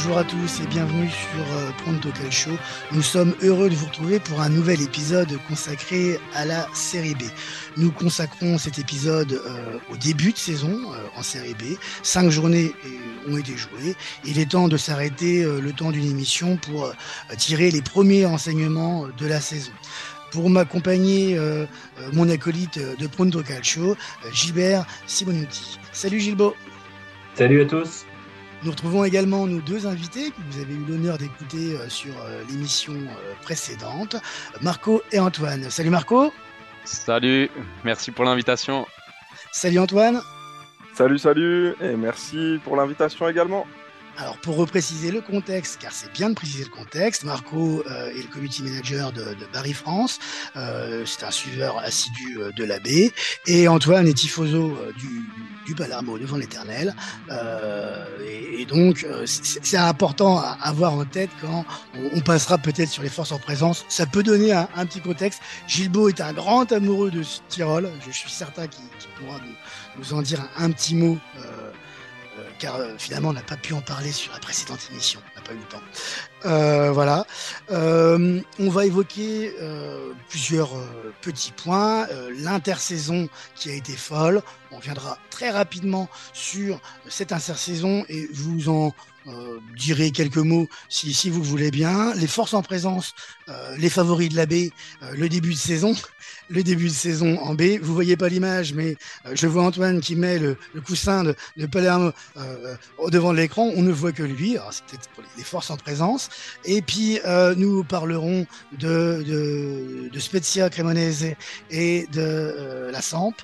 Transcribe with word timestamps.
Bonjour 0.00 0.18
à 0.18 0.22
tous 0.22 0.60
et 0.60 0.66
bienvenue 0.68 1.10
sur 1.10 1.40
euh, 1.56 1.72
Pronto 1.78 2.10
Calcio. 2.12 2.52
Nous 2.92 3.02
sommes 3.02 3.34
heureux 3.42 3.68
de 3.68 3.74
vous 3.74 3.86
retrouver 3.86 4.20
pour 4.20 4.40
un 4.40 4.48
nouvel 4.48 4.80
épisode 4.80 5.36
consacré 5.48 6.20
à 6.36 6.44
la 6.44 6.68
série 6.72 7.16
B. 7.16 7.22
Nous 7.76 7.90
consacrons 7.90 8.58
cet 8.58 8.78
épisode 8.78 9.32
euh, 9.32 9.76
au 9.90 9.96
début 9.96 10.30
de 10.30 10.38
saison 10.38 10.70
euh, 10.70 11.18
en 11.18 11.22
série 11.24 11.54
B. 11.54 11.76
Cinq 12.04 12.30
journées 12.30 12.72
ont 13.28 13.36
été 13.38 13.56
jouées. 13.56 13.96
Il 14.24 14.38
est 14.38 14.52
temps 14.52 14.68
de 14.68 14.76
s'arrêter 14.76 15.42
le 15.42 15.72
temps 15.72 15.90
d'une 15.90 16.08
émission 16.08 16.56
pour 16.58 16.92
tirer 17.36 17.72
les 17.72 17.82
premiers 17.82 18.24
enseignements 18.24 19.08
de 19.18 19.26
la 19.26 19.40
saison. 19.40 19.72
Pour 20.30 20.48
m'accompagner, 20.48 21.36
mon 22.12 22.28
acolyte 22.28 22.78
de 22.78 23.06
Pronto 23.08 23.42
Calcio, 23.42 23.96
Gilbert 24.32 24.86
Simonuti. 25.08 25.80
Salut 25.90 26.20
Gilbo. 26.20 26.54
Salut 27.34 27.62
à 27.62 27.64
tous. 27.64 28.04
Nous 28.64 28.72
retrouvons 28.72 29.04
également 29.04 29.46
nos 29.46 29.60
deux 29.60 29.86
invités 29.86 30.30
que 30.30 30.36
vous 30.50 30.60
avez 30.60 30.74
eu 30.74 30.84
l'honneur 30.84 31.16
d'écouter 31.16 31.76
euh, 31.76 31.88
sur 31.88 32.12
euh, 32.20 32.42
l'émission 32.50 32.94
euh, 32.94 33.34
précédente, 33.42 34.16
Marco 34.62 35.00
et 35.12 35.20
Antoine. 35.20 35.70
Salut 35.70 35.90
Marco. 35.90 36.32
Salut, 36.84 37.50
merci 37.84 38.10
pour 38.10 38.24
l'invitation. 38.24 38.86
Salut 39.52 39.78
Antoine. 39.78 40.20
Salut, 40.94 41.18
salut, 41.18 41.74
et 41.80 41.94
merci 41.94 42.58
pour 42.64 42.74
l'invitation 42.74 43.28
également. 43.28 43.64
Alors 44.20 44.36
pour 44.38 44.56
repréciser 44.56 45.12
le 45.12 45.20
contexte, 45.20 45.78
car 45.80 45.92
c'est 45.92 46.12
bien 46.12 46.30
de 46.30 46.34
préciser 46.34 46.64
le 46.64 46.70
contexte, 46.70 47.22
Marco 47.22 47.84
euh, 47.86 48.10
est 48.10 48.22
le 48.22 48.28
community 48.28 48.64
manager 48.64 49.12
de, 49.12 49.22
de 49.22 49.46
Barry 49.52 49.72
France, 49.72 50.18
euh, 50.56 51.04
c'est 51.06 51.24
un 51.24 51.30
suiveur 51.30 51.78
assidu 51.78 52.36
euh, 52.40 52.50
de 52.50 52.64
la 52.64 52.80
baie, 52.80 53.12
et 53.46 53.68
Antoine 53.68 54.08
est 54.08 54.14
tifoso 54.14 54.72
euh, 54.72 54.92
du, 54.98 55.22
du 55.66 55.74
Palermo 55.76 56.18
devant 56.18 56.36
l'éternel, 56.36 56.96
euh, 57.30 58.04
et, 58.26 58.62
et, 58.62 58.66
donc 58.66 59.06
c'est 59.24 59.76
important 59.76 60.38
à 60.38 60.58
avoir 60.62 60.94
en 60.94 61.04
tête 61.04 61.30
quand 61.40 61.64
on, 61.94 62.18
on 62.18 62.20
passera 62.20 62.58
peut-être 62.58 62.90
sur 62.90 63.04
les 63.04 63.10
forces 63.10 63.30
en 63.30 63.38
présence, 63.38 63.84
ça 63.88 64.04
peut 64.04 64.24
donner 64.24 64.50
un, 64.50 64.68
un, 64.74 64.84
petit 64.84 65.00
contexte. 65.00 65.40
Gilbo 65.68 66.08
est 66.08 66.20
un 66.20 66.32
grand 66.32 66.72
amoureux 66.72 67.12
de 67.12 67.22
Tyrol, 67.48 67.88
je 68.04 68.10
suis 68.10 68.30
certain 68.30 68.66
qu'il 68.66 68.82
pourra 69.16 69.38
nous, 69.38 70.02
nous, 70.02 70.12
en 70.12 70.22
dire 70.22 70.40
un, 70.56 70.64
un 70.64 70.70
petit 70.72 70.96
mot 70.96 71.16
car 72.58 72.76
euh, 72.76 72.94
finalement 72.98 73.30
on 73.30 73.32
n'a 73.32 73.42
pas 73.42 73.56
pu 73.56 73.72
en 73.72 73.80
parler 73.80 74.12
sur 74.12 74.32
la 74.32 74.38
précédente 74.38 74.80
émission, 74.90 75.20
on 75.32 75.38
n'a 75.38 75.46
pas 75.46 75.52
eu 75.52 75.56
le 75.56 75.62
temps. 75.64 75.82
Euh, 76.46 76.90
voilà, 76.92 77.26
euh, 77.70 78.40
on 78.58 78.68
va 78.68 78.86
évoquer 78.86 79.52
plusieurs 80.28 80.70
petits 81.20 81.52
points, 81.52 82.06
l'intersaison 82.38 83.28
qui 83.54 83.70
a 83.70 83.74
été 83.74 83.96
folle, 83.96 84.42
on 84.70 84.78
viendra 84.78 85.18
très 85.30 85.50
rapidement 85.50 86.08
sur 86.32 86.80
cette 87.08 87.32
intersaison 87.32 88.04
et 88.08 88.28
vous 88.32 88.68
en 88.68 88.92
euh, 89.28 89.58
direz 89.76 90.10
quelques 90.10 90.38
mots 90.38 90.68
si, 90.88 91.12
si, 91.12 91.28
vous 91.28 91.40
le 91.40 91.46
voulez 91.46 91.70
bien. 91.70 92.14
Les 92.14 92.26
forces 92.26 92.54
en 92.54 92.62
présence, 92.62 93.14
euh, 93.48 93.76
les 93.76 93.90
favoris 93.90 94.30
de 94.30 94.36
la 94.36 94.46
baie, 94.46 94.70
euh, 95.02 95.12
le 95.16 95.28
début 95.28 95.52
de 95.52 95.58
saison, 95.58 95.94
le 96.48 96.62
début 96.62 96.88
de 96.88 96.94
saison 96.94 97.38
en 97.40 97.54
B. 97.54 97.78
Vous 97.82 97.92
voyez 97.92 98.16
pas 98.16 98.28
l'image, 98.28 98.72
mais 98.72 98.96
je 99.32 99.46
vois 99.46 99.64
Antoine 99.64 100.00
qui 100.00 100.16
met 100.16 100.38
le, 100.38 100.56
coussin 100.86 101.24
de, 101.24 101.66
Palermo 101.66 102.12
devant 103.10 103.32
de 103.32 103.38
l'écran. 103.38 103.70
On 103.76 103.82
ne 103.82 103.92
voit 103.92 104.12
que 104.12 104.22
lui. 104.22 104.56
C'est 104.70 104.84
peut-être 104.86 105.08
pour 105.10 105.24
les, 105.36 105.44
forces 105.44 105.70
en 105.70 105.76
présence. 105.76 106.30
Et 106.64 106.80
puis 106.80 107.18
nous 107.56 107.84
parlerons 107.84 108.46
de, 108.78 110.08
de, 110.10 110.18
Spezia 110.18 110.70
Cremonese 110.70 111.34
et 111.70 112.06
de 112.12 112.88
la 112.90 113.02
Samp. 113.02 113.34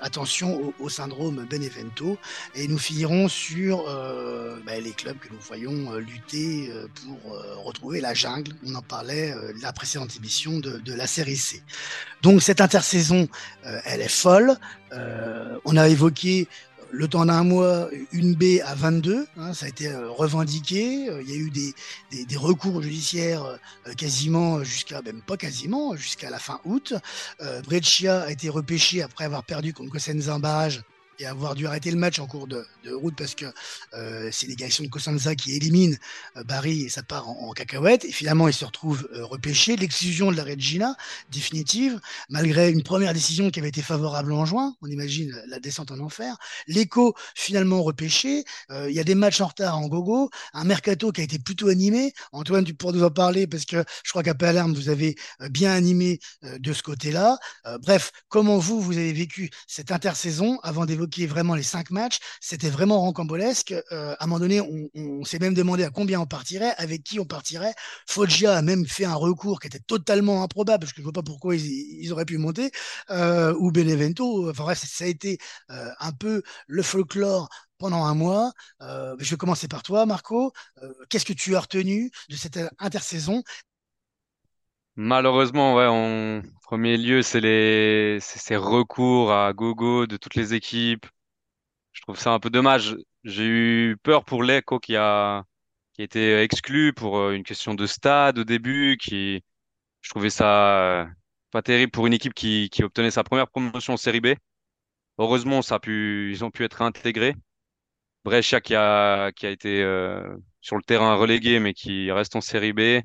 attention 0.00 0.62
au, 0.62 0.74
au, 0.78 0.88
syndrome 0.88 1.46
Benevento. 1.48 2.16
Et 2.54 2.68
nous 2.68 2.78
finirons 2.78 3.28
sur 3.28 3.84
bah, 4.64 4.80
les 4.80 4.92
clubs 4.92 5.09
que 5.18 5.28
nous 5.32 5.40
voyons 5.40 5.92
euh, 5.92 5.98
lutter 5.98 6.70
euh, 6.70 6.86
pour 7.02 7.34
euh, 7.34 7.56
retrouver 7.56 8.00
la 8.00 8.14
jungle. 8.14 8.52
On 8.66 8.74
en 8.74 8.82
parlait 8.82 9.34
la 9.60 9.72
précédente 9.72 10.16
émission 10.16 10.58
de, 10.58 10.78
de, 10.78 10.94
la 10.94 11.06
série 11.06 11.36
C. 11.36 11.62
Donc 12.22 12.42
cette 12.42 12.60
intersaison, 12.60 13.28
elle 13.84 14.00
est 14.00 14.08
folle. 14.08 14.56
on 15.64 15.76
a 15.76 15.88
évoqué 15.88 16.48
le 16.92 17.06
temps 17.06 17.24
d'un 17.24 17.44
mois, 17.44 17.88
une 18.12 18.34
B 18.34 18.60
à 18.64 18.74
22, 18.74 19.26
hein, 19.36 19.54
ça 19.54 19.66
a 19.66 19.68
été 19.68 19.94
revendiqué. 19.94 21.08
Il 21.22 21.30
y 21.30 21.32
a 21.32 21.36
eu 21.36 21.50
des, 21.50 22.36
recours 22.36 22.82
judiciaires 22.82 23.58
quasiment 23.96 24.62
jusqu'à, 24.64 25.00
même 25.02 25.22
pas 25.22 25.36
quasiment, 25.36 25.94
jusqu'à 25.96 26.30
la 26.30 26.38
fin 26.38 26.60
août. 26.64 26.94
Breccia 27.64 28.22
a 28.22 28.30
été 28.30 28.48
repêché 28.48 29.02
après 29.02 29.24
avoir 29.24 29.44
perdu 29.44 29.72
contre 29.72 29.92
Cosenza 29.92 30.38
et 31.20 31.26
avoir 31.26 31.54
dû 31.54 31.66
arrêter 31.66 31.90
le 31.90 31.98
match 31.98 32.18
en 32.18 32.26
cours 32.26 32.46
de, 32.46 32.66
route 32.92 33.14
parce 33.16 33.34
que 33.34 33.44
euh, 33.94 34.30
c'est 34.32 34.46
l'égalisation 34.46 34.84
de 34.84 34.88
Cosenza 34.88 35.34
qui 35.34 35.54
élimine 35.54 35.98
euh, 36.36 36.44
Barry 36.44 36.82
et 36.82 36.88
ça 36.88 37.02
part 37.02 37.28
en, 37.28 37.52
cacahuète. 37.52 38.04
Et 38.04 38.12
finalement, 38.12 38.48
il 38.48 38.54
se 38.54 38.64
retrouve 38.64 39.08
euh, 39.12 39.24
repêché. 39.24 39.76
L'exclusion 39.76 40.32
de 40.32 40.36
la 40.36 40.44
Regina, 40.44 40.96
définitive, 41.30 42.00
malgré 42.30 42.70
une 42.70 42.82
première 42.82 43.12
décision 43.12 43.50
qui 43.50 43.60
avait 43.60 43.68
été 43.68 43.82
favorable 43.82 44.32
en 44.32 44.46
juin. 44.46 44.74
On 44.80 44.86
imagine 44.86 45.40
la 45.46 45.60
descente 45.60 45.90
en 45.90 45.98
enfer. 46.00 46.36
L'écho, 46.66 47.14
finalement 47.34 47.82
repêché. 47.82 48.44
Euh, 48.70 48.88
il 48.88 48.96
y 48.96 49.00
a 49.00 49.04
des 49.04 49.14
matchs 49.14 49.40
en 49.40 49.46
retard 49.46 49.78
en 49.78 49.86
gogo. 49.88 50.30
Un 50.54 50.64
mercato 50.64 51.12
qui 51.12 51.20
a 51.20 51.24
été 51.24 51.38
plutôt 51.38 51.68
animé. 51.68 52.14
Antoine, 52.32 52.64
tu 52.64 52.74
pourras 52.74 52.92
nous 52.92 53.04
en 53.04 53.10
parler 53.10 53.46
parce 53.46 53.66
que 53.66 53.84
je 54.04 54.10
crois 54.10 54.22
qu'à 54.22 54.34
Palerme, 54.34 54.72
vous 54.72 54.88
avez 54.88 55.16
bien 55.50 55.72
animé 55.72 56.18
de 56.42 56.72
ce 56.72 56.82
côté-là. 56.82 57.38
bref, 57.82 58.10
comment 58.28 58.58
vous, 58.58 58.80
vous 58.80 58.96
avez 58.96 59.12
vécu 59.12 59.50
cette 59.66 59.92
intersaison 59.92 60.58
avant 60.62 60.86
d'évoquer 60.86 61.09
est 61.18 61.26
vraiment 61.26 61.54
les 61.54 61.62
cinq 61.62 61.90
matchs, 61.90 62.18
c'était 62.40 62.70
vraiment 62.70 63.00
rancambolesque. 63.00 63.74
Euh, 63.92 64.14
à 64.18 64.24
un 64.24 64.26
moment 64.26 64.40
donné, 64.40 64.60
on, 64.60 65.24
s'est 65.24 65.38
même 65.38 65.54
demandé 65.54 65.84
à 65.84 65.90
combien 65.90 66.20
on 66.20 66.26
partirait, 66.26 66.74
avec 66.76 67.02
qui 67.02 67.20
on 67.20 67.24
partirait. 67.24 67.74
Foggia 68.08 68.56
a 68.56 68.62
même 68.62 68.86
fait 68.86 69.04
un 69.04 69.14
recours 69.14 69.60
qui 69.60 69.66
était 69.68 69.80
totalement 69.80 70.42
improbable, 70.42 70.80
parce 70.80 70.92
que 70.92 70.96
je 70.96 71.02
ne 71.02 71.04
vois 71.04 71.12
pas 71.12 71.22
pourquoi 71.22 71.56
ils, 71.56 72.12
auraient 72.12 72.24
pu 72.24 72.38
monter, 72.38 72.70
euh, 73.10 73.54
ou 73.58 73.70
Benevento. 73.72 74.50
Enfin 74.50 74.64
bref, 74.64 74.84
ça 74.84 75.04
a 75.04 75.08
été 75.08 75.38
euh, 75.70 75.90
un 76.00 76.12
peu 76.12 76.42
le 76.66 76.82
folklore 76.82 77.48
pendant 77.78 78.04
un 78.04 78.14
mois. 78.14 78.52
Je 78.80 79.30
vais 79.30 79.36
commencer 79.36 79.66
par 79.66 79.82
toi, 79.82 80.04
Marco. 80.04 80.52
Qu'est-ce 81.08 81.24
que 81.24 81.32
tu 81.32 81.56
as 81.56 81.60
retenu 81.60 82.10
de 82.28 82.36
cette 82.36 82.58
intersaison 82.78 83.42
Malheureusement, 84.96 85.76
ouais, 85.76 85.86
en 85.86 86.42
premier 86.64 86.96
lieu, 86.98 87.22
c'est 87.22 87.40
les 87.40 88.18
ces 88.20 88.56
recours 88.56 89.32
à 89.32 89.52
gogo 89.52 90.06
de 90.06 90.16
toutes 90.16 90.34
les 90.34 90.52
équipes. 90.54 91.06
Je 91.92 92.02
trouve 92.02 92.18
ça 92.18 92.32
un 92.32 92.40
peu 92.40 92.50
dommage. 92.50 92.96
J'ai 93.24 93.46
eu 93.46 93.98
peur 94.02 94.24
pour 94.24 94.42
l'Eco 94.44 94.80
qui 94.80 94.96
a 94.96 95.44
qui 95.94 96.02
a 96.02 96.04
été 96.04 96.42
exclu 96.42 96.92
pour 96.94 97.18
euh, 97.18 97.32
une 97.34 97.44
question 97.44 97.74
de 97.74 97.86
stade 97.86 98.38
au 98.38 98.44
début, 98.44 98.98
qui 99.00 99.42
je 100.02 100.10
trouvais 100.10 100.30
ça 100.30 101.02
euh, 101.02 101.06
pas 101.52 101.62
terrible 101.62 101.92
pour 101.92 102.06
une 102.06 102.14
équipe 102.14 102.34
qui, 102.34 102.70
qui 102.70 102.84
obtenait 102.84 103.10
sa 103.12 103.24
première 103.24 103.48
promotion 103.48 103.94
en 103.94 103.98
Série 103.98 104.20
B. 104.20 104.28
Heureusement, 105.18 105.62
ça 105.62 105.76
a 105.76 105.80
pu, 105.80 106.30
ils 106.32 106.44
ont 106.44 106.50
pu 106.50 106.64
être 106.64 106.82
intégrés. 106.82 107.36
Brescia 108.24 108.60
qui 108.60 108.74
a 108.74 109.32
qui 109.32 109.46
a 109.46 109.50
été 109.50 109.82
euh, 109.82 110.36
sur 110.60 110.76
le 110.76 110.82
terrain 110.82 111.14
relégué, 111.16 111.60
mais 111.60 111.74
qui 111.74 112.10
reste 112.12 112.36
en 112.36 112.40
Série 112.40 112.72
B. 112.72 113.02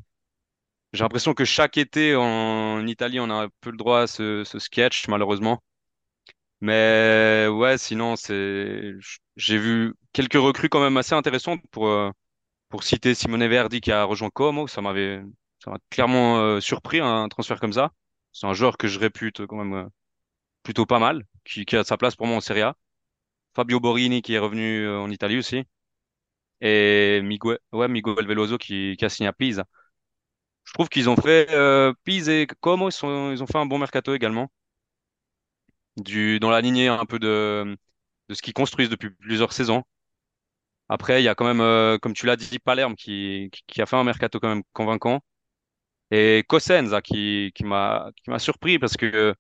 J'ai 0.96 1.04
l'impression 1.04 1.34
que 1.36 1.46
chaque 1.46 1.78
été 1.78 2.16
en 2.16 2.88
Italie, 2.88 3.20
on 3.20 3.30
a 3.30 3.34
un 3.46 3.50
peu 3.62 3.70
le 3.72 3.78
droit 3.78 4.02
à 4.02 4.08
ce, 4.08 4.44
ce 4.44 4.58
sketch, 4.60 5.08
malheureusement. 5.08 5.62
Mais 6.62 7.48
ouais, 7.50 7.78
sinon, 7.78 8.16
c'est, 8.16 8.94
j'ai 9.36 9.58
vu 9.58 9.94
quelques 10.14 10.34
recrues 10.36 10.70
quand 10.70 10.82
même 10.82 10.98
assez 10.98 11.14
intéressantes 11.14 11.62
pour, 11.72 11.88
euh, 11.88 12.12
pour 12.70 12.84
citer 12.84 13.16
Simone 13.16 13.48
Verdi 13.48 13.82
qui 13.82 13.92
a 13.92 14.04
rejoint 14.06 14.30
Como. 14.32 14.68
Ça 14.68 14.82
m'avait, 14.82 15.22
ça 15.64 15.72
m'a 15.72 15.80
clairement 15.92 16.40
euh, 16.40 16.62
surpris 16.62 17.00
un 17.02 17.30
transfert 17.30 17.60
comme 17.60 17.74
ça. 17.74 17.92
C'est 18.34 18.48
un 18.48 18.54
joueur 18.54 18.78
que 18.78 18.88
je 18.88 19.00
répute 19.00 19.46
quand 19.48 19.58
même 19.58 19.74
euh, 19.76 19.90
plutôt 20.64 20.86
pas 20.88 21.00
mal, 21.00 21.24
qui, 21.46 21.66
qui 21.66 21.78
a 21.78 21.84
sa 21.86 21.98
place 21.98 22.16
pour 22.18 22.28
moi 22.28 22.38
en 22.38 22.42
Serie 22.42 22.64
A. 22.64 22.76
Fabio 23.56 23.80
Borini 23.82 24.22
qui 24.24 24.36
est 24.36 24.40
revenu 24.40 24.90
en 24.90 25.12
Italie 25.12 25.40
aussi. 25.40 25.66
Et 26.62 27.22
Miguel, 27.24 27.60
ouais, 27.74 27.88
Miguel 27.88 28.26
Veloso 28.28 28.58
qui, 28.58 28.96
qui 28.98 29.06
a 29.06 29.10
signé 29.10 29.28
à 29.30 29.34
Pisa 29.34 29.66
je 30.66 30.74
trouve 30.74 30.90
qu'ils 30.90 31.10
ont 31.10 31.16
fait 31.16 31.50
euh, 31.52 31.94
Pise 32.04 32.30
et 32.30 32.48
Como, 32.62 32.90
ils, 32.90 32.92
sont, 32.92 33.32
ils 33.32 33.42
ont 33.44 33.48
fait 33.48 33.58
un 33.58 33.66
bon 33.66 33.80
mercato 33.80 34.14
également. 34.14 34.52
Du, 35.98 36.40
dans 36.40 36.50
la 36.50 36.62
lignée 36.62 36.88
un 36.88 37.06
peu 37.06 37.20
de, 37.20 37.78
de 38.30 38.34
ce 38.34 38.42
qu'ils 38.42 38.54
construisent 38.54 38.90
depuis 38.90 39.10
plusieurs 39.12 39.54
saisons. 39.54 39.84
Après, 40.90 41.22
il 41.22 41.26
y 41.26 41.28
a 41.28 41.36
quand 41.36 41.46
même, 41.46 41.62
euh, 41.62 41.98
comme 41.98 42.14
tu 42.14 42.26
l'as 42.26 42.36
dit, 42.36 42.60
Palerme 42.60 42.96
qui, 42.96 43.50
qui, 43.68 43.82
a 43.82 43.86
fait 43.86 43.96
un 43.96 44.04
mercato 44.04 44.40
quand 44.40 44.50
même 44.50 44.64
convaincant. 44.74 45.22
Et 46.12 46.44
Cosenza 46.48 47.02
qui, 47.02 47.52
qui 47.56 47.64
m'a 47.66 48.12
surpris 48.40 48.80
parce 48.80 48.98
que 48.98 49.36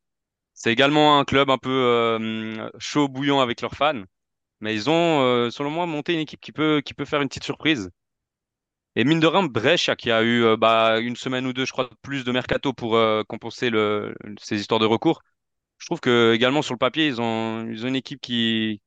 c'est 0.53 0.71
également 0.73 1.19
un 1.19 1.25
club 1.25 1.49
un 1.51 1.57
peu 1.59 1.69
euh, 1.71 2.69
chaud 2.79 3.07
bouillant 3.09 3.41
avec 3.41 3.61
leurs 3.61 3.75
fans. 3.75 4.03
Mais 4.61 4.75
ils 4.75 4.89
ont, 4.89 5.21
euh, 5.21 5.51
selon 5.51 5.71
moi, 5.71 5.85
monté 5.87 6.13
une 6.13 6.21
équipe 6.21 6.41
qui 6.41 6.51
peut, 6.53 6.81
qui 6.85 6.93
peut 6.93 7.05
faire 7.05 7.21
une 7.21 7.29
petite 7.29 7.43
surprise. 7.45 7.91
Et 8.95 9.03
mine 9.03 9.19
de 9.19 9.27
rien, 9.27 9.43
Brescia 9.43 9.95
qui 9.95 10.11
a 10.11 10.21
eu 10.23 10.43
euh, 10.43 10.57
bah, 10.57 10.99
une 10.99 11.15
semaine 11.15 11.45
ou 11.45 11.53
deux, 11.53 11.65
je 11.65 11.71
crois, 11.71 11.89
plus 12.01 12.23
de 12.23 12.31
mercato 12.31 12.71
pour 12.73 12.95
euh, 12.95 13.23
compenser 13.23 13.69
le, 13.69 14.15
ces 14.41 14.59
histoires 14.59 14.79
de 14.79 14.85
recours. 14.85 15.21
Je 15.79 15.85
trouve 15.87 15.99
que 16.01 16.33
également 16.33 16.61
sur 16.61 16.73
le 16.73 16.79
papier, 16.79 17.07
ils 17.07 17.21
ont, 17.21 17.67
ils 17.69 17.85
ont 17.85 17.89
une 17.89 17.95
équipe 17.97 18.21
qui, 18.21 18.81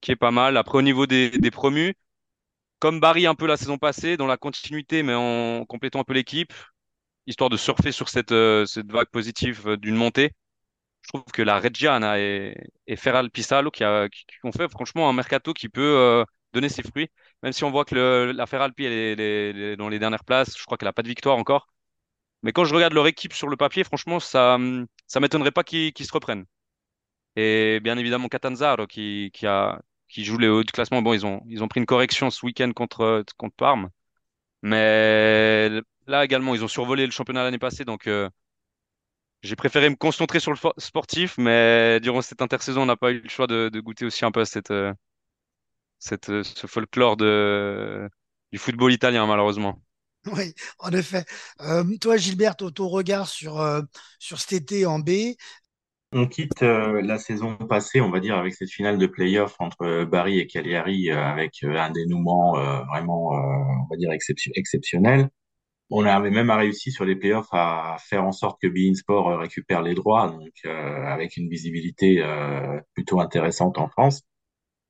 qui 0.00 0.12
est 0.12 0.16
pas 0.16 0.32
mal. 0.32 0.56
Après, 0.56 0.78
au 0.78 0.82
niveau 0.82 1.06
des, 1.06 1.30
des 1.30 1.50
promus, 1.52 1.94
comme 2.80 3.00
Barry 3.00 3.26
un 3.26 3.34
peu 3.36 3.46
la 3.46 3.56
saison 3.58 3.78
passée, 3.78 4.16
dans 4.16 4.26
la 4.26 4.36
continuité, 4.38 5.02
mais 5.04 5.14
en 5.14 5.64
complétant 5.66 6.00
un 6.00 6.04
peu 6.04 6.14
l'équipe, 6.14 6.52
histoire 7.26 7.50
de 7.50 7.56
surfer 7.56 7.92
sur 7.92 8.08
cette, 8.08 8.32
euh, 8.32 8.66
cette 8.66 8.90
vague 8.92 9.08
positive 9.10 9.76
d'une 9.78 9.96
montée. 9.96 10.32
Je 11.02 11.08
trouve 11.08 11.24
que 11.32 11.42
la 11.42 11.60
Reggiana 11.60 12.20
et, 12.20 12.56
et 12.86 12.96
Ferral 12.96 13.30
Pisalo 13.30 13.70
qui, 13.70 13.84
qui, 14.12 14.26
qui, 14.26 14.36
ont 14.44 14.52
fait 14.52 14.68
franchement 14.70 15.08
un 15.10 15.12
mercato 15.14 15.52
qui 15.54 15.68
peut 15.68 16.24
donner 16.52 16.68
ses 16.68 16.82
fruits, 16.82 17.08
même 17.42 17.52
si 17.52 17.64
on 17.64 17.70
voit 17.70 17.84
que 17.84 18.32
la 18.34 18.46
Ferralpi 18.46 18.84
est, 18.84 19.76
dans 19.76 19.88
les 19.88 19.98
dernières 19.98 20.24
places, 20.24 20.56
je 20.58 20.64
crois 20.64 20.78
qu'elle 20.78 20.88
n'a 20.88 20.92
pas 20.92 21.02
de 21.02 21.08
victoire 21.08 21.36
encore. 21.38 21.68
Mais 22.42 22.52
quand 22.52 22.64
je 22.64 22.74
regarde 22.74 22.92
leur 22.94 23.06
équipe 23.06 23.32
sur 23.34 23.48
le 23.48 23.56
papier, 23.56 23.84
franchement, 23.84 24.20
ça 24.20 24.58
ça 25.06 25.20
m'étonnerait 25.20 25.52
pas 25.52 25.64
qu'ils 25.64 25.94
se 26.06 26.12
reprennent. 26.12 26.46
Et 27.36 27.80
bien 27.80 27.96
évidemment, 27.98 28.28
Catanzaro 28.28 28.86
qui, 28.86 29.30
joue 30.16 30.38
les 30.38 30.48
hauts 30.48 30.64
du 30.64 30.72
classement. 30.72 31.02
Bon, 31.02 31.14
ils 31.14 31.24
ont, 31.26 31.68
pris 31.68 31.80
une 31.80 31.86
correction 31.86 32.30
ce 32.30 32.44
week-end 32.46 32.72
contre, 32.72 33.24
Parme. 33.56 33.90
Mais 34.62 35.70
là 36.06 36.24
également, 36.24 36.54
ils 36.54 36.64
ont 36.64 36.68
survolé 36.68 37.06
le 37.06 37.12
championnat 37.12 37.44
l'année 37.44 37.58
passée. 37.58 37.84
Donc, 37.84 38.06
euh, 38.06 38.28
j'ai 39.42 39.56
préféré 39.56 39.90
me 39.90 39.96
concentrer 39.96 40.40
sur 40.40 40.52
le 40.52 40.58
sportif. 40.78 41.36
Mais 41.38 42.00
durant 42.00 42.22
cette 42.22 42.42
intersaison, 42.42 42.82
on 42.82 42.86
n'a 42.86 42.96
pas 42.96 43.12
eu 43.12 43.20
le 43.20 43.28
choix 43.28 43.46
de, 43.46 43.70
goûter 43.80 44.04
aussi 44.06 44.24
un 44.24 44.30
peu 44.32 44.44
cette, 44.44 44.70
euh, 44.70 44.92
cette, 46.02 46.30
euh, 46.30 46.42
ce 46.42 46.66
folklore 46.66 47.16
de, 47.16 48.08
du 48.50 48.58
football 48.58 48.92
italien, 48.92 49.26
malheureusement. 49.26 49.80
Oui, 50.36 50.54
en 50.78 50.92
effet. 50.92 51.24
Euh, 51.62 51.82
toi, 52.00 52.16
Gilbert, 52.16 52.54
ton 52.54 52.86
regard 52.88 53.28
sur, 53.28 53.60
euh, 53.60 53.82
sur 54.20 54.38
cet 54.38 54.52
été 54.52 54.86
en 54.86 55.00
B, 55.00 55.10
on 56.12 56.28
quitte 56.28 56.62
euh, 56.62 57.00
la 57.02 57.18
saison 57.18 57.56
passée, 57.56 58.00
on 58.00 58.10
va 58.10 58.20
dire, 58.20 58.36
avec 58.36 58.54
cette 58.54 58.70
finale 58.70 58.98
de 58.98 59.06
play-off 59.06 59.56
entre 59.58 60.04
Bari 60.04 60.38
et 60.38 60.46
Cagliari, 60.46 61.10
avec 61.10 61.64
un 61.64 61.90
dénouement 61.90 62.52
vraiment, 62.84 63.30
on 63.30 63.86
va 63.90 63.96
dire, 63.96 64.10
exceptionnel. 64.12 65.30
On 65.88 66.04
avait 66.04 66.30
même 66.30 66.50
réussi 66.50 66.92
sur 66.92 67.06
les 67.06 67.16
play-offs 67.16 67.48
à 67.52 67.96
faire 67.98 68.24
en 68.24 68.32
sorte 68.32 68.60
que 68.60 68.68
Bein 68.68 68.94
Sport 68.94 69.38
récupère 69.40 69.80
les 69.80 69.94
droits, 69.94 70.28
donc 70.28 70.52
avec 70.66 71.38
une 71.38 71.48
visibilité 71.48 72.22
plutôt 72.94 73.18
intéressante 73.20 73.78
en 73.78 73.88
France. 73.88 74.22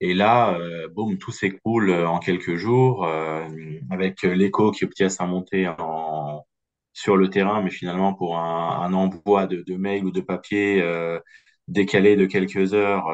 Et 0.02 0.14
là, 0.14 0.58
euh, 0.58 0.88
boum, 0.88 1.16
tout 1.16 1.31
s'écroule 1.31 1.90
euh, 1.90 2.08
en 2.08 2.19
quelques 2.19 2.56
jours, 2.56 3.06
euh, 3.06 3.49
avec 3.88 4.22
l'écho 4.22 4.72
qui 4.72 4.84
obtient 4.84 5.08
sa 5.08 5.26
montée 5.26 5.70
sur 6.93 7.16
le 7.16 7.31
terrain, 7.31 7.62
mais 7.62 7.70
finalement 7.70 8.12
pour 8.12 8.37
un, 8.37 8.93
envoi 8.93 9.46
de, 9.46 9.76
mail 9.76 10.04
ou 10.04 10.10
de 10.10 10.20
papier 10.20 10.84
décalé 11.69 12.16
de 12.16 12.26
quelques 12.26 12.75
heures, 12.75 13.06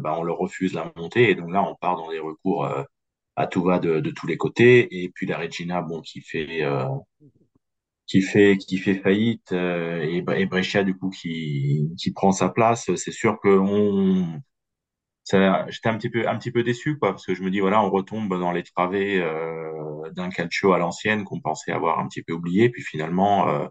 bah, 0.00 0.14
on 0.18 0.22
leur 0.22 0.38
refuse 0.38 0.74
la 0.74 0.92
montée. 0.96 1.30
Et 1.30 1.34
donc 1.34 1.50
là, 1.50 1.62
on 1.64 1.74
part 1.74 1.96
dans 1.96 2.10
des 2.10 2.20
recours 2.20 2.68
à 3.36 3.46
tout 3.48 3.62
va 3.62 3.78
de, 3.80 4.10
tous 4.10 4.26
les 4.26 4.36
côtés. 4.36 5.02
Et 5.02 5.10
puis 5.10 5.26
la 5.26 5.38
Regina, 5.38 5.82
bon, 5.82 6.00
qui 6.02 6.20
fait 6.20 6.46
qui 8.06 8.22
fait 8.22 8.58
qui 8.58 8.78
fait 8.78 8.94
faillite 8.94 9.52
et, 9.52 10.24
et 10.36 10.46
Brescia 10.46 10.84
du 10.84 10.96
coup 10.96 11.10
qui 11.10 11.90
qui 11.98 12.12
prend 12.12 12.32
sa 12.32 12.48
place. 12.48 12.94
C'est 12.94 13.12
sûr 13.12 13.38
que 13.42 13.48
on 13.48 14.40
j'étais 15.30 15.88
un 15.88 15.96
petit 15.98 16.10
peu 16.10 16.28
un 16.28 16.36
petit 16.38 16.50
peu 16.50 16.62
déçu 16.62 16.98
quoi 16.98 17.10
parce 17.12 17.26
que 17.26 17.34
je 17.34 17.42
me 17.42 17.50
dis 17.50 17.60
voilà 17.60 17.82
on 17.82 17.90
retombe 17.90 18.38
dans 18.38 18.52
les 18.52 18.62
travées 18.64 19.20
euh, 19.22 20.10
d'un 20.12 20.30
calcio 20.30 20.72
à 20.72 20.78
l'ancienne 20.78 21.24
qu'on 21.24 21.40
pensait 21.40 21.72
avoir 21.72 21.98
un 22.00 22.08
petit 22.08 22.22
peu 22.22 22.32
oublié 22.32 22.70
puis 22.70 22.82
finalement 22.82 23.48
euh, 23.48 23.66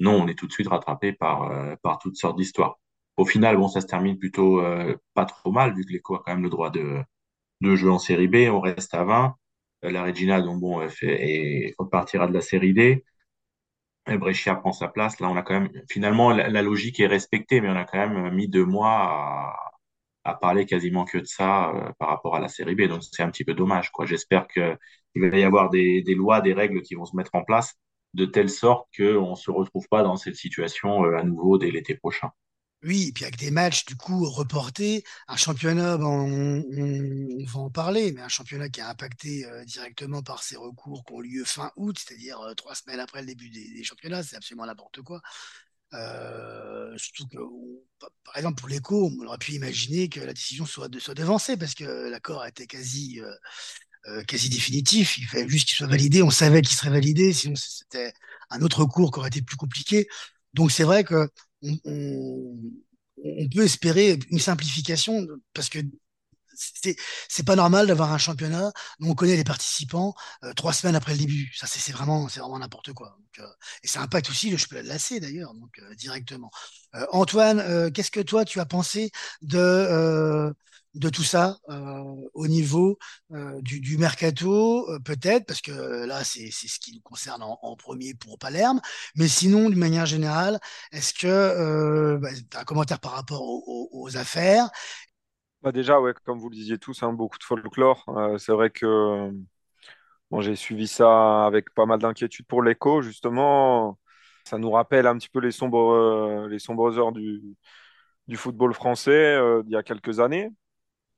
non 0.00 0.12
on 0.22 0.26
est 0.28 0.34
tout 0.34 0.46
de 0.46 0.52
suite 0.52 0.68
rattrapé 0.68 1.12
par 1.12 1.44
euh, 1.50 1.76
par 1.82 1.98
toutes 1.98 2.16
sortes 2.16 2.36
d'histoires. 2.36 2.78
Au 3.16 3.24
final 3.24 3.56
bon 3.56 3.68
ça 3.68 3.80
se 3.80 3.86
termine 3.86 4.18
plutôt 4.18 4.60
euh, 4.60 4.96
pas 5.14 5.24
trop 5.26 5.52
mal 5.52 5.74
vu 5.74 5.84
que 5.84 5.92
l'éco 5.92 6.16
a 6.16 6.22
quand 6.24 6.32
même 6.34 6.42
le 6.42 6.50
droit 6.50 6.70
de 6.70 6.98
de 7.62 7.76
jouer 7.76 7.90
en 7.90 7.98
série 7.98 8.28
B 8.28 8.36
on 8.52 8.60
reste 8.60 8.94
à 8.94 9.04
20 9.04 9.36
euh, 9.84 9.90
la 9.92 10.04
Regina 10.04 10.40
donc 10.42 10.60
bon 10.60 10.88
fait, 10.88 11.74
repartira 11.78 12.26
de 12.28 12.34
la 12.34 12.40
série 12.42 12.74
D. 12.74 13.04
Et 14.08 14.18
Brescia 14.18 14.54
prend 14.56 14.72
sa 14.72 14.88
place. 14.88 15.18
Là 15.20 15.28
on 15.30 15.36
a 15.36 15.42
quand 15.42 15.54
même 15.60 15.70
finalement 15.90 16.30
la, 16.32 16.48
la 16.48 16.62
logique 16.62 17.00
est 17.00 17.06
respectée 17.06 17.60
mais 17.60 17.68
on 17.68 17.76
a 17.76 17.84
quand 17.84 17.98
même 17.98 18.32
mis 18.34 18.48
deux 18.48 18.64
mois 18.64 18.90
à 18.92 19.65
à 20.26 20.34
parler 20.34 20.66
quasiment 20.66 21.04
que 21.04 21.18
de 21.18 21.24
ça 21.24 21.70
euh, 21.70 21.92
par 21.98 22.08
rapport 22.08 22.34
à 22.34 22.40
la 22.40 22.48
série 22.48 22.74
B. 22.74 22.82
Donc 22.88 23.02
c'est 23.04 23.22
un 23.22 23.30
petit 23.30 23.44
peu 23.44 23.54
dommage. 23.54 23.90
Quoi. 23.92 24.06
J'espère 24.06 24.48
qu'il 24.48 24.76
va 25.14 25.38
y 25.38 25.44
avoir 25.44 25.70
des, 25.70 26.02
lois, 26.08 26.40
des 26.40 26.52
règles 26.52 26.82
qui 26.82 26.96
vont 26.96 27.04
se 27.04 27.16
mettre 27.16 27.34
en 27.34 27.44
place 27.44 27.74
de 28.14 28.24
telle 28.24 28.50
sorte 28.50 28.88
qu'on 28.96 29.30
ne 29.30 29.36
se 29.36 29.50
retrouve 29.50 29.86
pas 29.88 30.02
dans 30.02 30.16
cette 30.16 30.36
situation 30.36 31.04
euh, 31.04 31.16
à 31.16 31.22
nouveau 31.22 31.58
dès 31.58 31.70
l'été 31.70 31.94
prochain. 31.94 32.30
Oui, 32.82 33.08
et 33.08 33.12
puis 33.12 33.24
avec 33.24 33.36
des 33.38 33.50
matchs 33.50 33.84
du 33.86 33.96
coup 33.96 34.28
reportés, 34.28 35.02
un 35.28 35.36
championnat, 35.36 35.96
ben, 35.96 36.06
on, 36.06 37.44
va 37.46 37.60
en 37.60 37.70
parler, 37.70 38.12
mais 38.12 38.20
un 38.20 38.28
championnat 38.28 38.68
qui 38.68 38.80
a 38.80 38.90
impacté 38.90 39.46
euh, 39.46 39.64
directement 39.64 40.22
par 40.22 40.42
ces 40.42 40.56
recours 40.56 41.04
qui 41.04 41.12
ont 41.12 41.20
lieu 41.20 41.44
fin 41.44 41.70
août, 41.76 41.98
c'est-à-dire 41.98 42.40
trois 42.56 42.74
semaines 42.74 43.00
après 43.00 43.20
le 43.20 43.26
début 43.28 43.48
des, 43.48 43.82
championnats, 43.84 44.22
c'est 44.22 44.36
absolument 44.36 44.66
n'importe 44.66 45.02
quoi. 45.02 45.20
Surtout 46.96 47.28
que, 47.28 47.38
par 48.24 48.36
exemple, 48.36 48.60
pour 48.60 48.68
l'écho, 48.68 49.10
on 49.20 49.26
aurait 49.26 49.38
pu 49.38 49.52
imaginer 49.52 50.08
que 50.08 50.20
la 50.20 50.32
décision 50.32 50.66
soit, 50.66 50.88
de, 50.88 50.98
soit 50.98 51.14
devancée 51.14 51.56
parce 51.56 51.74
que 51.74 52.08
l'accord 52.08 52.44
était 52.46 52.66
quasi, 52.66 53.20
euh, 53.20 53.32
euh, 54.08 54.22
quasi 54.24 54.48
définitif. 54.48 55.18
Il 55.18 55.26
fallait 55.26 55.48
juste 55.48 55.68
qu'il 55.68 55.76
soit 55.76 55.86
validé. 55.86 56.22
On 56.22 56.30
savait 56.30 56.62
qu'il 56.62 56.76
serait 56.76 56.90
validé, 56.90 57.32
sinon 57.32 57.56
c'était 57.56 58.12
un 58.50 58.60
autre 58.62 58.84
cours 58.84 59.12
qui 59.12 59.18
aurait 59.18 59.28
été 59.28 59.42
plus 59.42 59.56
compliqué. 59.56 60.08
Donc 60.54 60.72
c'est 60.72 60.84
vrai 60.84 61.04
que 61.04 61.28
on, 61.62 61.78
on, 61.84 62.56
on, 63.24 63.48
peut 63.48 63.64
espérer 63.64 64.18
une 64.30 64.38
simplification 64.38 65.26
parce 65.54 65.68
que 65.68 65.78
c'est 66.56 67.46
pas 67.46 67.56
normal 67.56 67.86
d'avoir 67.86 68.12
un 68.12 68.18
championnat 68.18 68.72
dont 69.00 69.10
on 69.10 69.14
connaît 69.14 69.36
les 69.36 69.44
participants 69.44 70.14
euh, 70.44 70.52
trois 70.54 70.72
semaines 70.72 70.96
après 70.96 71.12
le 71.12 71.18
début. 71.18 71.52
Ça, 71.54 71.66
c'est 71.66 71.92
vraiment, 71.92 72.26
vraiment 72.26 72.58
n'importe 72.58 72.92
quoi. 72.92 73.18
Euh, 73.38 73.46
et 73.82 73.88
ça 73.88 74.00
impacte 74.00 74.30
aussi 74.30 74.50
le 74.50 74.56
championnat 74.56 74.82
de 74.82 74.88
l'AC 74.88 75.20
d'ailleurs, 75.20 75.52
euh, 75.80 75.94
directement. 75.94 76.50
Antoine, 77.12 77.92
qu'est-ce 77.92 78.10
que 78.10 78.20
toi 78.20 78.46
tu 78.46 78.58
as 78.58 78.64
pensé 78.64 79.10
de 79.42 80.54
de 80.94 81.10
tout 81.10 81.24
ça 81.24 81.58
au 82.32 82.48
niveau 82.48 82.98
du, 83.60 83.98
mercato, 83.98 84.88
peut-être, 85.04 85.44
parce 85.44 85.60
que 85.60 86.06
là, 86.06 86.24
c'est 86.24 86.50
ce 86.50 86.78
qui 86.78 86.94
nous 86.94 87.02
concerne 87.02 87.42
en, 87.42 87.76
premier 87.76 88.14
pour 88.14 88.38
Palerme. 88.38 88.80
Mais 89.14 89.28
sinon, 89.28 89.68
d'une 89.68 89.78
manière 89.78 90.06
générale, 90.06 90.58
est-ce 90.92 91.12
que 91.12 92.16
bah, 92.16 92.30
as 92.54 92.60
un 92.60 92.64
commentaire 92.64 92.98
par 92.98 93.12
rapport 93.12 93.42
aux 93.42 94.16
affaires? 94.16 94.70
Bah 95.66 95.72
déjà, 95.72 96.00
ouais, 96.00 96.14
comme 96.24 96.38
vous 96.38 96.48
le 96.48 96.54
disiez 96.54 96.78
tous, 96.78 97.02
hein, 97.02 97.12
beaucoup 97.12 97.38
de 97.38 97.42
folklore. 97.44 98.04
Euh, 98.08 98.38
c'est 98.38 98.52
vrai 98.52 98.70
que 98.70 99.32
bon, 100.30 100.40
j'ai 100.40 100.56
suivi 100.56 100.86
ça 100.88 101.46
avec 101.46 101.72
pas 101.74 101.86
mal 101.86 101.98
d'inquiétude 102.00 102.46
pour 102.46 102.62
l'écho, 102.62 103.02
justement. 103.02 103.98
Ça 104.44 104.58
nous 104.58 104.70
rappelle 104.70 105.06
un 105.06 105.16
petit 105.18 105.28
peu 105.28 105.40
les 105.40 105.50
sombres, 105.52 105.92
euh, 105.92 106.48
les 106.48 106.58
sombres 106.58 106.98
heures 106.98 107.12
du, 107.12 107.42
du 108.28 108.36
football 108.36 108.74
français 108.74 109.12
euh, 109.36 109.62
d'il 109.64 109.72
y 109.72 109.76
a 109.76 109.82
quelques 109.82 110.20
années, 110.20 110.50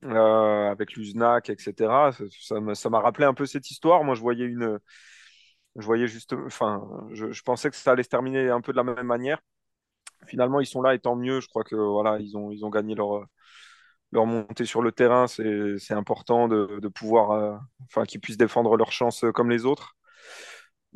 euh, 0.05 0.71
avec 0.71 0.95
l'USNAC, 0.95 1.51
etc. 1.51 2.13
Ça, 2.13 2.57
ça 2.75 2.91
m'a 2.91 3.01
rappelé 3.01 3.27
un 3.27 3.35
peu 3.35 3.47
cette 3.47 3.71
histoire. 3.71 4.05
Moi, 4.05 4.15
je 4.17 4.23
voyais 4.23 4.47
une. 4.47 4.79
Je 5.77 5.87
voyais 5.87 6.09
juste. 6.09 6.35
Enfin, 6.35 6.83
je, 7.13 7.33
je 7.33 7.43
pensais 7.43 7.71
que 7.71 7.77
ça 7.77 7.93
allait 7.93 8.03
se 8.05 8.09
terminer 8.11 8.51
un 8.51 8.61
peu 8.61 8.73
de 8.73 8.77
la 8.79 8.85
même 8.85 9.07
manière. 9.07 9.41
Finalement, 10.27 10.61
ils 10.61 10.67
sont 10.67 10.83
là 10.83 10.95
et 10.95 10.99
tant 11.01 11.17
mieux. 11.17 11.41
Je 11.41 11.49
crois 11.49 11.65
que 11.65 11.77
voilà, 11.77 12.19
ils 12.21 12.37
ont, 12.37 12.51
ils 12.53 12.65
ont 12.65 12.71
gagné 12.71 12.95
leur 12.95 13.27
leur 14.13 14.27
montée 14.27 14.65
sur 14.65 14.83
le 14.83 14.93
terrain, 14.93 15.27
c'est 15.29 15.95
important 15.95 16.49
de, 16.49 16.89
pouvoir, 16.89 17.31
euh, 17.33 17.57
enfin, 17.87 18.05
qu'ils 18.05 18.21
puissent 18.21 18.39
défendre 18.39 18.77
leurs 18.77 18.93
chances 18.93 19.25
comme 19.35 19.51
les 19.51 19.65
autres. 19.67 19.97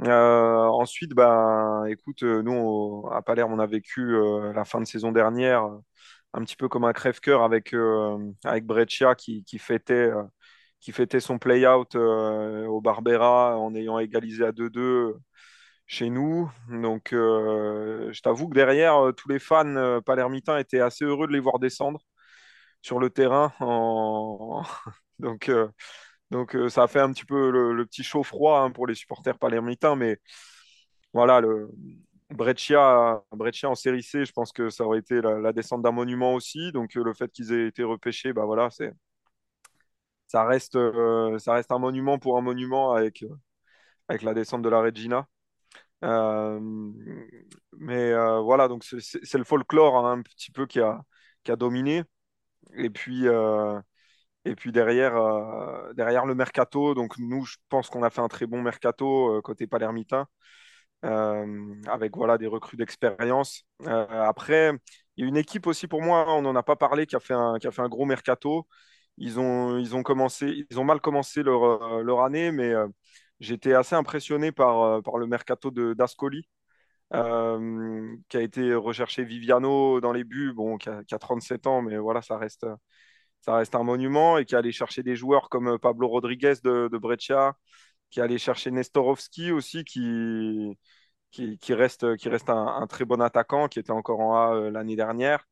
Euh, 0.00 0.66
ensuite, 0.68 1.12
bah, 1.12 1.84
écoute, 1.88 2.22
nous, 2.22 3.06
à 3.12 3.22
Palerme, 3.22 3.52
on 3.52 3.58
a 3.58 3.66
vécu 3.66 4.00
euh, 4.14 4.52
la 4.52 4.64
fin 4.64 4.80
de 4.80 4.86
saison 4.86 5.12
dernière 5.12 5.68
un 6.34 6.44
petit 6.44 6.56
peu 6.56 6.68
comme 6.68 6.84
un 6.84 6.92
crève-cœur 6.94 7.42
avec, 7.42 7.74
euh, 7.74 8.18
avec 8.44 8.64
Breccia 8.64 9.14
qui, 9.14 9.44
qui 9.44 9.58
fêtait, 9.58 10.10
qui 10.80 10.92
fêtait 10.92 11.20
son 11.20 11.38
play-out 11.38 11.94
au 11.96 12.80
Barbera 12.80 13.58
en 13.58 13.74
ayant 13.74 13.98
égalisé 13.98 14.44
à 14.44 14.52
2-2 14.52 15.14
chez 15.86 16.10
nous. 16.10 16.50
Donc, 16.70 17.08
je 17.12 18.20
t'avoue 18.22 18.48
que 18.48 18.54
derrière, 18.54 19.12
tous 19.16 19.28
les 19.28 19.38
fans 19.38 20.00
palermitains 20.02 20.58
étaient 20.58 20.80
assez 20.80 21.04
heureux 21.04 21.26
de 21.26 21.32
les 21.32 21.40
voir 21.40 21.58
descendre 21.58 22.00
sur 22.82 22.98
le 22.98 23.10
terrain. 23.10 23.52
Donc, 25.18 25.48
euh, 25.48 25.68
donc 26.30 26.56
euh, 26.56 26.68
ça 26.68 26.84
a 26.84 26.88
fait 26.88 27.00
un 27.00 27.12
petit 27.12 27.24
peu 27.24 27.50
le, 27.50 27.86
petit 27.86 28.02
chaud-froid 28.04 28.60
hein, 28.60 28.70
pour 28.70 28.86
les 28.86 28.94
supporters 28.94 29.38
palermitains. 29.38 29.96
Mais 29.96 30.18
voilà, 31.12 31.40
le 31.40 31.70
Breccia, 32.30 33.22
Breccia 33.32 33.70
en 33.70 33.74
série 33.74 34.02
C, 34.02 34.24
je 34.24 34.32
pense 34.32 34.52
que 34.52 34.70
ça 34.70 34.84
aurait 34.84 34.98
été 35.00 35.20
la, 35.22 35.52
descente 35.52 35.82
d'un 35.82 35.92
monument 35.92 36.34
aussi. 36.34 36.72
Donc 36.72 36.96
euh, 36.96 37.04
le 37.04 37.14
fait 37.14 37.30
qu'ils 37.32 37.52
aient 37.52 37.68
été 37.68 37.84
repêchés, 37.84 38.32
bah 38.32 38.44
voilà, 38.46 38.70
c'est 38.70 38.92
ça 40.26 40.44
reste, 40.44 40.78
ça 41.38 41.52
reste 41.54 41.72
un 41.72 41.78
monument 41.78 42.18
pour 42.18 42.38
un 42.38 42.40
monument 42.40 42.92
avec, 42.92 43.24
avec 44.08 44.22
la 44.22 44.34
descente 44.34 44.62
de 44.62 44.68
la 44.70 44.80
Regina. 44.80 45.26
Mais 47.78 48.12
voilà, 48.40 48.68
donc 48.68 48.84
c'est 48.84 49.38
le 49.38 49.44
folklore 49.44 49.96
hein, 50.06 50.12
un 50.18 50.22
petit 50.22 50.50
peu 50.50 50.66
qui 50.66 50.80
a, 50.80 51.02
qui 51.44 51.52
a 51.52 51.56
dominé. 51.56 52.04
Et 52.76 52.90
puis, 52.90 53.28
euh, 53.28 53.80
Et 54.46 54.56
puis 54.56 54.72
derrière, 54.72 55.16
euh, 55.16 55.92
derrière 55.94 56.26
le 56.26 56.34
mercato, 56.36 56.94
donc 56.94 57.18
nous, 57.18 57.44
je 57.46 57.56
pense 57.68 57.90
qu'on 57.90 58.02
a 58.04 58.10
fait 58.10 58.22
un 58.22 58.28
très 58.28 58.46
bon 58.46 58.62
mercato 58.62 59.36
euh, 59.38 59.42
côté 59.42 59.66
palermitain, 59.68 60.26
avec 61.02 62.16
voilà, 62.16 62.38
des 62.38 62.46
recrues 62.46 62.76
d'expérience. 62.76 63.64
Après, 63.86 64.72
il 65.16 65.22
y 65.24 65.26
a 65.26 65.28
une 65.28 65.36
équipe 65.36 65.66
aussi 65.66 65.86
pour 65.88 66.02
moi, 66.02 66.26
on 66.34 66.42
n'en 66.42 66.54
a 66.56 66.62
pas 66.62 66.76
parlé, 66.76 67.06
qui 67.06 67.16
a 67.16 67.20
fait 67.20 67.34
un, 67.34 67.58
qui 67.58 67.66
a 67.66 67.70
fait 67.70 67.82
un 67.82 67.88
gros 67.88 68.04
mercato. 68.06 68.66
Ils 69.18 69.38
ont, 69.40 69.78
ils 69.78 69.94
ont, 69.96 70.02
commencé, 70.02 70.66
ils 70.70 70.80
ont 70.80 70.84
mal 70.84 71.00
commencé 71.00 71.42
leur, 71.42 72.02
leur 72.02 72.22
année, 72.22 72.52
mais 72.52 72.72
j'étais 73.40 73.74
assez 73.74 73.94
impressionné 73.96 74.52
par, 74.52 75.02
par 75.02 75.18
le 75.18 75.26
mercato 75.26 75.70
d'Ascoli, 75.70 76.48
euh, 77.14 78.16
qui 78.28 78.36
a 78.36 78.40
été 78.42 78.74
recherché 78.74 79.24
Viviano 79.24 80.00
dans 80.00 80.12
les 80.12 80.24
buts, 80.24 80.52
bon, 80.54 80.78
qui 80.78 80.88
a, 80.88 81.04
qui 81.04 81.14
a 81.14 81.18
37 81.18 81.66
ans, 81.66 81.82
mais 81.82 81.98
voilà, 81.98 82.22
ça 82.22 82.38
reste, 82.38 82.66
ça 83.42 83.56
reste 83.56 83.74
un 83.74 83.82
monument, 83.84 84.38
et 84.38 84.44
qui 84.44 84.54
est 84.54 84.58
allé 84.58 84.72
chercher 84.72 85.02
des 85.02 85.16
joueurs 85.16 85.48
comme 85.50 85.78
Pablo 85.78 86.08
Rodriguez 86.08 86.54
de, 86.64 86.88
de 86.92 86.98
Brescia, 86.98 87.54
qui 88.10 88.20
est 88.20 88.22
allé 88.24 88.38
chercher 88.38 88.70
Nestorovski 88.72 89.52
aussi, 89.52 89.84
qui, 91.30 91.58
qui, 91.60 91.74
reste, 91.74 92.16
qui 92.16 92.28
reste 92.28 92.50
un, 92.50 92.86
très 92.86 93.04
bon 93.04 93.20
attaquant, 93.20 93.68
qui 93.68 93.78
était 93.78 93.90
encore 93.92 94.20
en 94.20 94.34
A 94.36 94.54
euh, 94.54 94.70
l'année 94.70 94.96
dernière, 94.96 95.44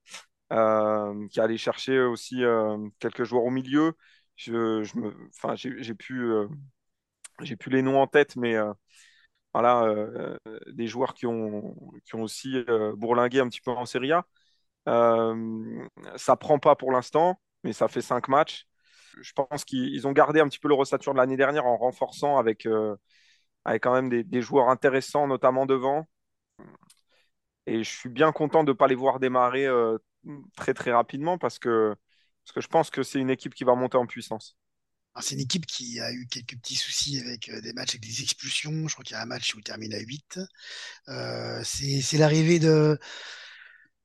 euh, 0.52 1.26
qui 1.28 1.40
est 1.40 1.42
allé 1.42 1.56
chercher 1.58 2.00
aussi 2.00 2.44
euh, 2.44 2.78
quelques 2.98 3.24
joueurs 3.24 3.44
au 3.44 3.50
milieu. 3.50 3.94
Je, 4.36 4.82
je 4.84 4.98
me, 4.98 5.14
j'ai 5.56 5.82
j'ai 5.82 5.92
euh, 6.12 6.48
plus 7.58 7.70
les 7.70 7.82
noms 7.82 8.00
en 8.00 8.06
tête, 8.06 8.36
mais 8.36 8.56
euh, 8.56 8.72
voilà, 9.52 9.82
euh, 9.84 10.36
des 10.68 10.86
joueurs 10.86 11.14
qui 11.14 11.26
ont, 11.26 11.74
aussi 12.14 12.56
euh, 12.68 12.94
bourlingué 12.96 13.40
un 13.40 13.48
petit 13.48 13.60
peu 13.60 13.70
en 13.70 13.86
Serie 13.86 14.12
A. 14.12 14.26
Euh, 14.88 15.86
ça 16.16 16.36
prend 16.36 16.58
pas 16.58 16.76
pour 16.76 16.92
l'instant, 16.92 17.40
mais 17.64 17.72
ça 17.72 17.88
fait 17.88 18.00
cinq 18.02 18.28
matchs. 18.28 18.66
Je 19.20 19.32
pense 19.32 19.64
qu'ils 19.64 19.94
ils 19.94 20.06
ont 20.06 20.12
gardé 20.12 20.40
un 20.40 20.48
petit 20.48 20.58
peu 20.58 20.68
le 20.68 20.74
rossature 20.74 21.12
de 21.14 21.18
l'année 21.18 21.36
dernière 21.36 21.66
en 21.66 21.76
renforçant 21.76 22.38
avec, 22.38 22.66
euh, 22.66 22.96
avec 23.64 23.82
quand 23.84 23.94
même 23.94 24.08
des, 24.10 24.42
joueurs 24.42 24.70
intéressants, 24.70 25.26
notamment 25.28 25.66
devant. 25.66 26.08
Et 27.66 27.84
je 27.84 27.90
suis 27.90 28.08
bien 28.08 28.32
content 28.32 28.64
de 28.64 28.72
ne 28.72 28.76
pas 28.76 28.88
les 28.88 28.94
voir 28.94 29.20
démarrer 29.20 29.66
euh, 29.66 29.98
très 30.56 30.74
très 30.74 30.92
rapidement 30.92 31.38
parce 31.38 31.58
que 31.58 31.94
je 32.56 32.66
pense 32.68 32.90
que 32.90 33.02
c'est 33.02 33.20
une 33.20 33.30
équipe 33.30 33.54
qui 33.54 33.64
va 33.64 33.74
monter 33.74 33.96
en 33.98 34.06
puissance. 34.06 34.56
C'est 35.22 35.34
une 35.34 35.40
équipe 35.40 35.66
qui 35.66 36.00
a 36.00 36.12
eu 36.12 36.26
quelques 36.26 36.56
petits 36.56 36.76
soucis 36.76 37.18
avec 37.20 37.48
euh, 37.48 37.60
des 37.60 37.72
matchs 37.72 37.90
avec 37.90 38.02
des 38.02 38.22
expulsions. 38.22 38.88
Je 38.88 38.94
crois 38.94 39.04
qu'il 39.04 39.14
y 39.14 39.18
a 39.18 39.22
un 39.22 39.26
match 39.26 39.54
où 39.54 39.58
il 39.58 39.64
termine 39.64 39.94
à 39.94 39.98
8. 39.98 40.40
Euh, 41.08 41.60
c'est 41.64 42.18
l'arrivée 42.18 42.58
de, 42.58 42.98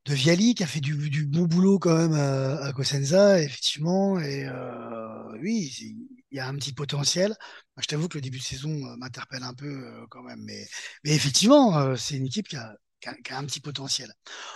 de 0.05 0.13
Viali 0.13 0.55
qui 0.55 0.63
a 0.63 0.67
fait 0.67 0.81
du, 0.81 1.25
bon 1.25 1.43
boulot 1.43 1.79
quand 1.79 1.95
même 1.95 2.13
à, 2.13 2.65
à 2.65 2.73
Cosenza, 2.73 3.41
effectivement. 3.41 4.19
Et 4.19 4.45
euh, 4.45 5.37
oui, 5.41 5.73
il 6.31 6.37
y 6.37 6.39
a 6.39 6.47
un 6.47 6.55
petit 6.55 6.73
potentiel. 6.73 7.35
Je 7.77 7.87
t'avoue 7.87 8.07
que 8.07 8.17
le 8.17 8.21
début 8.21 8.39
de 8.39 8.43
saison 8.43 8.69
m'interpelle 8.97 9.43
un 9.43 9.53
peu 9.53 10.05
quand 10.09 10.23
même. 10.23 10.41
Mais, 10.43 10.65
effectivement, 11.05 11.95
c'est 11.97 12.15
une 12.17 12.27
équipe 12.27 12.47
qui 12.47 12.57
a, 12.57 12.75
un 13.31 13.45
petit 13.45 13.59
potentiel. 13.61 14.11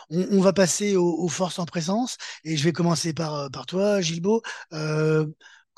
On, 0.10 0.42
va 0.42 0.54
passer 0.54 0.96
aux, 0.96 1.28
forces 1.28 1.60
en 1.60 1.66
présence. 1.66 2.18
Et 2.44 2.58
je 2.58 2.64
vais 2.64 2.74
commencer 2.74 3.14
par, 3.14 3.52
par 3.52 3.66
toi, 3.66 4.02
Gilbo. 4.02 4.42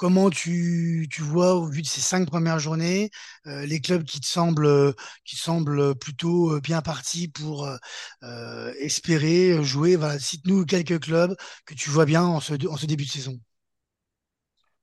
Euh, 0.01 0.07
Comment 0.07 0.29
tu, 0.29 1.07
tu 1.11 1.21
vois, 1.21 1.55
au 1.55 1.65
vu 1.67 1.81
de 1.81 1.87
ces 1.87 2.01
cinq 2.01 2.27
premières 2.27 2.59
journées, 2.59 3.11
euh, 3.47 3.65
les 3.65 3.79
clubs 3.81 4.03
qui 4.03 4.19
te 4.19 4.25
semblent, 4.25 4.93
qui 5.25 5.35
te 5.35 5.41
semblent 5.41 5.95
plutôt 5.95 6.53
euh, 6.53 6.59
bien 6.59 6.81
partis 6.81 7.27
pour 7.27 7.65
euh, 7.65 7.77
euh, 8.23 8.73
espérer 8.79 9.63
jouer? 9.63 9.97
Cite-nous 10.19 10.65
quelques 10.65 10.99
clubs 11.01 11.35
que 11.65 11.73
tu 11.75 11.89
vois 11.89 12.05
bien 12.05 12.23
en 12.23 12.39
ce, 12.39 12.53
début 12.85 13.05
de 13.05 13.09
saison. 13.09 13.39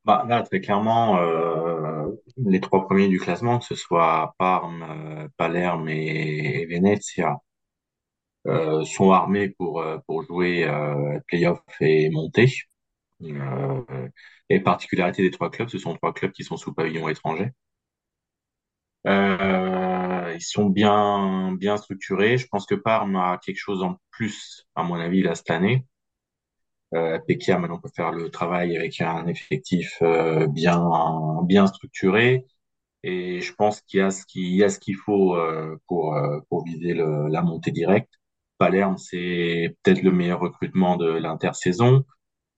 Bah, 0.04 0.24
là, 0.28 0.42
très 0.42 0.60
clairement, 0.60 1.18
euh, 1.18 2.06
les 2.38 2.60
trois 2.60 2.86
premiers 2.86 3.08
du 3.08 3.18
classement, 3.20 3.58
que 3.58 3.66
ce 3.66 3.74
soit 3.74 4.34
Parme, 4.38 4.82
euh, 4.82 5.28
Palerme 5.36 5.88
et, 5.88 6.66
Venezia, 6.66 7.36
euh, 8.46 8.84
sont 8.84 9.10
armés 9.10 9.50
pour, 9.50 9.80
euh, 9.80 9.98
pour 10.06 10.22
jouer 10.22 10.64
euh, 10.64 11.18
playoff 11.26 11.60
et 11.80 12.08
monter. 12.10 12.46
Euh, 13.22 14.08
et 14.48 14.60
particularité 14.60 15.22
des 15.22 15.30
trois 15.30 15.50
clubs, 15.50 15.68
ce 15.68 15.78
sont 15.78 15.94
trois 15.94 16.12
clubs 16.14 16.32
qui 16.32 16.44
sont 16.44 16.56
sous 16.56 16.72
pavillon 16.74 17.08
étranger. 17.08 17.52
Euh, 19.06 20.34
ils 20.34 20.42
sont 20.42 20.66
bien, 20.66 21.52
bien 21.54 21.76
structurés. 21.76 22.36
Je 22.38 22.46
pense 22.48 22.66
que 22.66 22.74
Parme 22.74 23.16
a 23.16 23.38
quelque 23.38 23.58
chose 23.58 23.82
en 23.82 23.96
plus, 24.10 24.66
à 24.74 24.82
mon 24.82 24.96
avis, 24.96 25.22
là, 25.22 25.34
cette 25.34 25.50
année. 25.50 25.86
Euh, 26.94 27.18
maintenant 27.58 27.78
peut 27.78 27.90
faire 27.94 28.12
le 28.12 28.30
travail 28.30 28.76
avec 28.76 29.00
un 29.02 29.26
effectif 29.26 29.98
euh, 30.02 30.46
bien, 30.46 30.82
bien 31.44 31.66
structuré. 31.66 32.46
Et 33.04 33.40
je 33.42 33.54
pense 33.54 33.82
qu'il 33.82 34.00
y 34.00 34.02
a 34.02 34.10
ce 34.10 34.26
qu'il 34.26 34.54
y 34.54 34.64
a 34.64 34.70
ce 34.70 34.78
qu'il 34.80 34.96
faut 34.96 35.36
euh, 35.36 35.76
pour, 35.88 36.16
euh, 36.16 36.40
pour 36.50 36.64
viser 36.64 36.94
le, 36.94 37.28
la 37.28 37.42
montée 37.42 37.72
directe. 37.72 38.12
Palerme, 38.58 38.98
c'est 38.98 39.76
peut-être 39.82 40.02
le 40.02 40.12
meilleur 40.12 40.40
recrutement 40.40 40.96
de 40.96 41.06
l'intersaison. 41.10 42.04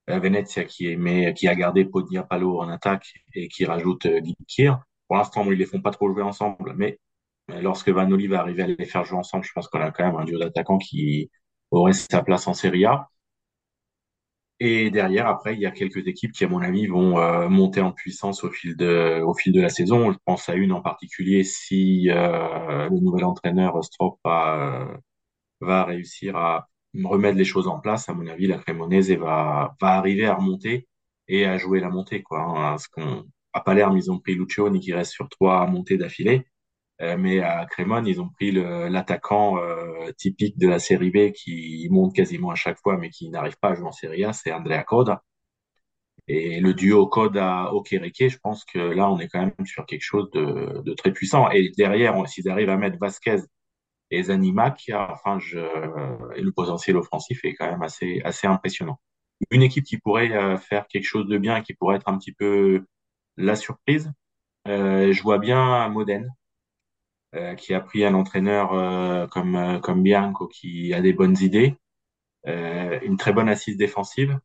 Venezia 0.08 0.64
qui, 0.64 1.48
a 1.48 1.54
gardé 1.54 1.88
Palo 2.28 2.60
en 2.60 2.68
attaque 2.68 3.14
et 3.34 3.48
qui 3.48 3.64
rajoute 3.64 4.06
euh, 4.06 4.20
Guikir. 4.20 4.80
Pour 5.08 5.16
l'instant, 5.16 5.44
ils 5.50 5.58
les 5.58 5.66
font 5.66 5.80
pas 5.80 5.90
trop 5.90 6.10
jouer 6.12 6.22
ensemble, 6.22 6.74
mais 6.76 6.98
lorsque 7.48 7.88
Vanoli 7.88 8.26
va 8.28 8.40
arriver 8.40 8.62
à 8.62 8.66
les 8.66 8.86
faire 8.86 9.04
jouer 9.04 9.18
ensemble, 9.18 9.44
je 9.44 9.52
pense 9.52 9.68
qu'on 9.68 9.80
a 9.80 9.90
quand 9.90 10.04
même 10.04 10.16
un 10.16 10.24
duo 10.24 10.38
d'attaquants 10.38 10.78
qui 10.78 11.30
aurait 11.70 11.92
sa 11.92 12.22
place 12.22 12.46
en 12.46 12.54
Serie 12.54 12.84
A. 12.84 13.08
Et 14.62 14.90
derrière, 14.90 15.26
après, 15.26 15.54
il 15.54 15.60
y 15.60 15.66
a 15.66 15.70
quelques 15.70 16.06
équipes 16.06 16.32
qui, 16.32 16.44
à 16.44 16.48
mon 16.48 16.60
avis, 16.60 16.86
vont 16.86 17.18
euh, 17.18 17.48
monter 17.48 17.80
en 17.80 17.92
puissance 17.92 18.44
au 18.44 18.50
fil 18.50 18.76
de, 18.76 19.22
la 19.60 19.68
saison. 19.70 20.12
Je 20.12 20.18
pense 20.24 20.48
à 20.50 20.54
une 20.54 20.72
en 20.72 20.82
particulier 20.82 21.44
si 21.44 22.10
euh, 22.10 22.88
le 22.90 23.00
nouvel 23.00 23.24
entraîneur 23.24 23.82
Strop 23.82 24.18
va 24.22 25.84
réussir 25.84 26.36
à 26.36 26.68
remettre 27.04 27.38
les 27.38 27.44
choses 27.44 27.68
en 27.68 27.78
place. 27.80 28.08
À 28.08 28.14
mon 28.14 28.26
avis, 28.26 28.46
la 28.46 28.58
Cremonese 28.58 29.10
va, 29.12 29.74
va 29.80 29.88
arriver 29.88 30.26
à 30.26 30.34
remonter 30.34 30.88
et 31.28 31.44
à 31.46 31.58
jouer 31.58 31.80
la 31.80 31.90
montée, 31.90 32.22
quoi. 32.22 32.40
hein. 32.42 32.54
Parce 32.54 32.88
à 33.52 33.60
Palerme, 33.60 33.96
ils 33.96 34.10
ont 34.10 34.18
pris 34.18 34.34
Lucioni 34.34 34.80
qui 34.80 34.92
reste 34.92 35.12
sur 35.12 35.28
trois 35.28 35.66
montées 35.66 35.96
d'affilée. 35.96 36.46
Euh, 37.00 37.16
mais 37.16 37.40
à 37.40 37.66
Crémone, 37.66 38.06
ils 38.06 38.20
ont 38.20 38.28
pris 38.28 38.52
l'attaquant 38.52 39.58
euh, 39.58 40.12
typique 40.18 40.58
de 40.58 40.68
la 40.68 40.78
série 40.78 41.10
B 41.10 41.32
qui 41.32 41.88
monte 41.90 42.14
quasiment 42.14 42.50
à 42.50 42.54
chaque 42.54 42.78
fois, 42.78 42.98
mais 42.98 43.08
qui 43.10 43.30
n'arrive 43.30 43.56
pas 43.58 43.70
à 43.70 43.74
jouer 43.74 43.86
en 43.86 43.92
série 43.92 44.24
A, 44.24 44.32
c'est 44.32 44.52
Andrea 44.52 44.84
Coda. 44.84 45.22
Et 46.28 46.60
le 46.60 46.74
duo 46.74 47.06
Coda-Okereke, 47.06 48.28
je 48.28 48.38
pense 48.38 48.64
que 48.64 48.78
là, 48.78 49.10
on 49.10 49.18
est 49.18 49.28
quand 49.28 49.40
même 49.40 49.66
sur 49.66 49.84
quelque 49.86 50.02
chose 50.02 50.30
de, 50.32 50.82
de 50.82 50.94
très 50.94 51.12
puissant. 51.12 51.50
Et 51.50 51.70
derrière, 51.76 52.26
s'ils 52.28 52.48
arrivent 52.48 52.70
à 52.70 52.76
mettre 52.76 52.98
Vasquez 53.00 53.38
et 54.10 54.24
Zanimac, 54.24 54.90
enfin, 54.94 55.38
je, 55.38 55.58
et 56.36 56.42
le 56.42 56.52
potentiel 56.52 56.96
offensif 56.96 57.44
est 57.44 57.54
quand 57.54 57.70
même 57.70 57.82
assez, 57.82 58.20
assez 58.24 58.46
impressionnant. 58.46 59.00
Une 59.50 59.62
équipe 59.62 59.84
qui 59.84 59.98
pourrait 59.98 60.32
euh, 60.32 60.56
faire 60.58 60.86
quelque 60.88 61.04
chose 61.06 61.26
de 61.28 61.38
bien, 61.38 61.62
qui 61.62 61.74
pourrait 61.74 61.96
être 61.96 62.08
un 62.08 62.18
petit 62.18 62.32
peu 62.32 62.84
la 63.36 63.56
surprise, 63.56 64.12
euh, 64.68 65.12
je 65.12 65.22
vois 65.22 65.38
bien 65.38 65.88
Modène 65.90 66.30
euh, 67.34 67.54
qui 67.54 67.74
a 67.74 67.80
pris 67.80 68.04
un 68.04 68.14
entraîneur 68.14 68.72
euh, 68.72 69.26
comme, 69.26 69.56
euh, 69.56 69.78
comme 69.80 70.02
Bianco 70.02 70.48
qui 70.48 70.92
a 70.94 71.00
des 71.00 71.12
bonnes 71.12 71.36
idées, 71.40 71.76
euh, 72.48 73.00
une 73.02 73.18
très 73.18 73.32
bonne 73.32 73.48
assise 73.48 73.78
défensive. 73.78 74.38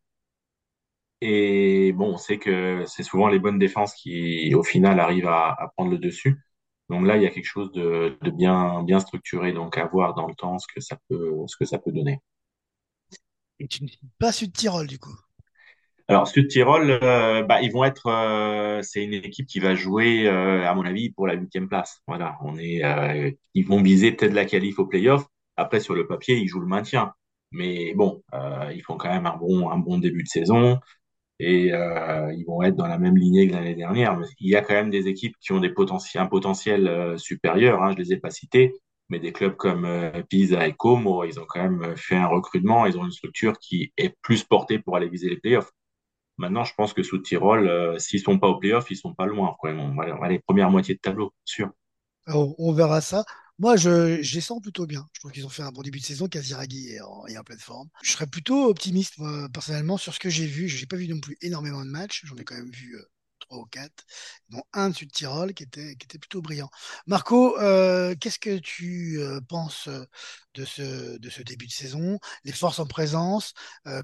Et 1.21 1.91
bon, 1.93 2.13
on 2.13 2.17
sait 2.17 2.37
que 2.37 2.83
c'est 2.87 3.03
souvent 3.03 3.27
les 3.27 3.39
bonnes 3.39 3.59
défenses 3.59 3.95
qui, 3.95 4.53
au 4.53 4.63
final, 4.63 4.99
arrivent 4.99 5.27
à, 5.27 5.49
à 5.57 5.69
prendre 5.75 5.91
le 5.91 5.97
dessus. 5.97 6.39
Donc 6.89 7.05
là, 7.05 7.17
il 7.17 7.23
y 7.23 7.25
a 7.25 7.31
quelque 7.31 7.45
chose 7.45 7.71
de, 7.71 8.17
de 8.21 8.31
bien, 8.31 8.83
bien 8.83 8.99
structuré, 8.99 9.53
donc 9.53 9.77
à 9.77 9.85
voir 9.85 10.13
dans 10.13 10.27
le 10.27 10.35
temps 10.35 10.59
ce 10.59 10.67
que 10.73 10.81
ça 10.81 10.97
peut, 11.09 11.33
ce 11.47 11.55
que 11.57 11.65
ça 11.65 11.79
peut 11.79 11.91
donner. 11.91 12.19
Et 13.59 13.67
tu 13.67 13.83
ne 13.83 13.87
cites 13.87 14.01
pas 14.19 14.31
Sud 14.31 14.53
Tyrol, 14.53 14.87
du 14.87 14.99
coup? 14.99 15.15
Alors, 16.07 16.27
Sud 16.27 16.49
Tyrol, 16.49 16.99
euh, 17.01 17.41
bah, 17.43 17.61
ils 17.61 17.71
vont 17.71 17.83
être, 17.83 18.07
euh, 18.07 18.81
c'est 18.83 19.03
une 19.03 19.13
équipe 19.13 19.47
qui 19.47 19.59
va 19.59 19.73
jouer, 19.73 20.27
euh, 20.27 20.67
à 20.69 20.75
mon 20.75 20.85
avis, 20.85 21.09
pour 21.09 21.25
la 21.25 21.33
huitième 21.33 21.67
place. 21.67 22.01
Voilà, 22.07 22.37
on 22.43 22.57
est, 22.59 22.83
ils 23.55 23.67
vont 23.67 23.81
viser 23.81 24.11
peut-être 24.11 24.33
la 24.33 24.45
qualif 24.45 24.77
au 24.77 24.85
playoff. 24.85 25.25
Après, 25.57 25.79
sur 25.79 25.95
le 25.95 26.05
papier, 26.05 26.37
ils 26.37 26.47
jouent 26.47 26.59
le 26.59 26.67
maintien. 26.67 27.13
Mais 27.51 27.93
bon, 27.95 28.21
ils 28.73 28.83
font 28.83 28.97
quand 28.97 29.09
même 29.09 29.25
un 29.25 29.37
bon, 29.37 29.69
un 29.71 29.77
bon 29.77 29.97
début 29.97 30.23
de 30.23 30.27
saison 30.27 30.79
et 31.39 31.73
euh, 31.73 32.33
ils 32.33 32.45
vont 32.45 32.61
être 32.63 32.75
dans 32.75 32.87
la 32.87 32.97
même 32.97 33.17
lignée 33.17 33.47
que 33.47 33.53
l'année 33.53 33.75
dernière. 33.75 34.17
Il 34.39 34.49
y 34.49 34.55
a 34.55 34.61
quand 34.61 34.73
même 34.73 34.89
des 34.89 35.07
équipes 35.07 35.35
qui 35.39 35.51
ont 35.51 35.59
des 35.59 35.69
potentiels, 35.69 36.23
un 36.23 36.27
potentiel 36.27 36.87
euh, 36.87 37.17
supérieur. 37.17 37.83
Hein, 37.83 37.91
je 37.91 37.97
les 37.97 38.13
ai 38.13 38.17
pas 38.17 38.29
cités, 38.29 38.73
mais 39.09 39.19
des 39.19 39.33
clubs 39.33 39.55
comme 39.55 39.85
euh, 39.85 40.23
Pisa 40.29 40.67
et 40.67 40.73
Como, 40.73 41.23
ils 41.25 41.39
ont 41.39 41.45
quand 41.47 41.61
même 41.61 41.95
fait 41.97 42.15
un 42.15 42.27
recrutement. 42.27 42.85
Ils 42.85 42.97
ont 42.97 43.05
une 43.05 43.11
structure 43.11 43.59
qui 43.59 43.91
est 43.97 44.15
plus 44.21 44.43
portée 44.43 44.79
pour 44.79 44.95
aller 44.95 45.09
viser 45.09 45.29
les 45.29 45.37
playoffs. 45.37 45.71
Maintenant, 46.37 46.63
je 46.63 46.73
pense 46.75 46.93
que 46.93 47.03
sous 47.03 47.19
Tyrol, 47.19 47.67
euh, 47.67 47.97
s'ils 47.97 48.19
sont 48.19 48.39
pas 48.39 48.47
au 48.47 48.57
playoff, 48.57 48.89
ils 48.91 48.97
sont 48.97 49.13
pas 49.13 49.25
loin. 49.25 49.55
Quoi. 49.59 49.71
On 49.71 49.95
va, 49.95 50.15
on 50.15 50.19
va 50.19 50.29
les 50.29 50.39
premières 50.39 50.69
moitiés 50.69 50.95
de 50.95 50.99
tableau, 50.99 51.33
sûr. 51.45 51.69
On 52.27 52.73
verra 52.73 53.01
ça. 53.01 53.23
Moi, 53.57 53.77
je, 53.77 54.17
les 54.17 54.41
sens 54.41 54.61
plutôt 54.61 54.85
bien. 54.85 55.07
Je 55.13 55.19
trouve 55.19 55.31
qu'ils 55.31 55.45
ont 55.45 55.49
fait 55.49 55.63
un 55.63 55.71
bon 55.71 55.81
début 55.81 55.99
de 55.99 56.05
saison. 56.05 56.27
Kaziragi 56.27 56.89
est 56.89 57.01
en, 57.01 57.43
pleine 57.43 57.59
forme. 57.59 57.89
Je 58.03 58.11
serais 58.11 58.27
plutôt 58.27 58.65
optimiste, 58.65 59.17
moi, 59.17 59.47
personnellement, 59.53 59.97
sur 59.97 60.13
ce 60.13 60.19
que 60.19 60.29
j'ai 60.29 60.45
vu. 60.45 60.67
Je 60.67 60.79
n'ai 60.79 60.85
pas 60.85 60.97
vu 60.97 61.07
non 61.07 61.19
plus 61.19 61.37
énormément 61.41 61.83
de 61.83 61.89
matchs. 61.89 62.23
J'en 62.25 62.35
ai 62.35 62.43
quand 62.43 62.55
même 62.55 62.71
vu 62.71 62.95
euh, 62.95 63.03
trois 63.39 63.59
ou 63.59 63.65
quatre, 63.65 64.05
dont 64.49 64.63
un 64.73 64.89
de 64.89 64.95
Sud-Tirol 64.95 65.53
qui 65.53 65.63
était, 65.63 65.95
qui 65.95 66.05
était 66.05 66.17
plutôt 66.17 66.41
brillant. 66.41 66.69
Marco, 67.07 67.59
euh, 67.59 68.15
qu'est-ce 68.19 68.39
que 68.39 68.57
tu 68.57 69.19
euh, 69.19 69.39
penses 69.41 69.89
de 70.53 70.65
ce, 70.65 71.41
début 71.43 71.67
de 71.67 71.71
saison? 71.71 72.19
Les 72.43 72.51
forces 72.51 72.79
en 72.79 72.85
présence, 72.85 73.53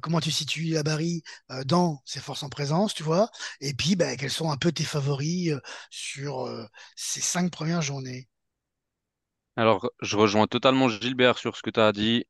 comment 0.01 0.19
tu 0.19 0.31
situes 0.31 0.65
la 0.65 0.83
euh, 0.85 1.63
dans 1.65 2.01
ces 2.05 2.19
forces 2.19 2.43
en 2.43 2.49
présence, 2.49 2.93
tu 2.93 3.03
vois? 3.03 3.29
Et 3.61 3.73
puis, 3.73 3.95
bah, 3.95 4.15
quels 4.17 4.31
sont 4.31 4.51
un 4.51 4.57
peu 4.57 4.71
tes 4.71 4.83
favoris 4.83 5.53
sur 5.89 6.49
ces 6.95 7.21
cinq 7.21 7.51
premières 7.51 7.81
journées? 7.81 8.30
Alors, 9.57 9.89
je 10.01 10.17
rejoins 10.17 10.47
totalement 10.47 10.89
Gilbert 10.89 11.37
sur 11.37 11.55
ce 11.55 11.61
que 11.61 11.69
tu 11.69 11.79
as 11.79 11.91
dit. 11.91 12.25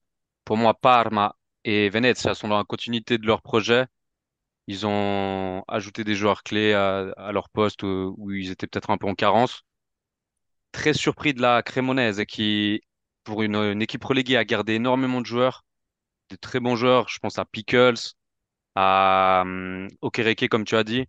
Pour 0.45 0.57
moi, 0.57 0.73
Parma 0.73 1.35
et 1.63 1.89
Venezia 1.89 2.33
sont 2.35 2.47
dans 2.47 2.57
la 2.57 2.63
continuité 2.63 3.17
de 3.17 3.25
leur 3.27 3.41
projet. 3.41 3.85
Ils 4.67 4.85
ont 4.87 5.63
ajouté 5.67 6.03
des 6.03 6.15
joueurs 6.15 6.43
clés 6.43 6.73
à, 6.73 7.31
leur 7.31 7.49
poste 7.49 7.83
où, 7.83 8.15
où 8.17 8.31
ils 8.31 8.51
étaient 8.51 8.67
peut-être 8.67 8.89
un 8.91 8.97
peu 8.97 9.07
en 9.07 9.15
carence. 9.15 9.63
Très 10.71 10.93
surpris 10.93 11.33
de 11.33 11.41
la 11.41 11.63
Cremonese 11.63 12.25
qui, 12.25 12.81
pour 13.23 13.43
une, 13.43 13.81
équipe 13.81 14.03
reléguée, 14.03 14.37
a 14.37 14.45
gardé 14.45 14.73
énormément 14.75 15.21
de 15.21 15.25
joueurs, 15.25 15.63
de 16.29 16.35
très 16.35 16.59
bons 16.59 16.75
joueurs. 16.75 17.09
Je 17.09 17.19
pense 17.19 17.39
à 17.39 17.45
Pickles, 17.45 17.95
à 18.75 19.41
um, 19.45 19.87
Okereke, 20.01 20.49
comme 20.49 20.65
tu 20.65 20.75
as 20.75 20.83
dit. 20.83 21.05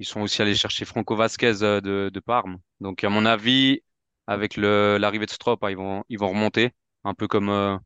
Ils 0.00 0.06
sont 0.06 0.22
aussi 0.22 0.42
allés 0.42 0.54
chercher 0.54 0.84
Franco 0.84 1.16
Vasquez 1.16 1.62
euh, 1.62 1.80
de 2.10 2.20
Parme. 2.20 2.58
Donc, 2.80 3.04
à 3.04 3.10
mon 3.10 3.26
avis, 3.26 3.82
avec 4.28 4.56
l'arrivée 4.58 5.26
de 5.26 5.32
Strop, 5.32 5.64
hein, 5.64 5.70
ils 5.70 5.76
vont, 5.78 6.04
ils 6.10 6.18
vont 6.20 6.30
remonter. 6.30 6.72
Un 7.04 7.14
peu 7.14 7.28
comme, 7.28 7.50
euh, 7.50 7.78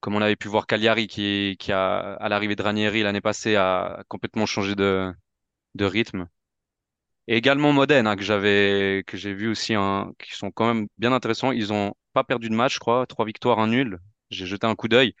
comme 0.00 0.14
on 0.14 0.22
avait 0.22 0.36
pu 0.36 0.48
voir 0.48 0.66
Cagliari 0.66 1.06
qui, 1.08 1.56
qui 1.58 1.72
a, 1.72 2.14
à 2.14 2.28
l'arrivée 2.28 2.56
de 2.56 2.62
Ranieri 2.62 3.02
l'année 3.02 3.20
passée, 3.20 3.56
a 3.56 4.02
complètement 4.08 4.46
changé 4.46 4.74
de, 4.76 5.12
de 5.76 5.86
rythme. 5.86 6.28
Et 7.26 7.36
également 7.36 7.72
Modène, 7.72 8.06
hein, 8.06 8.16
que 8.16 8.22
j'ai 8.22 9.34
vu 9.34 9.48
aussi, 9.48 9.74
hein, 9.74 10.12
qui 10.18 10.34
sont 10.34 10.50
quand 10.50 10.66
même 10.72 10.88
bien 10.98 11.12
intéressants. 11.12 11.52
Ils 11.52 11.72
ont 11.72 11.94
pas 12.14 12.24
perdu 12.24 12.48
de 12.48 12.54
match, 12.54 12.74
je 12.74 12.78
crois. 12.80 13.06
Trois 13.06 13.26
victoires, 13.26 13.58
un 13.58 13.66
nul. 13.68 13.98
J'ai 14.30 14.46
jeté 14.46 14.66
un 14.66 14.74
coup 14.74 14.88
d'œil. 14.88 15.14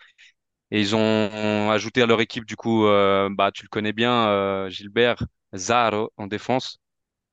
Et 0.72 0.80
ils 0.80 0.96
ont 0.96 1.70
ajouté 1.70 2.02
à 2.02 2.06
leur 2.06 2.20
équipe, 2.20 2.44
du 2.46 2.56
coup, 2.56 2.86
euh, 2.86 3.28
bah, 3.32 3.52
tu 3.52 3.64
le 3.64 3.68
connais 3.68 3.92
bien, 3.94 4.28
euh, 4.28 4.70
Gilbert, 4.70 5.18
Zaro 5.54 6.12
en 6.18 6.26
défense, 6.28 6.78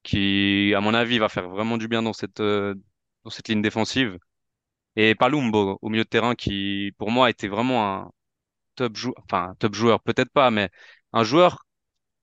qui, 0.06 0.74
à 0.76 0.82
mon 0.82 0.94
avis, 0.94 1.20
va 1.20 1.30
faire 1.30 1.50
vraiment 1.50 1.78
du 1.78 1.88
bien 1.90 2.04
dans 2.04 2.14
cette, 2.14 2.40
euh, 2.42 2.76
dans 3.26 3.32
cette 3.32 3.50
ligne 3.50 3.62
défensive. 3.62 4.18
Et 4.98 5.16
Palumbo 5.16 5.80
au 5.82 5.90
milieu 5.90 6.04
de 6.06 6.10
terrain, 6.10 6.36
qui, 6.36 6.94
pour 6.98 7.12
moi, 7.12 7.30
était 7.30 7.48
vraiment 7.50 8.04
un 8.06 8.12
top 8.76 8.96
joueur, 8.98 9.16
enfin, 9.26 9.50
un 9.52 9.56
top 9.56 9.76
joueur, 9.76 10.02
peut-être 10.04 10.32
pas, 10.32 10.52
mais 10.52 10.70
un 11.14 11.24
joueur 11.24 11.66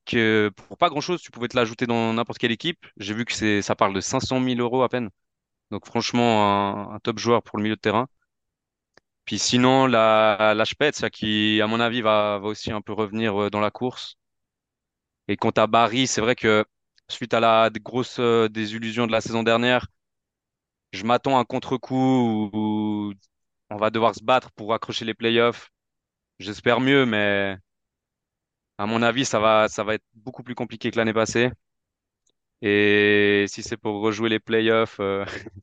que 0.07 0.51
pour 0.69 0.79
pas 0.79 0.91
grand-chose, 0.91 1.23
tu 1.23 1.31
pouvais 1.33 1.49
te 1.49 1.57
l'ajouter 1.57 1.87
dans 1.87 2.12
n'importe 2.15 2.39
quelle 2.39 2.53
équipe. 2.53 2.87
J'ai 2.99 3.15
vu 3.15 3.25
que 3.27 3.35
c'est, 3.35 3.62
ça 3.62 3.77
parle 3.77 3.95
de 3.95 4.01
500 4.01 4.43
000 4.45 4.61
euros 4.61 4.83
à 4.83 4.89
peine. 4.89 5.11
Donc, 5.71 5.87
franchement, 5.87 6.93
un, 6.95 7.01
top 7.01 7.19
joueur 7.19 7.43
pour 7.43 7.59
le 7.59 7.65
milieu 7.65 7.77
de 7.77 7.81
terrain. 7.81 8.09
Puis 9.25 9.39
sinon, 9.39 9.87
la, 9.87 10.55
la 10.55 10.65
qui, 11.11 11.61
à 11.62 11.67
mon 11.67 11.81
avis, 11.81 12.03
va, 12.03 12.39
va 12.39 12.49
aussi 12.49 12.73
un 12.73 12.81
peu 12.81 12.93
revenir 12.93 13.43
euh, 13.43 13.51
dans 13.51 13.61
la 13.61 13.71
course. 13.71 14.17
Et 15.29 15.37
quant 15.37 15.51
à 15.51 15.67
Barry, 15.67 16.07
c'est 16.07 16.21
vrai 16.21 16.35
que 16.37 16.65
suite 17.09 17.35
à 17.35 17.40
la 17.40 17.71
des 17.71 17.80
grosses 17.80 18.18
euh, 18.18 18.49
désillusion 18.49 19.06
de 19.06 19.12
la 19.12 19.21
saison 19.21 19.42
dernière, 19.42 19.87
je 20.92 21.04
m'attends 21.04 21.37
à 21.37 21.40
un 21.40 21.44
contre-coup 21.44 22.50
où, 22.52 23.12
on 23.70 23.77
va 23.77 23.90
devoir 23.90 24.14
se 24.14 24.22
battre 24.24 24.50
pour 24.53 24.74
accrocher 24.74 25.05
les 25.05 25.14
playoffs. 25.14 25.70
J'espère 26.40 26.81
mieux, 26.81 27.07
mais 27.07 27.57
à 28.79 28.85
mon 28.87 29.00
avis, 29.03 29.24
ça 29.24 29.38
va, 29.40 29.68
ça 29.68 29.83
va 29.85 29.94
être 29.94 30.05
beaucoup 30.14 30.42
plus 30.42 30.55
compliqué 30.55 30.90
que 30.90 30.96
l'année 30.98 31.14
passée. 31.14 31.50
Et 32.62 33.46
si 33.48 33.62
c'est 33.62 33.77
pour 33.77 34.00
rejouer 34.03 34.29
les 34.29 34.38
playoffs, 34.40 34.98
euh, 35.00 35.24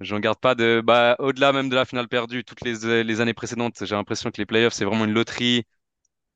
j'en 0.00 0.20
garde 0.20 0.38
pas 0.40 0.54
de, 0.54 0.82
bah, 0.84 1.16
au-delà 1.18 1.52
même 1.52 1.68
de 1.68 1.76
la 1.76 1.84
finale 1.84 2.08
perdue, 2.08 2.44
toutes 2.44 2.62
les, 2.62 3.04
les 3.04 3.20
années 3.20 3.34
précédentes, 3.34 3.84
j'ai 3.86 3.94
l'impression 3.96 4.30
que 4.30 4.38
les 4.40 4.46
playoffs, 4.46 4.74
c'est 4.74 4.84
vraiment 4.84 5.04
une 5.06 5.12
loterie 5.14 5.64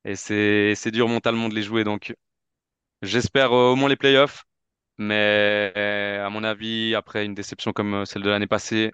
et 0.05 0.15
c'est, 0.15 0.75
c'est 0.75 0.91
dur 0.91 1.07
mentalement 1.09 1.49
de 1.49 1.55
les 1.55 1.63
jouer. 1.63 1.83
Donc, 1.85 2.15
j'espère 3.01 3.51
euh, 3.53 3.71
au 3.71 3.75
moins 3.75 3.89
les 3.89 3.95
playoffs. 3.95 4.45
Mais 4.99 5.73
euh, 5.77 6.25
à 6.25 6.29
mon 6.29 6.43
avis, 6.43 6.95
après 6.95 7.25
une 7.25 7.35
déception 7.35 7.73
comme 7.73 7.95
euh, 7.95 8.05
celle 8.05 8.23
de 8.23 8.29
l'année 8.29 8.47
passée, 8.47 8.93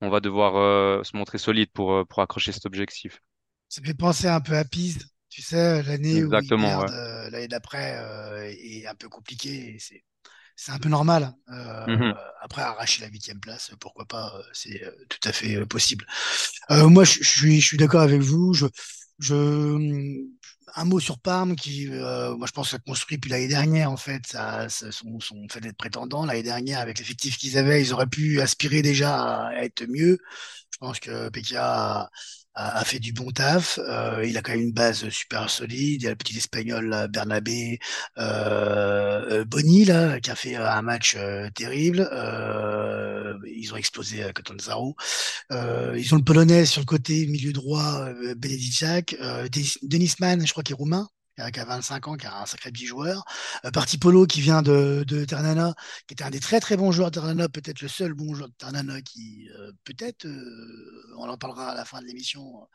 on 0.00 0.08
va 0.10 0.18
devoir 0.20 0.56
euh, 0.56 1.04
se 1.04 1.16
montrer 1.16 1.38
solide 1.38 1.70
pour, 1.72 2.04
pour 2.08 2.20
accrocher 2.20 2.50
cet 2.52 2.66
objectif. 2.66 3.20
Ça 3.68 3.82
fait 3.82 3.94
penser 3.94 4.26
un 4.28 4.40
peu 4.40 4.56
à 4.56 4.64
Pise, 4.64 4.98
tu 5.28 5.42
sais, 5.42 5.82
l'année 5.82 6.24
où 6.24 6.34
ils 6.34 6.54
Exactement, 6.54 6.78
ouais. 6.80 6.88
euh, 6.90 7.28
l'année 7.30 7.48
d'après 7.48 7.96
euh, 7.98 8.50
est 8.58 8.86
un 8.86 8.94
peu 8.94 9.08
compliquée. 9.08 9.76
C'est 9.78 10.04
c'est 10.56 10.72
un 10.72 10.78
peu 10.78 10.88
normal. 10.90 11.32
Mhm. 11.86 12.14
après, 12.42 12.62
arracher 12.62 13.02
la 13.02 13.08
huitième 13.08 13.40
place, 13.40 13.72
pourquoi 13.80 14.06
pas, 14.06 14.32
c'est 14.52 14.82
tout 15.08 15.20
à 15.28 15.32
fait 15.32 15.64
possible. 15.66 16.06
Moi, 16.70 17.04
je, 17.04 17.22
je 17.22 17.28
suis, 17.30 17.60
je 17.60 17.66
suis 17.66 17.76
d'accord 17.78 18.02
avec 18.02 18.20
vous. 18.22 18.54
Je, 18.54 18.66
je, 19.20 19.34
un 20.76 20.84
mot 20.84 21.00
sur 21.00 21.18
Parme 21.18 21.56
qui, 21.56 21.88
euh, 21.90 22.36
moi, 22.36 22.46
je 22.46 22.52
pense, 22.52 22.70
ça 22.70 22.78
construit 22.78 23.16
depuis 23.16 23.30
l'année 23.30 23.48
dernière. 23.48 23.90
En 23.90 23.96
fait, 23.96 24.26
ça, 24.26 24.68
ça 24.68 24.92
sont, 24.92 25.20
sont 25.20 25.46
fait 25.50 25.60
d'être 25.60 25.76
prétendants. 25.76 26.24
L'année 26.26 26.42
dernière, 26.42 26.80
avec 26.80 26.98
l'effectif 26.98 27.36
qu'ils 27.38 27.58
avaient, 27.58 27.82
ils 27.82 27.92
auraient 27.92 28.06
pu 28.06 28.40
aspirer 28.40 28.82
déjà 28.82 29.46
à 29.48 29.62
être 29.64 29.86
mieux. 29.88 30.18
Je 30.70 30.78
pense 30.78 31.00
que 31.00 31.28
Pekka 31.30 32.02
a, 32.02 32.10
a- 32.58 32.84
fait 32.84 32.98
du 32.98 33.12
bon 33.12 33.30
taf. 33.30 33.78
Euh, 33.88 34.24
il 34.26 34.36
a 34.36 34.42
quand 34.42 34.52
même 34.52 34.60
une 34.62 34.72
base 34.72 35.08
super 35.10 35.48
solide. 35.50 36.02
Il 36.02 36.04
y 36.04 36.06
a 36.06 36.10
le 36.10 36.16
petit 36.16 36.36
espagnol 36.36 37.08
Bernabé, 37.10 37.78
euh, 38.18 39.40
euh, 39.40 39.44
Boni 39.44 39.84
là, 39.84 40.20
qui 40.20 40.30
a 40.30 40.34
fait 40.36 40.56
euh, 40.56 40.70
un 40.70 40.82
match 40.82 41.16
terrible. 41.54 42.08
Ils 43.46 43.72
ont 43.72 43.76
explosé 43.76 44.22
à 44.24 44.32
Catanzaro. 44.32 44.96
Ils 45.50 46.14
ont 46.14 46.16
le 46.18 46.24
Polonais 46.24 46.64
sur 46.66 46.80
le 46.80 46.86
côté, 46.86 47.26
milieu 47.26 47.52
droit, 47.52 48.08
Benedicak. 48.36 49.16
Euh, 49.20 49.48
Denis 49.48 49.74
Denis 49.82 50.14
Mann, 50.20 50.46
je 50.46 50.52
crois 50.52 50.62
qu'il 50.62 50.74
est 50.74 50.76
roumain, 50.76 51.08
qui 51.38 51.42
a, 51.42 51.50
qui 51.52 51.60
a 51.60 51.64
25 51.64 52.08
ans, 52.08 52.16
qui 52.16 52.26
a 52.26 52.40
un 52.40 52.46
sacré 52.46 52.72
petit 52.72 52.86
joueur. 52.86 53.24
Euh, 53.64 53.70
Parti 53.70 53.98
Polo, 53.98 54.26
qui 54.26 54.40
vient 54.40 54.62
de, 54.62 55.04
de 55.06 55.24
Ternana, 55.24 55.74
qui 56.06 56.14
était 56.14 56.24
un 56.24 56.30
des 56.30 56.40
très 56.40 56.58
très 56.60 56.76
bons 56.76 56.90
joueurs 56.92 57.10
de 57.10 57.14
Ternana, 57.14 57.48
peut-être 57.48 57.80
le 57.80 57.88
seul 57.88 58.14
bon 58.14 58.34
joueur 58.34 58.48
de 58.48 58.54
Ternana 58.54 59.00
qui, 59.02 59.48
euh, 59.58 59.72
peut-être, 59.84 60.26
euh, 60.26 61.14
on 61.16 61.28
en 61.28 61.38
parlera 61.38 61.70
à 61.70 61.74
la 61.74 61.84
fin 61.84 62.00
de 62.00 62.06
l'émission 62.06 62.66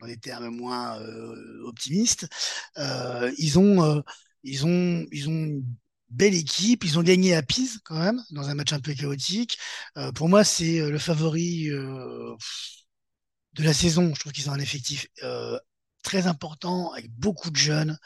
dans 0.00 0.06
des 0.06 0.18
termes 0.18 0.48
moins 0.50 0.98
optimistes. 1.64 2.26
Ils 2.76 3.58
ont, 3.58 4.02
ils 4.42 4.66
ont, 4.66 5.06
ils 5.12 5.28
ont 5.28 5.62
belle 6.10 6.34
équipe. 6.34 6.84
Ils 6.84 6.98
ont 6.98 7.02
gagné 7.02 7.34
à 7.34 7.42
Pise 7.42 7.80
quand 7.84 7.98
même 7.98 8.22
dans 8.30 8.48
un 8.48 8.54
match 8.54 8.72
un 8.72 8.80
peu 8.80 8.94
chaotique. 8.94 9.58
Pour 10.14 10.28
moi, 10.28 10.44
c'est 10.44 10.80
le 10.80 10.98
favori 10.98 11.68
de 11.68 12.36
la 13.62 13.72
saison. 13.74 14.14
Je 14.14 14.20
trouve 14.20 14.32
qu'ils 14.32 14.48
ont 14.48 14.54
un 14.54 14.60
effectif 14.60 15.06
très 16.02 16.26
important 16.26 16.92
avec 16.92 17.10
beaucoup 17.12 17.50
de 17.50 17.56
jeunes. 17.56 17.98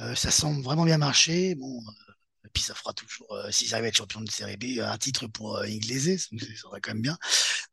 Euh, 0.00 0.14
ça 0.14 0.30
semble 0.30 0.62
vraiment 0.62 0.84
bien 0.84 0.98
marcher. 0.98 1.54
Bon, 1.54 1.80
euh, 1.80 2.48
puis 2.52 2.62
ça 2.62 2.74
fera 2.74 2.92
toujours, 2.92 3.32
euh, 3.34 3.50
s'ils 3.50 3.74
arrivent 3.74 3.86
à 3.86 3.88
être 3.88 3.96
champions 3.96 4.20
de 4.20 4.30
série 4.30 4.56
B, 4.56 4.80
un 4.80 4.98
titre 4.98 5.26
pour 5.26 5.56
euh, 5.56 5.64
Inglese, 5.64 6.28
ça 6.38 6.46
serait 6.56 6.80
quand 6.80 6.92
même 6.92 7.02
bien. 7.02 7.16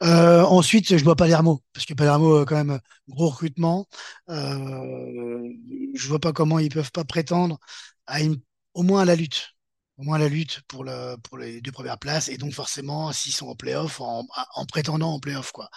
Euh, 0.03 0.43
ensuite, 0.43 0.97
je 0.97 1.03
vois 1.03 1.15
Palermo, 1.15 1.63
parce 1.73 1.85
que 1.85 1.93
Palermo, 1.93 2.45
quand 2.45 2.55
même, 2.55 2.79
gros 3.09 3.29
recrutement. 3.29 3.87
Je 4.27 6.07
vois 6.07 6.19
pas 6.19 6.33
comment 6.33 6.59
ils 6.59 6.69
peuvent 6.69 6.91
pas 6.91 7.03
prétendre 7.03 7.59
au 8.73 8.83
moins 8.83 9.01
à 9.01 9.05
la 9.05 9.15
lutte. 9.15 9.49
Au 9.97 10.03
moins 10.03 10.17
la 10.17 10.29
lutte 10.29 10.61
pour, 10.69 10.85
pour 11.23 11.37
les 11.37 11.59
deux 11.61 11.73
premières 11.73 11.99
places, 11.99 12.29
et 12.29 12.37
donc 12.37 12.53
forcément, 12.53 13.11
s'ils 13.11 13.33
sont 13.33 13.47
en 13.47 13.55
playoff, 13.55 13.99
en, 13.99 14.25
en 14.55 14.65
prétendant 14.65 15.13
en 15.13 15.19
playoff, 15.19 15.51
quoi. 15.51 15.69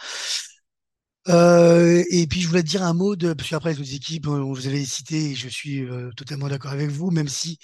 Euh, 1.28 2.02
et 2.10 2.26
puis 2.26 2.40
je 2.40 2.48
voulais 2.48 2.62
te 2.64 2.68
dire 2.68 2.82
un 2.82 2.94
mot 2.94 3.14
de, 3.14 3.32
parce 3.32 3.48
qu'après 3.50 3.72
les 3.74 3.80
autres 3.80 3.94
équipes, 3.94 4.26
vous 4.26 4.66
avez 4.66 4.84
cité, 4.84 5.34
je 5.36 5.48
suis 5.48 5.84
euh, 5.84 6.10
totalement 6.16 6.48
d'accord 6.48 6.72
avec 6.72 6.90
vous, 6.90 7.10
même 7.12 7.28
si 7.28 7.58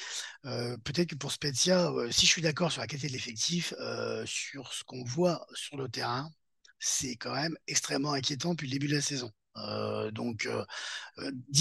euh, 0.47 0.77
peut-être 0.85 1.11
que 1.11 1.15
pour 1.17 1.33
Spezia, 1.33 1.91
si 2.11 2.27
je 2.27 2.31
suis 2.31 2.43
d'accord 2.43 2.71
sur 2.71 2.81
la 2.81 2.87
qualité 2.87 3.09
de 3.09 3.13
l'effectif, 3.15 3.75
sur 4.27 4.73
ce 4.73 4.85
qu'on 4.85 5.03
voit 5.05 5.45
sur 5.55 5.77
le 5.77 5.89
terrain, 5.89 6.31
c'est 6.79 7.17
quand 7.17 7.35
même 7.35 7.57
extrêmement 7.67 8.13
inquiétant 8.13 8.53
depuis 8.53 8.67
le 8.69 8.73
début 8.73 8.89
de 8.89 8.95
la 8.95 9.03
saison. 9.03 9.33
Donc 10.13 10.49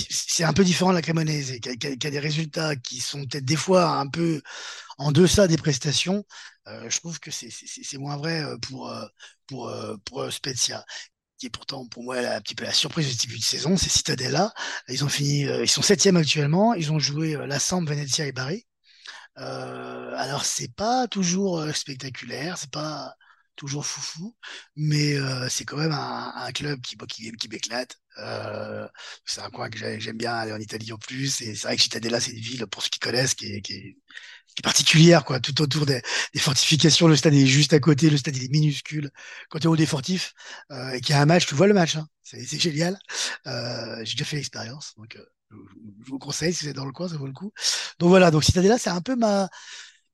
c'est 0.01 0.43
un 0.43 0.53
peu 0.53 0.63
différent 0.63 0.91
de 0.91 0.95
la 0.95 1.01
Cremonese, 1.01 1.59
qui 1.59 1.69
a, 1.69 1.71
a- 1.91 1.95
des 2.11 2.19
résultats 2.19 2.75
qui 2.75 2.99
sont 2.99 3.25
peut-être 3.25 3.45
des 3.45 3.55
fois 3.55 3.97
un 3.99 4.07
peu 4.07 4.41
en 4.97 5.11
deçà 5.11 5.47
des 5.47 5.57
prestations. 5.57 6.25
Je 6.67 6.99
trouve 6.99 7.19
que 7.19 7.31
c'est 7.31 7.97
moins 7.97 8.17
vrai 8.17 8.43
pour, 8.63 8.93
pour, 9.47 9.73
pour 10.05 10.31
Spezia 10.33 10.85
qui 11.37 11.47
est 11.47 11.49
pourtant 11.49 11.85
pour 11.87 12.03
moi 12.03 12.21
la- 12.21 12.35
un 12.37 12.41
petit 12.41 12.55
peu 12.55 12.63
la 12.63 12.73
surprise 12.73 13.09
du 13.09 13.27
début 13.27 13.39
de 13.39 13.43
saison, 13.43 13.77
c'est 13.77 13.89
Cittadella. 13.89 14.53
Ils 14.89 15.03
ont 15.03 15.09
fini, 15.09 15.45
euh, 15.47 15.63
ils 15.63 15.69
sont 15.69 15.81
septième 15.81 16.17
actuellement. 16.17 16.73
Ils 16.73 16.91
ont 16.91 16.99
joué 16.99 17.35
euh, 17.35 17.45
la 17.47 17.59
Samp, 17.59 17.85
Venezia 17.87 18.25
et 18.27 18.31
Bari. 18.31 18.65
Euh, 19.39 20.13
alors 20.17 20.45
c'est 20.45 20.73
pas 20.75 21.07
toujours 21.07 21.59
euh, 21.59 21.71
spectaculaire, 21.73 22.57
c'est 22.57 22.71
pas 22.71 23.13
toujours 23.55 23.85
foufou, 23.85 24.35
mais 24.75 25.15
c'est 25.49 25.65
quand 25.65 25.77
même 25.77 25.91
un, 25.91 26.51
club 26.53 26.79
qui, 26.81 26.95
qui, 27.09 27.31
qui 27.31 27.49
m'éclate. 27.49 27.97
C'est 29.25 29.41
un 29.41 29.49
coin 29.49 29.69
que 29.69 29.77
j'aime 29.99 30.17
bien 30.17 30.33
aller 30.33 30.53
en 30.53 30.59
Italie 30.59 30.91
en 30.93 30.97
plus. 30.97 31.29
C'est 31.29 31.53
vrai 31.63 31.75
que 31.75 31.81
Cittadella, 31.81 32.19
c'est 32.19 32.31
une 32.33 32.39
ville, 32.39 32.67
pour 32.67 32.83
ceux 32.83 32.89
qui 32.89 32.99
connaissent, 32.99 33.33
qui 33.35 33.47
est, 33.47 33.97
qui 34.57 34.61
est 34.61 34.63
particulière, 34.63 35.23
quoi. 35.23 35.39
Tout 35.39 35.61
autour 35.61 35.85
des, 35.85 36.01
des, 36.33 36.39
fortifications, 36.39 37.07
le 37.07 37.15
stade 37.15 37.33
est 37.35 37.45
juste 37.45 37.73
à 37.73 37.79
côté, 37.79 38.09
le 38.09 38.17
stade 38.17 38.35
il 38.35 38.45
est 38.45 38.51
minuscule. 38.51 39.11
Quand 39.49 39.59
tu 39.59 39.65
es 39.65 39.67
au 39.67 39.75
des 39.75 39.85
fortifs 39.85 40.33
euh, 40.71 40.91
et 40.91 41.01
qu'il 41.01 41.11
y 41.15 41.17
a 41.17 41.21
un 41.21 41.25
match, 41.25 41.45
tu 41.45 41.55
vois 41.55 41.67
le 41.67 41.73
match. 41.73 41.95
Hein. 41.95 42.07
C'est 42.23 42.59
génial. 42.59 42.97
Euh, 43.47 43.97
J'ai 44.03 44.13
déjà 44.15 44.25
fait 44.25 44.35
l'expérience, 44.37 44.93
donc 44.97 45.15
euh, 45.15 45.23
je 46.05 46.09
vous 46.11 46.19
conseille 46.19 46.53
si 46.53 46.65
vous 46.65 46.71
êtes 46.71 46.75
dans 46.75 46.85
le 46.85 46.91
coin, 46.91 47.07
ça 47.07 47.17
vaut 47.17 47.27
le 47.27 47.33
coup. 47.33 47.51
Donc 47.99 48.09
voilà, 48.09 48.31
donc 48.31 48.43
Cittadella, 48.43 48.77
c'est 48.77 48.89
un 48.89 49.01
peu 49.01 49.15
ma 49.15 49.47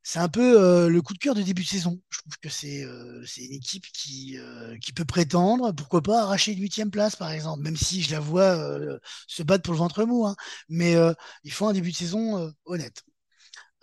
c'est 0.03 0.19
un 0.19 0.27
peu 0.29 0.61
euh, 0.61 0.89
le 0.89 1.01
coup 1.01 1.13
de 1.13 1.17
cœur 1.19 1.33
de 1.35 1.41
début 1.41 1.63
de 1.63 1.67
saison. 1.67 2.01
Je 2.09 2.19
trouve 2.19 2.37
que 2.41 2.49
c'est 2.49 2.83
euh, 2.83 3.23
une 3.37 3.53
équipe 3.53 3.85
qui, 3.93 4.37
euh, 4.37 4.77
qui 4.79 4.91
peut 4.93 5.05
prétendre, 5.05 5.71
pourquoi 5.73 6.01
pas, 6.01 6.23
arracher 6.23 6.51
une 6.51 6.59
huitième 6.59 6.91
place, 6.91 7.15
par 7.15 7.31
exemple, 7.31 7.63
même 7.63 7.77
si 7.77 8.01
je 8.03 8.11
la 8.11 8.19
vois 8.19 8.43
euh, 8.43 8.99
se 9.27 9.43
battre 9.43 9.63
pour 9.63 9.73
le 9.73 9.79
ventre 9.79 10.03
mou. 10.05 10.25
Hein. 10.27 10.35
Mais 10.69 10.95
euh, 10.95 11.13
il 11.45 11.51
faut 11.53 11.67
un 11.67 11.73
début 11.73 11.91
de 11.91 11.95
saison 11.95 12.53
honnête. 12.65 13.03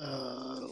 Euh, 0.01 0.67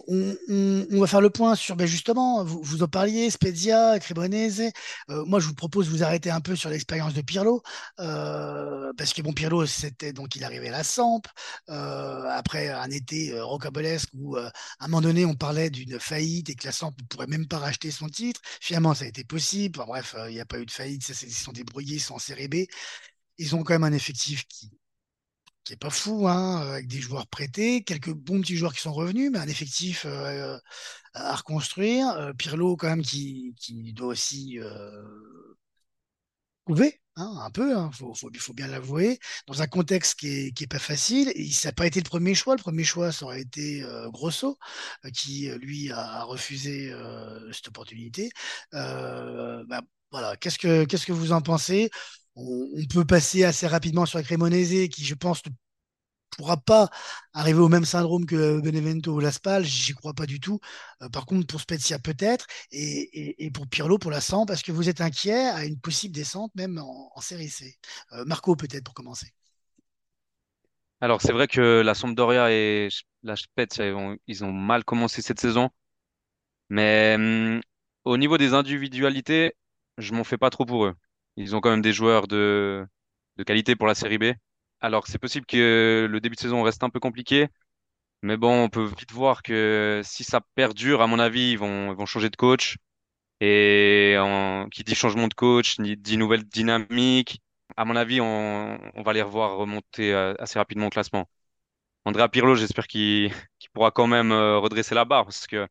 on, 0.90 1.00
va 1.00 1.06
faire 1.06 1.20
le 1.20 1.30
point 1.30 1.54
sur, 1.54 1.76
ben 1.76 1.86
justement, 1.86 2.42
vous, 2.44 2.82
en 2.82 2.88
parliez, 2.88 3.30
Spezia, 3.30 3.98
Cremonese. 3.98 4.70
Euh, 5.10 5.24
moi, 5.26 5.38
je 5.40 5.46
vous 5.46 5.54
propose 5.54 5.86
de 5.86 5.90
vous 5.90 6.02
arrêter 6.02 6.30
un 6.30 6.40
peu 6.40 6.56
sur 6.56 6.70
l'expérience 6.70 7.12
de 7.14 7.20
Pirlo, 7.20 7.62
euh, 8.00 8.92
parce 8.96 9.12
que 9.12 9.20
bon, 9.22 9.32
Pirlo, 9.32 9.66
c'était 9.66 10.12
donc 10.12 10.34
il 10.36 10.44
arrivait 10.44 10.68
à 10.68 10.72
la 10.72 10.84
Samp, 10.84 11.22
après 11.68 12.68
un 12.70 12.90
été 12.90 13.38
rocambolesque 13.40 14.08
où 14.14 14.36
à 14.36 14.50
un 14.80 14.88
moment 14.88 15.02
donné, 15.02 15.24
on 15.24 15.34
parlait 15.34 15.70
d'une 15.70 16.00
faillite 16.00 16.50
et 16.50 16.54
que 16.54 16.66
la 16.66 16.72
Samp 16.72 16.94
ne 17.00 17.06
pourrait 17.06 17.26
même 17.26 17.46
pas 17.46 17.58
racheter 17.58 17.90
son 17.90 18.08
titre. 18.08 18.40
Finalement, 18.60 18.94
ça 18.94 19.04
a 19.04 19.08
été 19.08 19.24
possible. 19.24 19.78
Enfin, 19.78 19.88
bref, 19.88 20.16
il 20.28 20.34
n'y 20.34 20.40
a 20.40 20.46
pas 20.46 20.58
eu 20.58 20.66
de 20.66 20.70
faillite, 20.70 21.06
ils 21.08 21.14
se 21.14 21.44
sont 21.44 21.52
débrouillés, 21.52 21.96
ils 21.96 22.00
sont 22.00 22.14
en 22.14 22.18
série. 22.18 22.48
Ils 23.38 23.54
ont 23.54 23.62
quand 23.62 23.74
même 23.74 23.84
un 23.84 23.92
effectif 23.92 24.46
qui 24.48 24.70
pas 25.76 25.90
fou, 25.90 26.28
hein, 26.28 26.58
avec 26.58 26.86
des 26.88 27.00
joueurs 27.00 27.26
prêtés, 27.26 27.82
quelques 27.84 28.12
bons 28.12 28.40
petits 28.40 28.56
joueurs 28.56 28.74
qui 28.74 28.80
sont 28.80 28.92
revenus, 28.92 29.30
mais 29.32 29.38
un 29.38 29.48
effectif 29.48 30.04
euh, 30.06 30.58
à 31.14 31.34
reconstruire. 31.36 32.08
Euh, 32.10 32.32
Pirlo, 32.32 32.76
quand 32.76 32.88
même, 32.88 33.02
qui, 33.02 33.54
qui 33.58 33.92
doit 33.92 34.08
aussi 34.08 34.58
euh, 34.60 35.02
prouver, 36.64 37.00
hein, 37.16 37.34
un 37.42 37.50
peu, 37.50 37.76
hein, 37.76 37.90
faut, 37.92 38.14
faut, 38.14 38.52
bien 38.54 38.66
l'avouer, 38.66 39.18
dans 39.46 39.62
un 39.62 39.66
contexte 39.66 40.18
qui 40.18 40.28
est, 40.28 40.52
qui 40.52 40.64
est 40.64 40.66
pas 40.66 40.78
facile. 40.78 41.32
Et 41.34 41.50
ça 41.50 41.68
n'a 41.68 41.72
pas 41.72 41.86
été 41.86 42.00
le 42.00 42.08
premier 42.08 42.34
choix. 42.34 42.54
Le 42.56 42.62
premier 42.62 42.84
choix, 42.84 43.10
ça 43.12 43.24
aurait 43.26 43.40
été 43.40 43.82
euh, 43.82 44.08
Grosso, 44.10 44.58
euh, 45.04 45.10
qui, 45.10 45.50
lui, 45.60 45.90
a, 45.90 46.24
refusé 46.24 46.90
euh, 46.92 47.52
cette 47.52 47.68
opportunité. 47.68 48.30
Bah, 48.72 49.80
voilà, 50.10 50.36
qu'est-ce 50.36 50.58
que, 50.58 50.84
qu'est-ce 50.84 51.06
que 51.06 51.12
vous 51.12 51.32
en 51.32 51.42
pensez? 51.42 51.90
On, 52.38 52.86
peut 52.92 53.04
passer 53.04 53.44
assez 53.44 53.66
rapidement 53.66 54.06
sur 54.06 54.22
Cremonese, 54.22 54.88
qui, 54.88 55.04
je 55.04 55.14
pense, 55.14 55.44
ne 55.44 55.50
pourra 56.30 56.56
pas 56.56 56.88
arriver 57.32 57.58
au 57.58 57.68
même 57.68 57.84
syndrome 57.84 58.26
que 58.26 58.60
Benevento 58.60 59.12
ou 59.12 59.20
Laspal, 59.20 59.64
j'y 59.64 59.92
crois 59.94 60.14
pas 60.14 60.26
du 60.26 60.40
tout. 60.40 60.60
Euh, 61.02 61.08
par 61.08 61.26
contre, 61.26 61.46
pour 61.46 61.60
Spezia, 61.60 61.98
peut-être, 61.98 62.46
et, 62.70 63.50
pour 63.52 63.66
Pirlo, 63.66 63.98
pour 63.98 64.10
la 64.10 64.20
100, 64.20 64.46
parce 64.46 64.62
que 64.62 64.72
vous 64.72 64.88
êtes 64.88 65.00
inquiet 65.00 65.48
à 65.48 65.64
une 65.64 65.80
possible 65.80 66.14
descente, 66.14 66.52
même 66.54 66.78
en, 66.78 67.20
série 67.20 67.48
C. 67.48 67.76
Euh, 68.12 68.24
Marco, 68.24 68.54
peut-être, 68.56 68.84
pour 68.84 68.94
commencer. 68.94 69.32
Alors, 71.00 71.20
c'est 71.22 71.32
vrai 71.32 71.46
que 71.48 71.82
la 71.84 71.94
Sampdoria 71.94 72.52
et 72.52 72.88
la 73.22 73.36
Spezia, 73.36 73.86
ils 73.88 73.94
ont, 73.94 74.16
ils 74.26 74.44
ont 74.44 74.52
mal 74.52 74.84
commencé 74.84 75.22
cette 75.22 75.40
saison. 75.40 75.70
Mais 76.70 77.14
hum, 77.16 77.60
au 78.04 78.16
niveau 78.16 78.38
des 78.38 78.54
individualités, 78.54 79.54
je 79.98 80.12
m'en 80.12 80.24
fais 80.24 80.38
pas 80.38 80.50
trop 80.50 80.66
pour 80.66 80.86
eux. 80.86 80.94
Ils 81.38 81.56
ont 81.56 81.60
quand 81.60 81.70
même 81.70 81.82
des 81.82 81.92
joueurs 81.94 82.28
de, 82.28 82.86
de 83.36 83.42
qualité 83.44 83.76
pour 83.76 83.86
la 83.86 83.94
série 83.94 84.18
B. 84.18 84.24
Alors, 84.80 85.06
c'est 85.06 85.18
possible 85.18 85.46
que 85.46 86.06
le 86.10 86.20
début 86.20 86.36
de 86.36 86.40
saison 86.40 86.62
reste 86.62 86.82
un 86.84 86.90
peu 86.90 87.00
compliqué. 87.00 87.48
Mais 88.22 88.36
bon, 88.36 88.64
on 88.64 88.68
peut 88.70 88.84
vite 88.84 89.12
voir 89.12 89.42
que 89.42 90.02
si 90.04 90.24
ça 90.24 90.40
perdure, 90.56 91.02
à 91.02 91.06
mon 91.06 91.18
avis, 91.20 91.52
ils 91.52 91.58
vont, 91.58 91.92
ils 91.92 91.96
vont 91.96 92.06
changer 92.06 92.30
de 92.30 92.36
coach. 92.36 92.78
Et 93.40 94.16
en, 94.18 94.68
qui 94.70 94.84
dit 94.84 94.94
changement 94.94 95.28
de 95.28 95.34
coach, 95.34 95.78
dit 95.80 96.16
nouvelle 96.18 96.44
dynamique. 96.44 97.40
À 97.76 97.84
mon 97.84 97.96
avis, 97.96 98.20
on, 98.20 98.78
on 98.94 99.02
va 99.02 99.12
les 99.12 99.22
revoir 99.22 99.56
remonter 99.58 100.12
euh, 100.14 100.34
assez 100.38 100.58
rapidement 100.58 100.86
au 100.88 100.90
classement. 100.90 101.28
Andrea 102.04 102.28
Pirlo, 102.28 102.54
j'espère 102.56 102.86
qu'il 102.88 103.30
qu 103.60 103.68
pourra 103.72 103.90
quand 103.92 104.06
même 104.08 104.32
euh, 104.32 104.58
redresser 104.58 104.94
la 104.94 105.04
barre 105.04 105.24
parce 105.24 105.46
que 105.46 105.68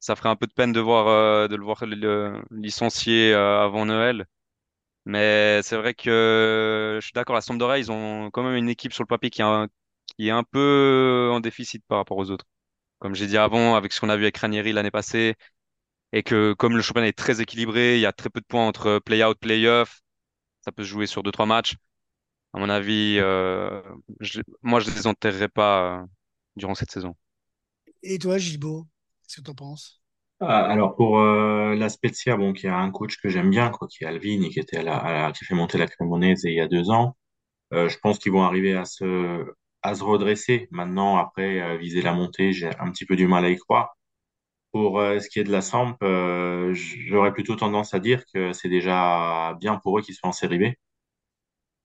ça 0.00 0.16
ferait 0.16 0.30
un 0.30 0.36
peu 0.36 0.46
de 0.46 0.52
peine 0.54 0.72
de 0.72 0.80
voir 0.80 1.08
euh, 1.08 1.48
de 1.48 1.56
le 1.56 1.64
voir 1.64 1.84
le, 1.86 2.42
licencier 2.50 3.34
avant 3.34 3.86
Noël. 3.86 4.26
Mais 5.06 5.60
c'est 5.62 5.76
vrai 5.76 5.94
que 5.94 6.98
je 7.00 7.04
suis 7.04 7.12
d'accord, 7.12 7.34
la 7.34 7.40
Sampdoria, 7.42 7.78
ils 7.78 7.92
ont 7.92 8.30
quand 8.30 8.42
même 8.42 8.56
une 8.56 8.68
équipe 8.70 8.92
sur 8.92 9.02
le 9.02 9.06
papier 9.08 9.30
qui 9.30 9.42
est 9.42 9.44
un, 9.44 9.68
qui 10.16 10.28
est 10.28 10.30
un 10.30 10.44
peu 10.44 11.30
en 11.32 11.40
déficit 11.40 11.84
par 11.86 11.98
rapport 11.98 12.16
aux 12.18 12.30
autres. 12.30 12.46
Comme 13.00 13.14
j'ai 13.14 13.26
dit 13.28 13.38
avant, 13.38 13.76
avec 13.76 13.92
ce 13.92 14.00
qu'on 14.00 14.10
a 14.10 14.16
vu 14.16 14.24
avec 14.24 14.38
Ranieri 14.38 14.72
l'année 14.72 14.90
passée, 14.92 15.36
et 16.12 16.22
que 16.22 16.54
comme 16.54 16.76
le 16.76 16.82
championnat 16.82 17.08
est 17.08 17.18
très 17.18 17.40
équilibré, 17.40 17.96
il 17.96 18.00
y 18.00 18.06
a 18.06 18.12
très 18.12 18.30
peu 18.30 18.40
de 18.40 18.46
points 18.46 18.66
entre 18.66 19.00
play-out, 19.04 19.38
play-off, 19.40 20.02
ça 20.64 20.72
peut 20.72 20.84
se 20.84 20.88
jouer 20.90 21.06
sur 21.08 21.22
deux, 21.24 21.32
trois 21.32 21.46
matchs. 21.46 21.76
À 22.54 22.58
mon 22.60 22.70
avis, 22.70 23.18
euh, 23.20 23.82
je, 24.20 24.40
moi, 24.62 24.80
je 24.80 24.90
les 24.90 25.06
enterrerai 25.06 25.48
pas 25.48 26.02
euh, 26.02 26.06
durant 26.56 26.74
cette 26.74 26.90
saison. 26.92 27.16
Et 28.04 28.20
toi, 28.20 28.38
Gibo, 28.38 28.86
qu'est-ce 29.22 29.38
que 29.38 29.42
tu 29.46 29.50
en 29.50 29.54
penses? 29.56 30.00
Ah, 30.46 30.66
alors 30.70 30.94
pour 30.96 31.18
euh, 31.20 31.74
la 31.74 31.88
Spezia, 31.88 32.36
bon, 32.36 32.52
qui 32.52 32.66
a 32.66 32.76
un 32.76 32.90
coach 32.90 33.16
que 33.20 33.28
j'aime 33.28 33.50
bien, 33.50 33.72
qui 33.90 34.04
est 34.04 34.06
Alvin, 34.06 34.48
qui 34.50 34.58
était 34.60 34.76
à 34.78 35.32
qui 35.32 35.44
a 35.44 35.46
fait 35.46 35.54
monter 35.54 35.78
la 35.78 35.86
Cremonese 35.86 36.44
il 36.44 36.52
y 36.54 36.60
a 36.60 36.68
deux 36.68 36.90
ans. 36.90 37.16
Euh, 37.74 37.88
je 37.88 37.98
pense 37.98 38.18
qu'ils 38.18 38.32
vont 38.32 38.42
arriver 38.44 38.76
à 38.76 38.84
se 38.86 39.46
à 39.82 39.94
se 39.94 40.04
redresser. 40.04 40.68
Maintenant, 40.72 41.18
après 41.18 41.62
euh, 41.62 41.78
viser 41.78 42.02
la 42.02 42.12
montée, 42.14 42.52
j'ai 42.52 42.68
un 42.80 42.90
petit 42.92 43.06
peu 43.06 43.16
du 43.16 43.26
mal 43.28 43.44
à 43.44 43.50
y 43.50 43.56
croire. 43.58 43.96
Pour 44.72 45.00
ce 45.00 45.28
qui 45.30 45.40
est 45.40 45.44
de 45.44 45.52
la 45.52 45.62
Samp, 45.62 45.96
j'aurais 46.72 47.32
plutôt 47.32 47.56
tendance 47.56 47.94
à 47.94 48.00
dire 48.00 48.24
que 48.34 48.52
c'est 48.52 48.68
déjà 48.68 49.56
bien 49.60 49.76
pour 49.76 49.98
eux 49.98 50.02
qu'ils 50.02 50.14
soient 50.16 50.30
en 50.30 50.32
série 50.32 50.58
B, 50.58 50.74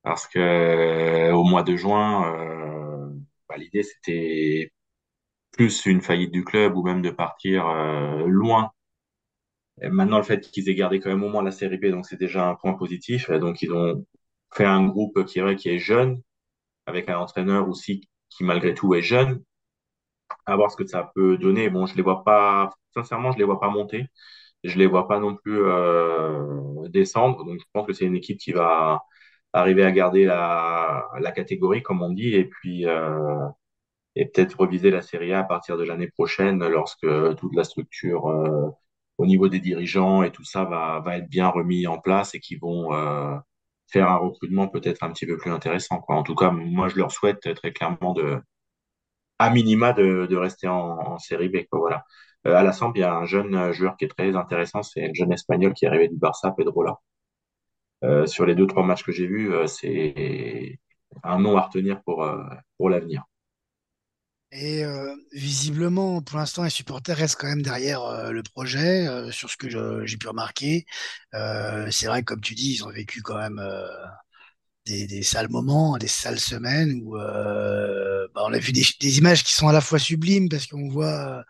parce 0.02 0.26
que 0.26 1.32
au 1.32 1.44
mois 1.44 1.62
de 1.62 1.76
juin, 1.76 3.10
bah, 3.48 3.56
l'idée 3.56 3.82
c'était 3.82 4.72
plus 5.52 5.86
une 5.86 6.00
faillite 6.02 6.32
du 6.32 6.44
club 6.44 6.76
ou 6.76 6.82
même 6.82 7.02
de 7.02 7.10
partir 7.10 7.66
euh, 7.68 8.26
loin 8.26 8.72
maintenant, 9.82 10.18
le 10.18 10.22
fait 10.24 10.40
qu'ils 10.40 10.68
aient 10.68 10.74
gardé 10.74 11.00
quand 11.00 11.10
même 11.10 11.22
au 11.24 11.28
moins 11.28 11.42
la 11.42 11.50
série 11.52 11.78
B, 11.78 11.86
donc 11.86 12.06
c'est 12.06 12.18
déjà 12.18 12.48
un 12.48 12.54
point 12.54 12.74
positif. 12.74 13.30
Donc, 13.30 13.62
ils 13.62 13.72
ont 13.72 14.06
fait 14.54 14.64
un 14.64 14.86
groupe 14.86 15.24
qui 15.26 15.38
est, 15.40 15.56
qui 15.56 15.68
est 15.70 15.78
jeune, 15.78 16.22
avec 16.86 17.08
un 17.10 17.18
entraîneur 17.18 17.68
aussi 17.68 18.08
qui, 18.30 18.44
malgré 18.44 18.74
tout, 18.74 18.94
est 18.94 19.02
jeune. 19.02 19.42
À 20.46 20.56
voir 20.56 20.70
ce 20.70 20.76
que 20.76 20.86
ça 20.86 21.10
peut 21.14 21.36
donner. 21.38 21.70
Bon, 21.70 21.86
je 21.86 21.94
les 21.96 22.02
vois 22.02 22.24
pas, 22.24 22.70
sincèrement, 22.94 23.32
je 23.32 23.38
les 23.38 23.44
vois 23.44 23.60
pas 23.60 23.70
monter. 23.70 24.06
Je 24.64 24.78
les 24.78 24.86
vois 24.86 25.08
pas 25.08 25.20
non 25.20 25.36
plus 25.36 25.60
euh, 25.64 26.88
descendre. 26.90 27.44
Donc, 27.44 27.60
je 27.60 27.64
pense 27.72 27.86
que 27.86 27.92
c'est 27.92 28.04
une 28.06 28.16
équipe 28.16 28.38
qui 28.38 28.52
va 28.52 29.02
arriver 29.52 29.84
à 29.84 29.92
garder 29.92 30.24
la, 30.26 31.08
la 31.20 31.32
catégorie, 31.32 31.82
comme 31.82 32.02
on 32.02 32.12
dit, 32.12 32.34
et 32.34 32.46
puis 32.46 32.86
euh, 32.86 33.46
et 34.16 34.26
peut-être 34.26 34.60
reviser 34.60 34.90
la 34.90 35.02
Serie 35.02 35.32
A 35.32 35.40
à 35.40 35.44
partir 35.44 35.76
de 35.78 35.84
l'année 35.84 36.08
prochaine 36.08 36.66
lorsque 36.68 37.06
toute 37.36 37.54
la 37.54 37.64
structure 37.64 38.28
euh, 38.28 38.68
au 39.18 39.26
niveau 39.26 39.48
des 39.48 39.60
dirigeants 39.60 40.22
et 40.22 40.32
tout 40.32 40.44
ça 40.44 40.64
va, 40.64 41.00
va 41.00 41.18
être 41.18 41.28
bien 41.28 41.48
remis 41.48 41.86
en 41.86 41.98
place 41.98 42.34
et 42.34 42.40
qui 42.40 42.56
vont 42.56 42.92
euh, 42.94 43.36
faire 43.88 44.08
un 44.10 44.16
recrutement 44.16 44.68
peut-être 44.68 45.02
un 45.04 45.12
petit 45.12 45.26
peu 45.26 45.36
plus 45.36 45.50
intéressant. 45.50 46.00
Quoi. 46.00 46.16
En 46.16 46.22
tout 46.22 46.34
cas, 46.34 46.50
moi, 46.50 46.88
je 46.88 46.96
leur 46.96 47.12
souhaite 47.12 47.54
très 47.54 47.72
clairement 47.72 48.14
de, 48.14 48.40
à 49.38 49.50
minima 49.50 49.92
de, 49.92 50.26
de 50.26 50.36
rester 50.36 50.68
en, 50.68 50.98
en 51.14 51.18
série 51.18 51.48
B. 51.48 51.58
Quoi, 51.70 51.80
voilà. 51.80 52.04
Euh, 52.46 52.54
à 52.56 52.62
la 52.62 52.72
Samp, 52.72 52.92
il 52.96 53.00
y 53.00 53.02
a 53.04 53.14
un 53.14 53.24
jeune 53.26 53.72
joueur 53.72 53.96
qui 53.96 54.04
est 54.06 54.08
très 54.08 54.34
intéressant, 54.36 54.82
c'est 54.82 55.04
un 55.10 55.14
jeune 55.14 55.32
espagnol 55.32 55.74
qui 55.74 55.84
est 55.84 55.88
arrivé 55.88 56.08
du 56.08 56.16
Barça, 56.16 56.52
Pedrola. 56.52 56.96
Euh, 58.04 58.26
sur 58.26 58.46
les 58.46 58.54
deux, 58.54 58.66
trois 58.66 58.82
matchs 58.84 59.04
que 59.04 59.12
j'ai 59.12 59.26
vus, 59.26 59.52
euh, 59.52 59.66
c'est 59.66 60.78
un 61.22 61.38
nom 61.38 61.56
à 61.56 61.62
retenir 61.62 62.02
pour, 62.02 62.22
euh, 62.24 62.42
pour 62.78 62.88
l'avenir. 62.90 63.24
Et 64.52 64.82
visiblement, 65.32 66.22
pour 66.22 66.38
l'instant, 66.38 66.64
les 66.64 66.70
supporters 66.70 67.16
restent 67.16 67.36
quand 67.40 67.46
même 67.48 67.62
derrière 67.62 68.32
le 68.32 68.42
projet, 68.42 69.06
sur 69.30 69.48
ce 69.50 69.56
que 69.56 69.68
j'ai 70.06 70.16
pu 70.16 70.28
remarquer. 70.28 70.86
C'est 71.32 72.06
vrai 72.06 72.20
que, 72.22 72.26
comme 72.26 72.40
tu 72.40 72.54
dis, 72.54 72.74
ils 72.74 72.84
ont 72.84 72.90
vécu 72.90 73.22
quand 73.22 73.38
même 73.38 73.60
des, 74.86 75.22
sales 75.22 75.48
moments, 75.50 75.98
des 75.98 76.08
sales 76.08 76.40
semaines 76.40 77.00
où 77.04 77.12
bah, 77.16 78.42
on 78.44 78.52
a 78.52 78.58
vu 78.58 78.72
des, 78.72 79.18
images 79.18 79.44
qui 79.44 79.52
sont 79.54 79.68
à 79.68 79.72
la 79.72 79.80
fois 79.80 79.98
sublimes 79.98 80.48
parce 80.48 80.66
qu'on 80.66 80.88
voit 80.88 81.44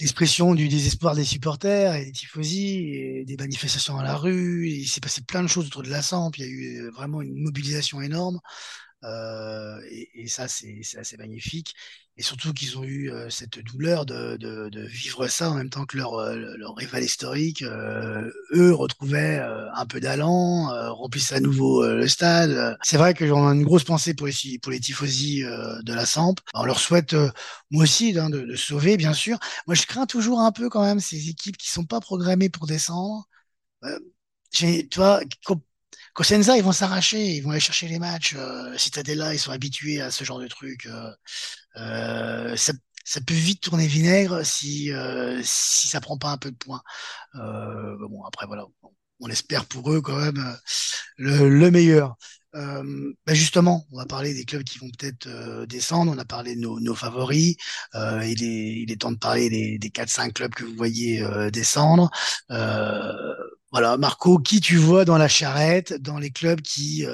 l'expression 0.00 0.54
du 0.54 0.68
désespoir 0.68 1.14
des 1.14 1.24
supporters 1.24 1.94
et 1.94 2.04
des 2.06 2.12
tifosi 2.12 3.24
des 3.26 3.36
manifestations 3.38 3.98
à 3.98 4.02
la 4.02 4.16
rue. 4.16 4.68
Il 4.68 4.88
s'est 4.88 5.00
passé 5.00 5.22
plein 5.22 5.42
de 5.42 5.48
choses 5.48 5.66
autour 5.66 5.82
de 5.82 5.90
la 5.90 6.02
Samp. 6.02 6.32
Il 6.36 6.44
y 6.44 6.44
a 6.44 6.50
eu 6.50 6.90
vraiment 6.90 7.22
une 7.22 7.42
mobilisation 7.42 8.00
énorme. 8.00 8.40
Euh, 9.04 9.80
et, 10.14 10.26
ça, 10.28 10.48
c'est 10.48 10.82
assez 10.96 11.16
magnifique. 11.16 11.74
Et 12.16 12.22
surtout 12.22 12.52
qu'ils 12.52 12.78
ont 12.78 12.84
eu 12.84 13.10
euh, 13.10 13.28
cette 13.28 13.58
douleur 13.58 14.06
de, 14.06 14.86
vivre 14.86 15.26
ça 15.26 15.50
en 15.50 15.54
même 15.54 15.68
temps 15.68 15.84
que 15.84 15.96
leur, 15.96 16.14
euh, 16.14 16.54
rival 16.76 17.02
historique. 17.02 17.62
Euh, 17.62 18.30
eux 18.52 18.72
retrouvaient 18.72 19.40
un 19.74 19.86
peu 19.86 20.00
d'allant, 20.00 20.68
remplissaient 20.94 21.36
à 21.36 21.40
nouveau 21.40 21.84
le 21.86 22.06
stade. 22.06 22.78
C'est 22.82 22.96
vrai 22.96 23.14
que 23.14 23.26
j'en 23.26 23.52
une 23.52 23.64
grosse 23.64 23.84
pensée 23.84 24.14
pour 24.14 24.26
les, 24.26 24.58
pour 24.62 24.72
tifosi 24.72 25.42
de 25.42 25.92
la 25.92 26.06
Samp. 26.06 26.36
On 26.54 26.64
leur 26.64 26.78
souhaite, 26.78 27.14
moi 27.70 27.82
aussi, 27.82 28.16
hein, 28.18 28.30
de, 28.30 28.54
sauver, 28.54 28.96
bien 28.96 29.12
sûr. 29.12 29.38
Moi, 29.66 29.74
je 29.74 29.86
crains 29.86 30.06
toujours 30.06 30.40
un 30.40 30.52
peu 30.52 30.68
quand 30.68 30.82
même 30.82 31.00
ces 31.00 31.28
équipes 31.28 31.56
qui 31.56 31.70
sont 31.70 31.84
pas 31.84 32.00
programmées 32.00 32.48
pour 32.48 32.66
descendre. 32.66 33.24
tu 34.52 34.88
vois, 34.96 35.20
Cosenza, 36.14 36.56
ils 36.56 36.62
vont 36.62 36.72
s'arracher, 36.72 37.36
ils 37.36 37.40
vont 37.42 37.50
aller 37.50 37.60
chercher 37.60 37.88
les 37.88 37.98
matchs. 37.98 38.34
Euh, 38.36 38.76
Citadella, 38.78 39.34
ils 39.34 39.38
sont 39.38 39.50
habitués 39.52 40.00
à 40.00 40.10
ce 40.10 40.24
genre 40.24 40.38
de 40.38 40.46
trucs. 40.48 40.86
Euh, 40.86 41.10
euh, 41.76 42.56
ça, 42.56 42.72
ça, 43.04 43.20
peut 43.20 43.34
vite 43.34 43.60
tourner 43.62 43.86
vinaigre 43.88 44.44
si 44.44 44.92
euh, 44.92 45.40
si 45.44 45.88
ça 45.88 46.00
prend 46.00 46.16
pas 46.16 46.30
un 46.30 46.38
peu 46.38 46.50
de 46.52 46.56
points. 46.56 46.82
Euh, 47.36 47.96
bon, 48.08 48.22
après 48.24 48.46
voilà, 48.46 48.64
on 49.20 49.28
espère 49.28 49.66
pour 49.66 49.92
eux 49.92 50.00
quand 50.00 50.16
même 50.16 50.56
le, 51.16 51.48
le 51.48 51.70
meilleur. 51.70 52.16
Euh, 52.54 53.12
bah 53.26 53.34
justement, 53.34 53.84
on 53.90 53.96
va 53.98 54.06
parler 54.06 54.32
des 54.32 54.44
clubs 54.44 54.62
qui 54.62 54.78
vont 54.78 54.88
peut-être 54.96 55.26
euh, 55.26 55.66
descendre. 55.66 56.12
On 56.14 56.18
a 56.18 56.24
parlé 56.24 56.54
de 56.54 56.60
nos, 56.60 56.78
nos 56.78 56.94
favoris. 56.94 57.56
Euh, 57.96 58.24
il, 58.24 58.44
est, 58.44 58.82
il 58.82 58.92
est 58.92 59.00
temps 59.00 59.10
de 59.10 59.18
parler 59.18 59.50
des, 59.50 59.78
des 59.78 59.90
4-5 59.90 60.32
clubs 60.32 60.54
que 60.54 60.64
vous 60.64 60.76
voyez 60.76 61.24
descendre. 61.52 62.10
Voilà, 63.74 63.96
Marco, 63.98 64.38
qui 64.38 64.60
tu 64.60 64.76
vois 64.76 65.04
dans 65.04 65.18
la 65.18 65.28
charrette, 65.28 65.94
dans 65.94 66.18
les 66.18 66.30
clubs 66.30 66.60
qui, 66.60 67.04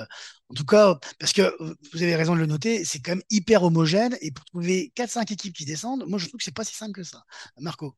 en 0.50 0.54
tout 0.54 0.64
cas, 0.64 0.98
parce 1.18 1.32
que 1.32 1.56
vous 1.92 2.02
avez 2.02 2.16
raison 2.16 2.34
de 2.34 2.40
le 2.40 2.46
noter, 2.46 2.84
c'est 2.84 3.00
quand 3.00 3.12
même 3.12 3.22
hyper 3.30 3.62
homogène. 3.62 4.16
Et 4.20 4.30
pour 4.30 4.44
trouver 4.44 4.92
4-5 4.94 5.32
équipes 5.32 5.54
qui 5.56 5.64
descendent, 5.64 6.04
moi 6.06 6.18
je 6.18 6.26
trouve 6.26 6.38
que 6.38 6.44
c'est 6.44 6.54
pas 6.54 6.64
si 6.64 6.74
simple 6.74 6.92
que 6.92 7.02
ça. 7.02 7.24
Marco. 7.58 7.96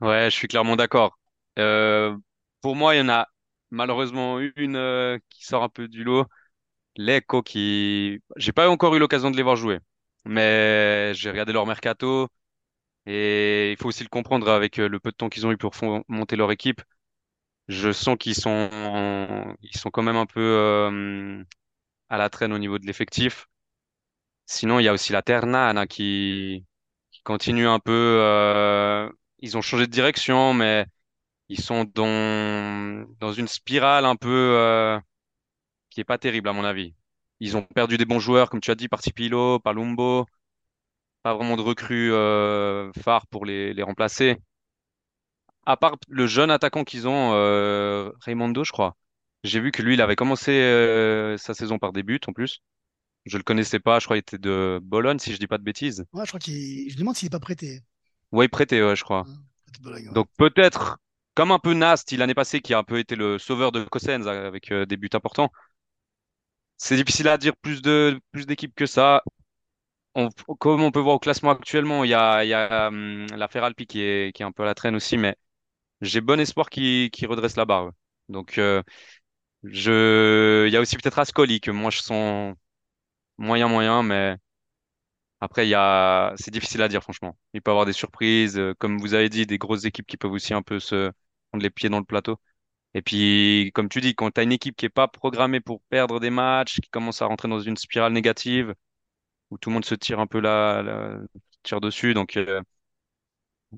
Ouais, 0.00 0.26
je 0.30 0.36
suis 0.36 0.46
clairement 0.46 0.76
d'accord. 0.76 1.18
Euh, 1.58 2.16
pour 2.60 2.76
moi, 2.76 2.94
il 2.94 2.98
y 2.98 3.00
en 3.00 3.08
a 3.08 3.26
malheureusement 3.70 4.38
une 4.56 4.76
euh, 4.76 5.18
qui 5.28 5.44
sort 5.44 5.62
un 5.64 5.68
peu 5.68 5.88
du 5.88 6.04
lot. 6.04 6.26
L'Echo 6.96 7.42
qui, 7.42 8.20
j'ai 8.36 8.52
pas 8.52 8.68
encore 8.70 8.94
eu 8.96 9.00
l'occasion 9.00 9.30
de 9.30 9.36
les 9.36 9.42
voir 9.44 9.56
jouer, 9.56 9.80
mais 10.24 11.12
j'ai 11.14 11.30
regardé 11.30 11.52
leur 11.52 11.66
mercato 11.66 12.28
et 13.06 13.72
il 13.72 13.78
faut 13.78 13.88
aussi 13.88 14.04
le 14.04 14.08
comprendre 14.10 14.50
avec 14.50 14.78
euh, 14.80 14.88
le 14.88 15.00
peu 15.00 15.10
de 15.12 15.16
temps 15.16 15.28
qu'ils 15.30 15.46
ont 15.46 15.52
eu 15.52 15.58
pour 15.58 15.72
monter 16.08 16.36
leur 16.36 16.52
équipe. 16.52 16.82
Je 17.68 17.92
sens 17.92 18.16
qu'ils 18.18 18.34
sont, 18.34 18.70
ils 19.62 19.76
sont 19.76 19.90
quand 19.90 20.02
même 20.02 20.16
un 20.16 20.26
peu 20.26 20.40
euh, 20.40 21.44
à 22.10 22.18
la 22.18 22.30
traîne 22.30 22.52
au 22.52 22.58
niveau 22.58 22.78
de 22.78 22.86
l'effectif. 22.86 23.48
Sinon, 24.46 24.80
il 24.80 24.84
y 24.84 24.88
a 24.88 24.92
aussi 24.94 25.12
la 25.12 25.22
Ternana 25.22 25.86
qui, 25.86 26.64
qui 27.10 27.22
continue 27.22 27.66
un 27.66 27.78
peu. 27.80 27.92
Euh, 27.92 29.10
ils 29.40 29.56
ont 29.56 29.62
changé 29.62 29.86
de 29.86 29.92
direction, 29.92 30.54
mais 30.54 30.86
ils 31.48 31.60
sont 31.60 31.84
dans, 31.84 33.06
dans 33.20 33.32
une 33.32 33.48
spirale 33.48 34.06
un 34.06 34.16
peu 34.16 34.28
euh, 34.30 35.00
qui 35.90 36.00
est 36.00 36.04
pas 36.04 36.18
terrible 36.18 36.48
à 36.48 36.52
mon 36.54 36.64
avis. 36.64 36.94
Ils 37.40 37.56
ont 37.56 37.62
perdu 37.64 37.98
des 37.98 38.06
bons 38.06 38.20
joueurs, 38.20 38.50
comme 38.50 38.60
tu 38.60 38.70
as 38.70 38.76
dit, 38.76 38.88
Partipilo, 38.88 39.60
Palumbo. 39.60 40.26
Pas 41.22 41.34
vraiment 41.34 41.56
de 41.56 41.62
recrues 41.62 42.12
euh, 42.12 42.92
phares 43.02 43.26
pour 43.28 43.46
les, 43.46 43.74
les 43.74 43.82
remplacer. 43.82 44.38
À 45.68 45.76
part 45.76 45.96
le 46.08 46.26
jeune 46.26 46.50
attaquant 46.50 46.82
qu'ils 46.82 47.06
ont, 47.06 47.32
euh, 47.34 48.10
Raimondo, 48.20 48.64
je 48.64 48.72
crois. 48.72 48.96
J'ai 49.44 49.60
vu 49.60 49.70
que 49.70 49.82
lui, 49.82 49.92
il 49.92 50.00
avait 50.00 50.16
commencé 50.16 50.50
euh, 50.50 51.36
sa 51.36 51.52
saison 51.52 51.78
par 51.78 51.92
des 51.92 52.02
buts 52.02 52.18
en 52.26 52.32
plus. 52.32 52.62
Je 53.26 53.36
le 53.36 53.42
connaissais 53.42 53.78
pas, 53.78 53.98
je 53.98 54.06
crois 54.06 54.16
qu'il 54.16 54.20
était 54.20 54.38
de 54.38 54.80
Bologne, 54.82 55.18
si 55.18 55.30
je 55.34 55.38
dis 55.38 55.46
pas 55.46 55.58
de 55.58 55.62
bêtises. 55.62 56.06
Ouais, 56.14 56.24
je 56.24 56.30
crois 56.30 56.40
qu'il. 56.40 56.90
Je 56.90 56.96
demande 56.96 57.16
s'il 57.16 57.26
est 57.26 57.30
pas 57.30 57.38
prêté. 57.38 57.82
Ouais, 58.32 58.48
prêté, 58.48 58.82
ouais, 58.82 58.96
je 58.96 59.04
crois. 59.04 59.26
Donc 60.14 60.28
peut-être 60.38 60.96
comme 61.34 61.50
un 61.50 61.58
peu 61.58 61.74
Nast 61.74 62.10
l'année 62.12 62.32
passée, 62.32 62.62
qui 62.62 62.72
a 62.72 62.78
un 62.78 62.82
peu 62.82 62.98
été 62.98 63.14
le 63.14 63.38
sauveur 63.38 63.70
de 63.70 63.84
Cossens 63.84 64.24
avec 64.24 64.72
euh, 64.72 64.86
des 64.86 64.96
buts 64.96 65.10
importants. 65.12 65.50
C'est 66.78 66.96
difficile 66.96 67.28
à 67.28 67.36
dire 67.36 67.54
plus 67.58 67.82
de 67.82 68.18
plus 68.32 68.46
d'équipes 68.46 68.74
que 68.74 68.86
ça. 68.86 69.22
On, 70.14 70.30
comme 70.58 70.82
on 70.82 70.90
peut 70.90 71.00
voir 71.00 71.16
au 71.16 71.18
classement 71.18 71.50
actuellement, 71.50 72.04
il 72.04 72.10
y 72.10 72.14
a, 72.14 72.42
il 72.44 72.48
y 72.48 72.54
a 72.54 72.88
hum, 72.88 73.26
la 73.36 73.48
Feralpi 73.48 73.86
qui 73.86 74.00
est, 74.00 74.34
qui 74.34 74.42
est 74.42 74.46
un 74.46 74.52
peu 74.52 74.62
à 74.62 74.66
la 74.66 74.74
traîne 74.74 74.96
aussi, 74.96 75.18
mais 75.18 75.36
j'ai 76.00 76.20
bon 76.20 76.40
espoir 76.40 76.70
qu'il 76.70 77.10
qu 77.10 77.26
redresse 77.26 77.56
la 77.56 77.64
barre. 77.64 77.90
Donc, 78.28 78.58
euh, 78.58 78.82
je, 79.64 80.66
il 80.68 80.72
y 80.72 80.76
a 80.76 80.80
aussi 80.80 80.96
peut-être 80.96 81.18
Ascoli 81.18 81.60
que 81.60 81.70
moi 81.72 81.90
je 81.90 82.00
sens 82.00 82.56
moyen 83.38 83.68
moyen, 83.68 84.02
mais 84.02 84.36
après 85.40 85.66
il 85.66 85.70
y 85.70 85.74
a, 85.74 86.32
c'est 86.36 86.50
difficile 86.50 86.82
à 86.82 86.88
dire 86.88 87.02
franchement. 87.02 87.36
Il 87.54 87.62
peut 87.62 87.70
y 87.70 87.72
avoir 87.72 87.86
des 87.86 87.92
surprises, 87.92 88.58
euh, 88.58 88.74
comme 88.78 88.98
vous 88.98 89.14
avez 89.14 89.28
dit, 89.28 89.46
des 89.46 89.58
grosses 89.58 89.84
équipes 89.84 90.06
qui 90.06 90.16
peuvent 90.16 90.32
aussi 90.32 90.54
un 90.54 90.62
peu 90.62 90.80
se 90.80 91.10
prendre 91.50 91.62
les 91.62 91.70
pieds 91.70 91.88
dans 91.88 91.98
le 91.98 92.04
plateau. 92.04 92.36
Et 92.94 93.02
puis, 93.02 93.72
comme 93.74 93.88
tu 93.88 94.00
dis, 94.00 94.14
quand 94.14 94.30
tu 94.32 94.40
as 94.40 94.44
une 94.44 94.52
équipe 94.52 94.76
qui 94.76 94.86
est 94.86 94.88
pas 94.90 95.08
programmée 95.08 95.60
pour 95.60 95.82
perdre 95.90 96.20
des 96.20 96.30
matchs, 96.30 96.80
qui 96.80 96.90
commence 96.90 97.22
à 97.22 97.26
rentrer 97.26 97.48
dans 97.48 97.60
une 97.60 97.76
spirale 97.76 98.12
négative, 98.12 98.74
où 99.50 99.58
tout 99.58 99.70
le 99.70 99.74
monde 99.74 99.84
se 99.84 99.94
tire 99.96 100.20
un 100.20 100.26
peu 100.26 100.40
là 100.40 101.18
tire 101.62 101.80
dessus, 101.80 102.14
donc 102.14 102.36
euh, 102.36 102.62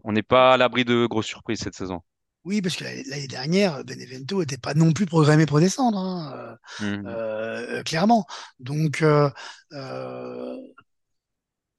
on 0.05 0.13
n'est 0.13 0.23
pas 0.23 0.53
à 0.53 0.57
l'abri 0.57 0.85
de 0.85 1.07
grosses 1.07 1.27
surprises 1.27 1.61
cette 1.61 1.75
saison. 1.75 2.03
Oui, 2.45 2.63
parce 2.63 2.77
que 2.77 2.85
l'année 2.85 3.27
dernière, 3.29 3.85
Benevento 3.85 4.41
n'était 4.41 4.57
pas 4.57 4.75
non 4.75 4.93
plus 4.93 5.07
programmé 5.07 5.45
pour 5.45 5.61
descendre, 5.61 5.99
hein, 5.99 6.59
mmh. 6.81 7.07
euh, 7.07 7.83
clairement. 7.83 8.27
Donc, 8.59 9.03
euh, 9.03 9.31
euh, 9.73 10.57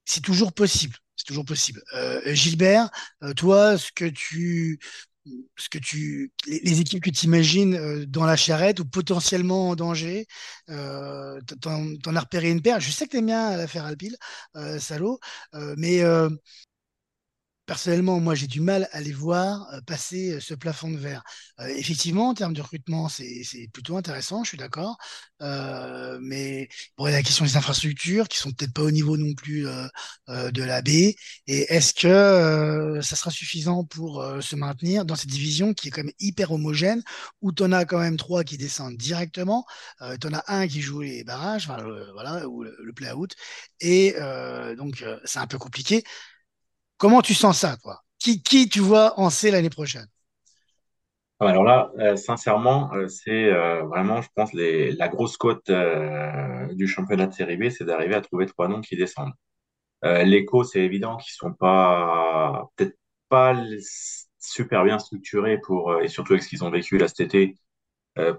c'est 0.04 0.22
toujours 0.22 0.52
possible. 0.52 0.96
C'est 1.16 1.26
toujours 1.26 1.44
possible. 1.44 1.82
Gilbert, 2.26 2.90
toi, 3.36 3.78
ce 3.78 3.92
que 3.92 4.06
tu, 4.06 4.80
ce 5.56 5.68
que 5.68 5.78
tu, 5.78 6.32
les, 6.46 6.80
équipes 6.80 7.02
que 7.02 7.10
tu 7.10 7.26
imagines 7.26 8.04
dans 8.06 8.24
la 8.24 8.36
charrette 8.36 8.80
ou 8.80 8.84
potentiellement 8.84 9.70
en 9.70 9.76
danger, 9.76 10.26
euh, 10.70 11.40
t'en, 11.60 12.16
as 12.16 12.20
repéré 12.20 12.50
une 12.50 12.62
paire. 12.62 12.80
Je 12.80 12.90
sais 12.90 13.06
que 13.06 13.12
t'aimes 13.12 13.26
bien 13.26 13.56
l'affaire 13.56 13.84
Alpil, 13.84 14.16
euh, 14.56 14.78
salaud, 14.78 15.20
euh, 15.54 15.74
mais 15.78 16.02
personnellement, 17.72 18.20
moi, 18.20 18.34
j'ai 18.34 18.46
du 18.48 18.60
mal 18.60 18.86
à 18.92 19.00
les 19.00 19.12
voir 19.12 19.66
euh, 19.72 19.80
passer 19.80 20.32
euh, 20.32 20.40
ce 20.40 20.52
plafond 20.52 20.90
de 20.90 20.98
verre. 20.98 21.22
Euh, 21.58 21.66
effectivement, 21.68 22.28
en 22.28 22.34
termes 22.34 22.52
de 22.52 22.60
recrutement, 22.60 23.08
c'est 23.08 23.70
plutôt 23.72 23.96
intéressant, 23.96 24.44
je 24.44 24.48
suis 24.50 24.58
d'accord. 24.58 24.98
Mais 26.20 26.68
bon, 26.96 27.06
il 27.06 27.10
y 27.10 27.14
a 27.14 27.16
la 27.16 27.22
question 27.22 27.44
des 27.44 27.56
infrastructures 27.56 28.28
qui 28.28 28.38
sont 28.38 28.50
peut-être 28.52 28.74
pas 28.74 28.82
au 28.82 28.90
niveau 28.90 29.16
non 29.16 29.34
plus 29.34 29.66
de 30.28 30.62
la 30.62 30.82
baie. 30.82 31.16
Et 31.48 31.72
est-ce 31.74 31.94
que 31.94 33.00
ça 33.02 33.16
sera 33.16 33.30
suffisant 33.32 33.84
pour 33.84 34.24
se 34.40 34.54
maintenir 34.54 35.04
dans 35.04 35.16
cette 35.16 35.30
division 35.30 35.74
qui 35.74 35.88
est 35.88 35.90
quand 35.90 36.04
même 36.04 36.12
hyper 36.20 36.52
homogène, 36.52 37.02
où 37.40 37.50
tu 37.52 37.64
en 37.64 37.72
as 37.72 37.84
quand 37.86 37.98
même 37.98 38.16
trois 38.16 38.44
qui 38.44 38.56
descendent 38.56 38.96
directement, 38.96 39.64
tu 40.20 40.28
en 40.28 40.32
as 40.34 40.44
un 40.46 40.68
qui 40.68 40.80
joue 40.80 41.00
les 41.00 41.24
barrages, 41.24 41.66
voilà, 41.66 42.46
ou 42.48 42.62
le, 42.62 42.76
le 42.80 42.92
play-out. 42.92 43.34
Et 43.80 44.14
donc, 44.76 45.04
c'est 45.24 45.40
un 45.40 45.48
peu 45.48 45.58
compliqué. 45.58 46.04
Comment 47.02 47.20
tu 47.20 47.34
sens 47.34 47.58
ça, 47.58 47.76
toi? 47.82 48.00
Qui, 48.20 48.42
qui 48.42 48.68
tu 48.68 48.78
vois 48.78 49.18
en 49.18 49.28
C 49.28 49.50
l'année 49.50 49.68
prochaine? 49.68 50.06
Ah, 51.40 51.48
Alors 51.48 51.64
là, 51.64 51.90
euh, 51.98 52.16
sincèrement, 52.16 52.92
euh, 52.94 53.08
c'est 53.08 53.46
euh, 53.52 53.82
vraiment, 53.84 54.22
je 54.22 54.28
pense, 54.34 54.52
la 54.54 55.08
grosse 55.08 55.36
cote 55.36 55.70
du 56.72 56.86
championnat 56.86 57.26
de 57.26 57.32
série 57.34 57.56
B, 57.56 57.68
c'est 57.70 57.84
d'arriver 57.84 58.14
à 58.14 58.20
trouver 58.20 58.46
trois 58.46 58.68
noms 58.68 58.80
qui 58.80 58.96
descendent. 58.96 59.32
L'écho, 60.04 60.64
c'est 60.64 60.80
évident 60.82 61.16
qu'ils 61.18 61.34
sont 61.34 61.52
pas, 61.54 62.68
peut-être 62.76 62.96
pas 63.28 63.56
super 64.40 64.84
bien 64.84 64.98
structurés 64.98 65.58
pour, 65.58 66.00
et 66.02 66.08
surtout 66.08 66.34
avec 66.34 66.44
ce 66.44 66.48
qu'ils 66.50 66.64
ont 66.64 66.70
vécu 66.70 66.98
là 66.98 67.08
cet 67.08 67.20
été, 67.20 67.56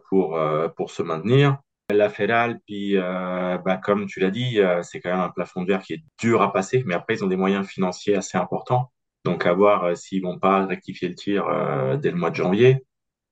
pour 0.07 0.91
se 0.91 1.03
maintenir. 1.03 1.57
La 1.89 2.09
Fédéral, 2.09 2.59
puis 2.65 2.97
euh, 2.97 3.57
bah, 3.57 3.77
comme 3.77 4.05
tu 4.05 4.19
l'as 4.21 4.31
dit, 4.31 4.59
euh, 4.59 4.81
c'est 4.83 5.01
quand 5.01 5.11
même 5.11 5.19
un 5.19 5.29
plafond 5.29 5.63
de 5.63 5.67
verre 5.67 5.81
qui 5.81 5.93
est 5.93 6.03
dur 6.19 6.41
à 6.41 6.53
passer, 6.53 6.81
mais 6.85 6.93
après 6.93 7.15
ils 7.15 7.23
ont 7.23 7.27
des 7.27 7.35
moyens 7.35 7.67
financiers 7.67 8.15
assez 8.15 8.37
importants, 8.37 8.91
donc 9.25 9.45
à 9.45 9.53
voir 9.53 9.83
euh, 9.83 9.95
s'ils 9.95 10.23
vont 10.23 10.39
pas 10.39 10.65
rectifier 10.65 11.09
le 11.09 11.15
tir 11.15 11.45
euh, 11.47 11.97
dès 11.97 12.11
le 12.11 12.17
mois 12.17 12.29
de 12.29 12.35
janvier. 12.35 12.85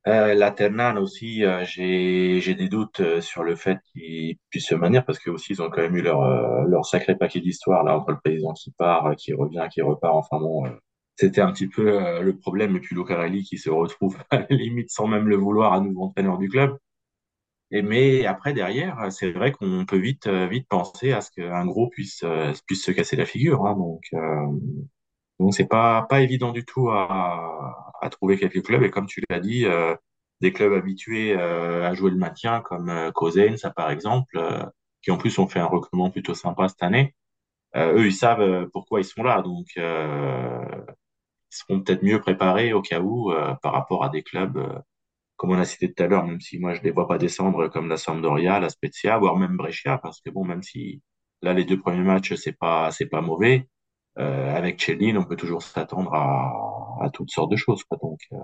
la 0.06 0.52
Ternan 0.52 0.98
aussi, 0.98 1.44
j'ai 1.64 2.42
j'ai 2.42 2.56
des 2.56 2.70
doutes 2.70 3.22
sur 3.22 3.44
le 3.44 3.56
fait 3.56 3.80
qu'ils 3.94 4.38
puissent 4.50 4.68
se 4.68 4.76
maintenir 4.76 5.06
parce 5.06 5.20
que 5.20 5.30
aussi 5.30 5.54
ils 5.54 5.62
ont 5.62 5.70
quand 5.70 5.82
même 5.82 5.96
eu 5.96 6.02
leur 6.02 6.86
sacré 6.86 7.16
paquet 7.16 7.40
d'histoire 7.40 7.84
là 7.84 7.98
entre 7.98 8.12
le 8.12 8.20
président 8.24 8.54
qui 8.54 8.72
part, 8.72 9.16
qui 9.16 9.34
revient, 9.34 9.68
qui 9.72 9.82
repart. 9.82 10.16
Enfin 10.16 10.40
bon, 10.40 10.66
c'était 11.16 11.42
un 11.42 11.52
petit 11.52 11.68
peu 11.68 12.22
le 12.22 12.38
problème 12.38 12.76
et 12.76 12.80
puis 12.80 12.96
Lucarelli 12.96 13.44
qui 13.44 13.58
se 13.58 13.70
retrouve 13.70 14.18
à 14.32 14.40
la 14.40 14.48
limite 14.50 14.90
sans 14.92 15.08
même 15.08 15.28
le 15.30 15.38
vouloir 15.38 15.74
à 15.74 15.82
nouveau 15.82 16.06
entraîneur 16.06 16.38
du 16.38 16.50
club. 16.50 16.78
Et 17.72 17.82
mais 17.82 18.26
après 18.26 18.54
derrière, 18.54 19.12
c'est 19.12 19.32
vrai 19.32 19.52
qu'on 19.54 19.86
peut 19.86 19.98
vite 19.98 20.28
euh, 20.28 20.48
vite 20.48 20.68
penser 20.68 21.14
à 21.14 21.22
ce 21.22 21.32
qu'un 21.32 21.66
gros 21.66 21.88
puisse 21.90 22.22
euh, 22.24 22.52
puisse 22.68 22.84
se 22.84 22.92
casser 22.92 23.16
la 23.16 23.26
figure. 23.26 23.66
Hein, 23.66 23.76
donc 23.78 24.04
euh, 24.14 24.48
donc 25.40 25.54
c'est 25.54 25.68
pas 25.68 26.04
pas 26.10 26.22
évident 26.22 26.52
du 26.52 26.66
tout 26.66 26.90
à 26.90 27.94
à 28.02 28.10
trouver 28.10 28.38
quelques 28.38 28.64
clubs. 28.66 28.84
Et 28.84 28.90
comme 28.92 29.06
tu 29.08 29.24
l'as 29.30 29.40
dit, 29.40 29.66
euh, 29.66 29.96
des 30.42 30.54
clubs 30.54 30.74
habitués 30.74 31.34
à 31.36 31.94
jouer 31.94 32.12
le 32.12 32.18
maintien 32.18 32.62
comme 32.62 32.90
euh, 32.90 33.58
ça 33.58 33.72
par 33.72 33.92
exemple, 33.92 34.40
qui 35.02 35.12
en 35.12 35.18
plus 35.18 35.38
ont 35.40 35.48
fait 35.48 35.60
un 35.60 35.66
recrutement 35.68 36.10
plutôt 36.12 36.34
sympa 36.34 36.68
cette 36.70 36.84
année. 36.84 37.16
eux, 37.76 38.06
ils 38.08 38.14
savent 38.14 38.68
pourquoi 38.74 39.02
ils 39.02 39.06
sont 39.06 39.24
là, 39.24 39.42
donc 39.44 39.68
ils 39.76 39.82
seront 41.50 41.82
peut-être 41.82 42.04
mieux 42.04 42.20
préparés 42.22 42.74
au 42.74 42.82
cas 42.82 43.02
où 43.02 43.32
par 43.62 43.74
rapport 43.74 44.04
à 44.04 44.10
des 44.10 44.24
clubs 44.24 44.82
comme 45.42 45.54
on 45.54 45.60
a 45.60 45.66
cité 45.66 45.92
tout 45.92 46.04
à 46.04 46.06
l'heure, 46.06 46.24
même 46.24 46.40
si 46.40 46.60
moi 46.60 46.76
je 46.76 46.82
ne 46.82 46.84
les 46.84 46.92
vois 46.92 47.08
pas 47.08 47.18
descendre 47.18 47.68
comme 47.68 47.90
la 47.90 47.98
Sampdoria, 47.98 48.60
la 48.60 48.70
Spezia, 48.70 49.18
voire 49.18 49.38
même 49.38 49.58
Brescia, 49.58 49.98
parce 49.98 50.22
que 50.22 50.30
bon, 50.30 50.46
même 50.46 50.62
si 50.62 51.02
là 51.42 51.56
les 51.56 51.66
deux 51.66 51.80
premiers 51.80 52.04
matchs 52.04 52.36
c'est 52.36 52.52
pas 52.52 52.92
c'est 52.92 53.08
pas 53.08 53.22
mauvais, 53.22 53.68
euh, 54.20 54.56
avec 54.56 54.80
Chelsea, 54.80 55.18
on 55.18 55.24
peut 55.24 55.36
toujours 55.36 55.64
s'attendre 55.64 56.14
à, 56.14 57.04
à, 57.04 57.10
toutes 57.10 57.32
sortes 57.32 57.50
de 57.50 57.56
choses. 57.56 57.84
Quoi. 57.86 57.98
Donc 58.04 58.20
euh, 58.34 58.38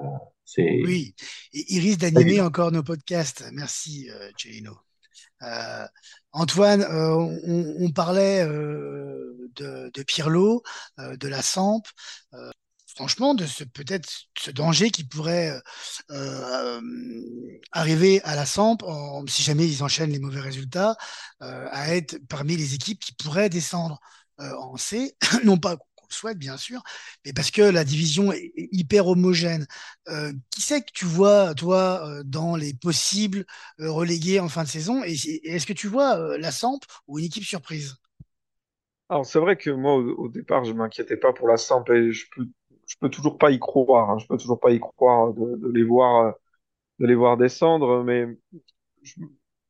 c'est 0.44 0.82
oui, 0.86 1.14
il 1.54 1.80
risque 1.82 2.00
d'animer 2.00 2.42
encore 2.42 2.72
nos 2.72 2.82
podcasts. 2.82 3.48
Merci 3.54 4.10
euh, 4.10 4.32
Euh, 5.44 5.86
Antoine, 6.32 6.82
euh, 6.82 7.14
on, 7.16 7.76
on, 7.86 7.92
parlait 7.92 8.42
euh, 8.42 9.52
de, 9.56 9.92
de 9.94 10.04
Pirlo, 10.04 10.64
de 10.98 11.28
la 11.28 11.44
Samp 11.44 11.84
franchement, 12.98 13.36
de 13.36 13.46
ce 13.46 13.64
peut-être 13.64 14.10
ce 14.40 14.50
danger 14.50 14.90
qui 14.90 15.04
pourrait 15.04 15.54
euh, 16.10 16.82
arriver 17.72 18.22
à 18.24 18.36
la 18.36 18.46
Samp, 18.46 18.78
si 19.28 19.44
jamais 19.44 19.68
ils 19.68 19.84
enchaînent 19.84 20.12
les 20.12 20.20
mauvais 20.20 20.42
résultats, 20.42 20.98
euh, 21.44 21.68
à 21.72 21.96
être 21.96 22.18
parmi 22.28 22.58
les 22.58 22.74
équipes 22.74 23.00
qui 23.00 23.14
pourraient 23.14 23.50
descendre 23.50 24.00
euh, 24.40 24.52
en 24.58 24.78
C, 24.78 25.16
non 25.46 25.58
pas 25.58 25.78
qu'on 25.78 26.08
le 26.10 26.14
souhaite 26.14 26.40
bien 26.40 26.58
sûr, 26.58 26.82
mais 27.24 27.34
parce 27.34 27.52
que 27.52 27.62
la 27.62 27.84
division 27.84 28.34
est 28.34 28.52
hyper 28.56 29.08
homogène. 29.08 29.68
qui 30.50 30.62
c'est 30.62 30.82
que 30.82 30.92
tu 30.92 31.06
vois, 31.06 31.54
toi, 31.54 32.24
dans 32.26 32.56
les 32.56 32.74
possibles 32.74 33.46
relégués 33.78 34.40
en 34.40 34.50
fin 34.50 34.64
de 34.64 34.70
saison? 34.70 35.04
Et, 35.04 35.14
est-ce 35.44 35.68
que 35.68 35.74
tu 35.74 35.88
vois 35.88 36.38
la 36.40 36.52
Samp 36.52 36.80
ou 37.08 37.20
une 37.20 37.26
équipe 37.26 37.44
surprise? 37.44 37.96
Alors 39.10 39.26
c'est 39.26 39.40
vrai 39.40 39.56
que 39.56 39.70
moi 39.70 39.96
au, 39.96 40.28
départ 40.28 40.66
je 40.66 40.74
m'inquiétais 40.74 41.16
pas 41.16 41.32
pour 41.32 41.48
la 41.48 41.58
Samp 41.58 41.86
et 41.92 42.12
je 42.12 42.26
je 42.88 42.96
peux 43.00 43.10
toujours 43.10 43.38
pas 43.38 43.52
y 43.52 43.60
croire. 43.60 44.12
Hein. 44.12 44.18
Je 44.20 44.28
peux 44.28 44.38
toujours 44.38 44.60
pas 44.60 44.72
y 44.72 44.80
croire 44.80 45.34
de, 45.34 45.58
de, 45.58 45.70
les 45.72 45.84
voir, 45.84 46.36
de 47.00 47.08
les 47.08 47.16
voir 47.16 47.38
descendre. 47.38 48.04
Mais 48.04 48.28
je, 49.04 49.22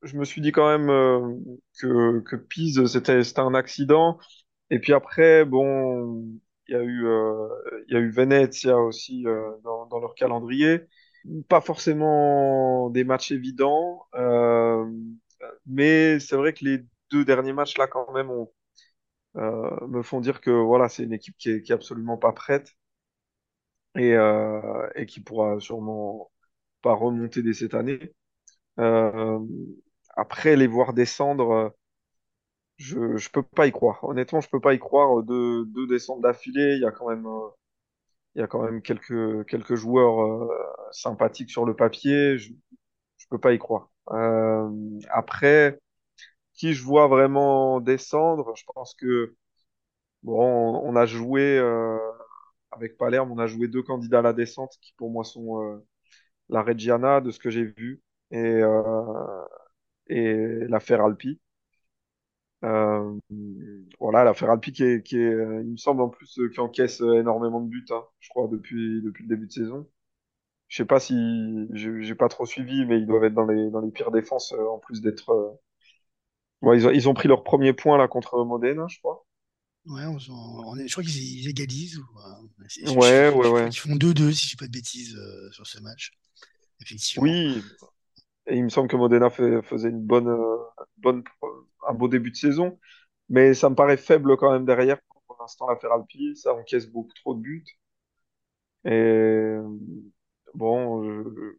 je 0.03 0.17
me 0.17 0.25
suis 0.25 0.41
dit 0.41 0.51
quand 0.51 0.67
même 0.69 0.89
euh, 0.89 1.35
que, 1.79 2.19
que 2.21 2.35
Pise, 2.35 2.85
c'était, 2.87 3.23
c'était 3.23 3.41
un 3.41 3.53
accident. 3.55 4.19
Et 4.69 4.79
puis 4.79 4.93
après, 4.93 5.45
bon, 5.45 6.25
il 6.67 6.73
y 6.73 6.75
a 6.77 6.83
eu, 6.83 7.05
euh, 7.07 7.47
il 7.87 7.93
y 7.93 7.97
a 7.97 7.99
eu 8.01 8.11
Venezia 8.11 8.77
aussi 8.77 9.25
euh, 9.27 9.51
dans, 9.63 9.85
dans 9.87 9.99
leur 9.99 10.15
calendrier. 10.15 10.81
Pas 11.49 11.61
forcément 11.61 12.89
des 12.89 13.03
matchs 13.03 13.31
évidents, 13.31 14.07
euh, 14.15 14.85
mais 15.65 16.19
c'est 16.19 16.35
vrai 16.37 16.53
que 16.53 16.63
les 16.65 16.79
deux 17.11 17.25
derniers 17.25 17.53
matchs 17.53 17.77
là, 17.77 17.87
quand 17.87 18.11
même, 18.13 18.29
euh, 19.35 19.87
me 19.87 20.01
font 20.03 20.19
dire 20.21 20.41
que 20.41 20.49
voilà, 20.51 20.89
c'est 20.89 21.03
une 21.03 21.13
équipe 21.13 21.37
qui 21.37 21.49
est, 21.51 21.61
qui 21.61 21.71
est 21.71 21.75
absolument 21.75 22.17
pas 22.17 22.31
prête 22.33 22.73
et, 23.97 24.13
euh, 24.15 24.87
et 24.95 25.05
qui 25.05 25.21
pourra 25.21 25.59
sûrement 25.59 26.31
pas 26.81 26.93
remonter 26.95 27.43
dès 27.43 27.53
cette 27.53 27.73
année. 27.75 28.13
Euh, 28.79 29.39
après, 30.17 30.55
les 30.57 30.67
voir 30.67 30.93
descendre, 30.93 31.75
je 32.77 33.17
je 33.17 33.29
peux 33.29 33.43
pas 33.43 33.67
y 33.67 33.71
croire. 33.71 34.03
Honnêtement, 34.03 34.41
je 34.41 34.49
peux 34.49 34.59
pas 34.59 34.73
y 34.73 34.79
croire. 34.79 35.23
Deux, 35.23 35.65
deux 35.67 35.87
descentes 35.87 36.21
d'affilée, 36.21 36.75
il 36.75 36.81
y 36.81 36.85
a 36.85 36.91
quand 36.91 37.09
même 37.09 37.25
euh, 37.25 37.49
il 38.35 38.41
y 38.41 38.43
a 38.43 38.47
quand 38.47 38.63
même 38.63 38.81
quelques 38.81 39.45
quelques 39.47 39.75
joueurs 39.75 40.21
euh, 40.21 40.49
sympathiques 40.91 41.51
sur 41.51 41.65
le 41.65 41.75
papier. 41.75 42.37
Je 42.37 42.53
je 43.17 43.27
peux 43.29 43.39
pas 43.39 43.53
y 43.53 43.59
croire. 43.59 43.89
Euh, 44.11 44.69
après, 45.11 45.79
qui 46.55 46.73
je 46.73 46.83
vois 46.83 47.07
vraiment 47.07 47.81
descendre, 47.81 48.53
je 48.57 48.63
pense 48.75 48.95
que 48.95 49.35
bon, 50.23 50.39
on, 50.41 50.89
on 50.91 50.95
a 50.97 51.05
joué 51.05 51.57
euh, 51.59 51.97
avec 52.77 52.97
Palerme, 52.97 53.31
on 53.31 53.39
a 53.39 53.47
joué 53.47 53.67
deux 53.67 53.83
candidats 53.83 54.19
à 54.19 54.21
la 54.23 54.33
descente 54.33 54.77
qui 54.81 54.93
pour 54.97 55.11
moi 55.11 55.23
sont 55.23 55.61
euh, 55.63 55.85
la 56.49 56.63
Reggiana 56.63 57.21
de 57.21 57.31
ce 57.31 57.39
que 57.39 57.49
j'ai 57.51 57.65
vu 57.65 58.01
et, 58.31 58.37
euh, 58.39 59.45
et 60.07 60.35
la 60.69 60.79
Ferralpi. 60.79 61.39
Euh, 62.65 63.13
voilà, 63.99 64.23
la 64.23 64.33
Ferralpi 64.33 64.71
qui 64.73 64.83
est, 64.83 65.03
qui 65.03 65.17
est, 65.17 65.31
il 65.31 65.71
me 65.71 65.77
semble 65.77 66.01
en 66.01 66.09
plus, 66.09 66.39
qui 66.53 66.59
encaisse 66.59 67.01
énormément 67.01 67.61
de 67.61 67.69
buts, 67.69 67.85
hein, 67.91 68.03
je 68.19 68.29
crois, 68.29 68.47
depuis, 68.47 69.01
depuis 69.03 69.23
le 69.23 69.29
début 69.29 69.47
de 69.47 69.51
saison. 69.51 69.87
Je 70.69 70.77
sais 70.77 70.85
pas 70.85 70.99
si 71.01 71.15
j'ai 71.73 72.15
pas 72.15 72.29
trop 72.29 72.45
suivi, 72.47 72.85
mais 72.85 72.99
ils 72.99 73.07
doivent 73.07 73.25
être 73.25 73.35
dans 73.35 73.47
les, 73.47 73.71
dans 73.71 73.81
les 73.81 73.91
pires 73.91 74.11
défenses 74.11 74.53
en 74.53 74.79
plus 74.79 75.01
d'être. 75.01 75.59
Ouais, 76.61 76.77
ils 76.77 76.87
ont, 76.87 76.91
ils 76.91 77.09
ont 77.09 77.13
pris 77.15 77.27
leur 77.27 77.43
premier 77.43 77.73
point 77.73 77.97
là 77.97 78.07
contre 78.07 78.43
Modena, 78.45 78.85
je 78.89 78.99
crois. 78.99 79.26
Ouais, 79.89 80.05
on, 80.05 80.17
on 80.31 80.77
est, 80.77 80.87
je 80.87 80.93
crois 80.93 81.03
qu'ils 81.03 81.47
égalisent. 81.47 81.97
Ou, 81.97 82.03
euh, 82.87 82.91
ouais, 82.93 83.29
ouais, 83.33 83.49
ouais. 83.49 83.67
Ils 83.69 83.77
font 83.77 83.95
2-2, 83.95 84.31
si 84.33 84.45
je 84.45 84.49
dis 84.51 84.55
pas 84.57 84.67
de 84.67 84.71
bêtises, 84.71 85.15
euh, 85.15 85.51
sur 85.51 85.65
ce 85.65 85.79
match. 85.79 86.11
Effectivement. 86.81 87.23
Oui, 87.23 87.63
et 88.47 88.55
il 88.57 88.63
me 88.63 88.69
semble 88.69 88.87
que 88.89 88.95
Modena 88.95 89.29
fait, 89.29 89.61
faisait 89.63 89.89
une 89.89 90.01
bonne, 90.01 90.27
euh, 90.27 90.57
bonne, 90.97 91.23
un 91.87 91.93
beau 91.93 92.07
début 92.07 92.31
de 92.31 92.35
saison, 92.35 92.79
mais 93.29 93.53
ça 93.53 93.69
me 93.69 93.75
paraît 93.75 93.97
faible 93.97 94.37
quand 94.37 94.51
même 94.51 94.65
derrière. 94.65 94.99
Pour 95.27 95.37
l'instant, 95.39 95.67
la 95.69 95.77
Ferralpi, 95.77 96.35
ça 96.35 96.53
encaisse 96.53 96.87
beaucoup 96.87 97.13
trop 97.15 97.33
de 97.33 97.41
buts. 97.41 97.65
Et 98.85 99.57
bon, 100.53 101.03
je, 101.03 101.57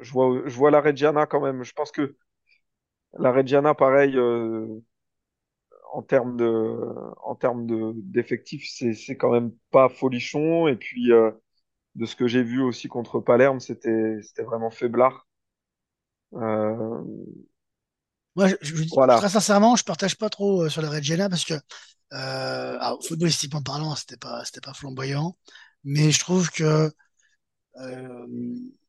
je, 0.00 0.12
vois, 0.12 0.42
je 0.46 0.56
vois 0.56 0.70
la 0.70 0.80
Reggiana 0.80 1.26
quand 1.26 1.40
même. 1.40 1.62
Je 1.64 1.72
pense 1.72 1.90
que 1.92 2.16
la 3.18 3.32
Reggiana, 3.32 3.74
pareil, 3.74 4.16
euh, 4.16 4.66
en 5.92 6.02
termes 6.02 6.36
de, 6.36 6.76
en 7.24 7.34
termes 7.34 7.66
de, 7.66 7.92
d'effectifs, 7.96 8.68
c'est, 8.72 8.94
c'est 8.94 9.16
quand 9.16 9.30
même 9.30 9.52
pas 9.70 9.88
folichon. 9.88 10.68
Et 10.68 10.76
puis, 10.76 11.12
euh, 11.12 11.30
de 11.94 12.06
ce 12.06 12.16
que 12.16 12.28
j'ai 12.28 12.42
vu 12.42 12.62
aussi 12.62 12.88
contre 12.88 13.20
Palerme, 13.20 13.60
c'était, 13.60 14.18
c'était 14.22 14.42
vraiment 14.42 14.70
faiblard. 14.70 15.26
Euh... 16.34 17.02
Moi, 18.36 18.48
je, 18.48 18.54
je, 18.60 18.84
voilà. 18.94 19.16
très 19.16 19.30
sincèrement, 19.30 19.74
je 19.76 19.84
partage 19.84 20.16
pas 20.16 20.30
trop 20.30 20.62
euh, 20.64 20.68
sur 20.68 20.82
la 20.82 20.90
Reggiana 20.90 21.28
parce 21.28 21.44
que, 21.44 21.54
alors, 22.10 23.04
footballistiquement 23.04 23.62
parlant, 23.62 23.94
c'était 23.96 24.16
pas, 24.16 24.44
c'était 24.44 24.60
pas 24.60 24.74
flamboyant, 24.74 25.36
mais 25.84 26.10
je 26.10 26.20
trouve 26.20 26.50
que 26.50 26.90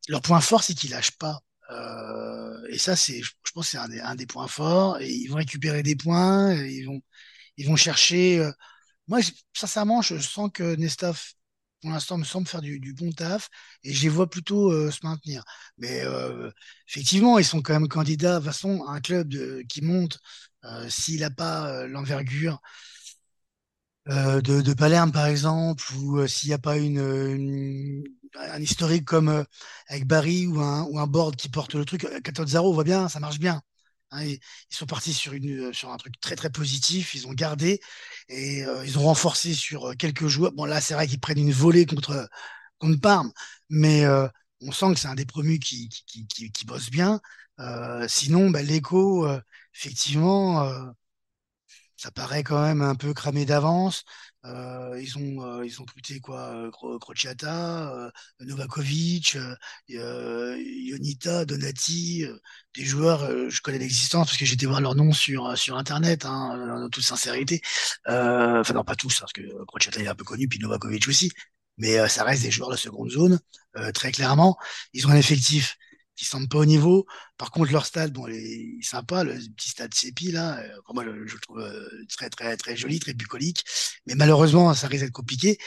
leur 0.08 0.22
point 0.22 0.42
fort, 0.42 0.64
c'est 0.64 0.74
qu'ils 0.74 0.92
lâchent 0.92 1.18
pas. 1.18 1.40
Euh, 1.70 2.68
et 2.70 2.78
ça, 2.78 2.96
c'est, 2.96 3.22
je 3.22 3.32
pense, 3.54 3.70
c'est 3.70 3.78
un 3.78 4.16
des, 4.16 4.26
points 4.26 4.48
forts. 4.48 5.02
Ils 5.02 5.28
vont 5.28 5.38
récupérer 5.38 5.84
des 5.84 5.96
points. 5.96 6.54
ils 6.56 6.86
vont, 6.86 7.02
ils 7.58 7.68
vont 7.68 7.76
chercher. 7.76 8.40
Euh... 8.40 8.52
Moi, 9.08 9.20
sincèrement, 9.54 10.02
je 10.02 10.18
sens 10.20 10.50
que 10.54 10.76
Nestaf, 10.76 11.36
pour 11.82 11.92
l'instant, 11.92 12.18
me 12.18 12.26
semble 12.26 12.48
faire 12.48 12.62
du, 12.62 12.94
bon 12.94 13.12
taf. 13.12 13.50
Et 13.84 13.94
je 13.94 14.04
les 14.04 14.10
vois 14.10 14.30
plutôt 14.30 14.72
euh, 14.72 14.92
se 14.92 15.00
maintenir. 15.04 15.44
Mais 15.78 16.04
effectivement, 16.88 17.40
ils 17.40 17.46
sont 17.46 17.62
quand 17.62 17.74
même 17.74 17.88
candidats. 17.88 18.40
De 18.40 18.46
toute 18.46 18.54
façon, 18.54 18.86
un 18.88 19.02
club 19.02 19.34
qui 19.68 19.82
monte, 19.82 20.20
s'il 20.90 21.22
n'a 21.22 21.32
pas 21.32 21.88
l'envergure 21.88 22.60
de, 24.08 24.74
Palerme, 24.74 25.12
par 25.12 25.28
exemple, 25.28 25.84
ou 25.96 26.28
s'il 26.28 26.50
n'y 26.50 26.54
a 26.54 26.60
pas 26.60 26.78
une 26.78 28.04
un 28.36 28.62
historique 28.62 29.06
comme 29.06 29.30
euh, 29.30 29.44
avec 29.88 30.06
Barry 30.06 30.48
ou 30.48 30.60
un, 30.62 30.84
ou 30.84 31.00
un 31.00 31.08
board 31.08 31.36
qui 31.36 31.50
porte 31.50 31.76
le 31.76 31.86
truc, 31.86 32.04
14-0, 32.04 32.60
on 32.60 32.74
voit 32.74 32.84
bien, 32.84 33.10
ça 33.10 33.20
marche 33.20 33.40
bien. 33.40 33.62
Hein, 34.12 34.24
ils, 34.26 34.40
sont 34.70 34.88
partis 34.88 35.14
sur, 35.14 35.34
une, 35.34 35.72
sur 35.74 35.92
un 35.92 35.98
truc 35.98 36.20
très 36.20 36.36
très 36.36 36.50
positif, 36.50 37.14
ils 37.14 37.28
ont 37.28 37.34
gardé 37.34 37.80
et 38.28 38.66
euh, 38.66 38.84
ils 38.86 38.98
ont 38.98 39.04
renforcé 39.04 39.54
sur 39.54 39.90
euh, 39.92 39.94
quelques 39.94 40.28
joueurs. 40.28 40.52
Bon 40.54 40.66
là 40.66 40.82
c'est 40.82 40.96
vrai 40.96 41.08
qu'ils 41.08 41.20
prennent 41.20 41.38
une 41.40 41.52
volée 41.52 41.86
contre, 41.86 42.28
contre 42.80 43.00
Parme, 43.02 43.32
mais 43.70 44.06
euh, 44.06 44.28
on 44.62 44.72
sent 44.72 44.94
que 44.94 45.00
c'est 45.00 45.08
un 45.08 45.16
des 45.16 45.26
promus 45.26 45.60
qui, 45.60 45.90
qui, 45.90 46.28
qui, 46.28 46.66
bosse 46.66 46.90
bien. 46.90 47.22
Euh, 47.60 48.08
sinon, 48.08 48.50
bah, 48.50 48.62
l'écho, 48.62 49.28
effectivement, 49.76 50.70
ça 52.00 52.12
paraît 52.12 52.44
quand 52.44 52.62
même 52.62 52.82
un 52.82 52.96
peu 52.96 53.14
cramé 53.14 53.46
d'avance. 53.46 54.06
Euh, 54.46 54.98
ils 55.02 55.18
ont 55.18 55.44
euh, 55.44 55.66
ils 55.66 55.82
ont 55.82 55.86
quoi 56.24 56.72
Crociata, 57.02 57.94
euh, 57.94 58.10
Novakovic, 58.40 59.38
Ionita, 59.90 61.44
Donati, 61.44 62.26
des 62.74 62.86
joueurs 62.86 63.50
je 63.50 63.62
connais 63.62 63.80
l'existence 63.80 64.28
parce 64.28 64.38
que 64.38 64.46
j'étais 64.46 64.66
voir 64.66 64.80
leur 64.80 64.96
nom 64.96 65.12
sur 65.12 65.58
sur 65.58 65.78
internet 65.78 66.26
hein, 66.26 66.86
en 66.86 66.90
toute 66.90 67.04
sincérité. 67.04 67.62
enfin 68.06 68.74
non 68.74 68.86
pas 68.86 68.96
tous 68.96 69.20
parce 69.20 69.34
que 69.34 69.42
Crociata 69.66 70.00
est 70.02 70.08
un 70.08 70.16
peu 70.16 70.24
connu 70.24 70.48
puis 70.48 70.60
Novakovic 70.60 71.06
aussi, 71.10 71.32
mais 71.78 72.08
ça 72.08 72.24
reste 72.24 72.44
des 72.44 72.52
joueurs 72.52 72.72
de 72.72 72.78
seconde 72.78 73.10
zone 73.12 73.40
très 73.94 74.14
clairement. 74.14 74.58
Ils 74.94 75.06
ont 75.06 75.10
un 75.12 75.18
effectif 75.18 75.78
qui 76.20 76.26
semble 76.26 76.50
pas 76.50 76.58
au 76.60 76.66
niveau. 76.66 77.06
Par 77.38 77.50
contre, 77.50 77.72
leur 77.72 77.86
stade, 77.86 78.12
bon, 78.12 78.28
il 78.28 78.80
est 78.80 78.84
sympa, 78.84 79.24
le 79.24 79.34
petit 79.56 79.70
stade 79.70 79.94
Sépi, 79.94 80.32
là. 80.32 80.60
Euh, 80.60 80.94
moi, 80.94 81.06
je, 81.06 81.12
je, 81.26 81.34
le 81.36 81.40
trouve 81.40 81.60
euh, 81.60 81.88
très, 82.10 82.30
très, 82.30 82.58
très 82.58 82.76
joli, 82.76 83.00
très 83.00 83.14
bucolique. 83.14 83.64
Mais 84.06 84.16
malheureusement, 84.16 84.74
ça 84.74 84.88
risque 84.88 85.06
d'être 85.06 85.14
compliqué 85.14 85.58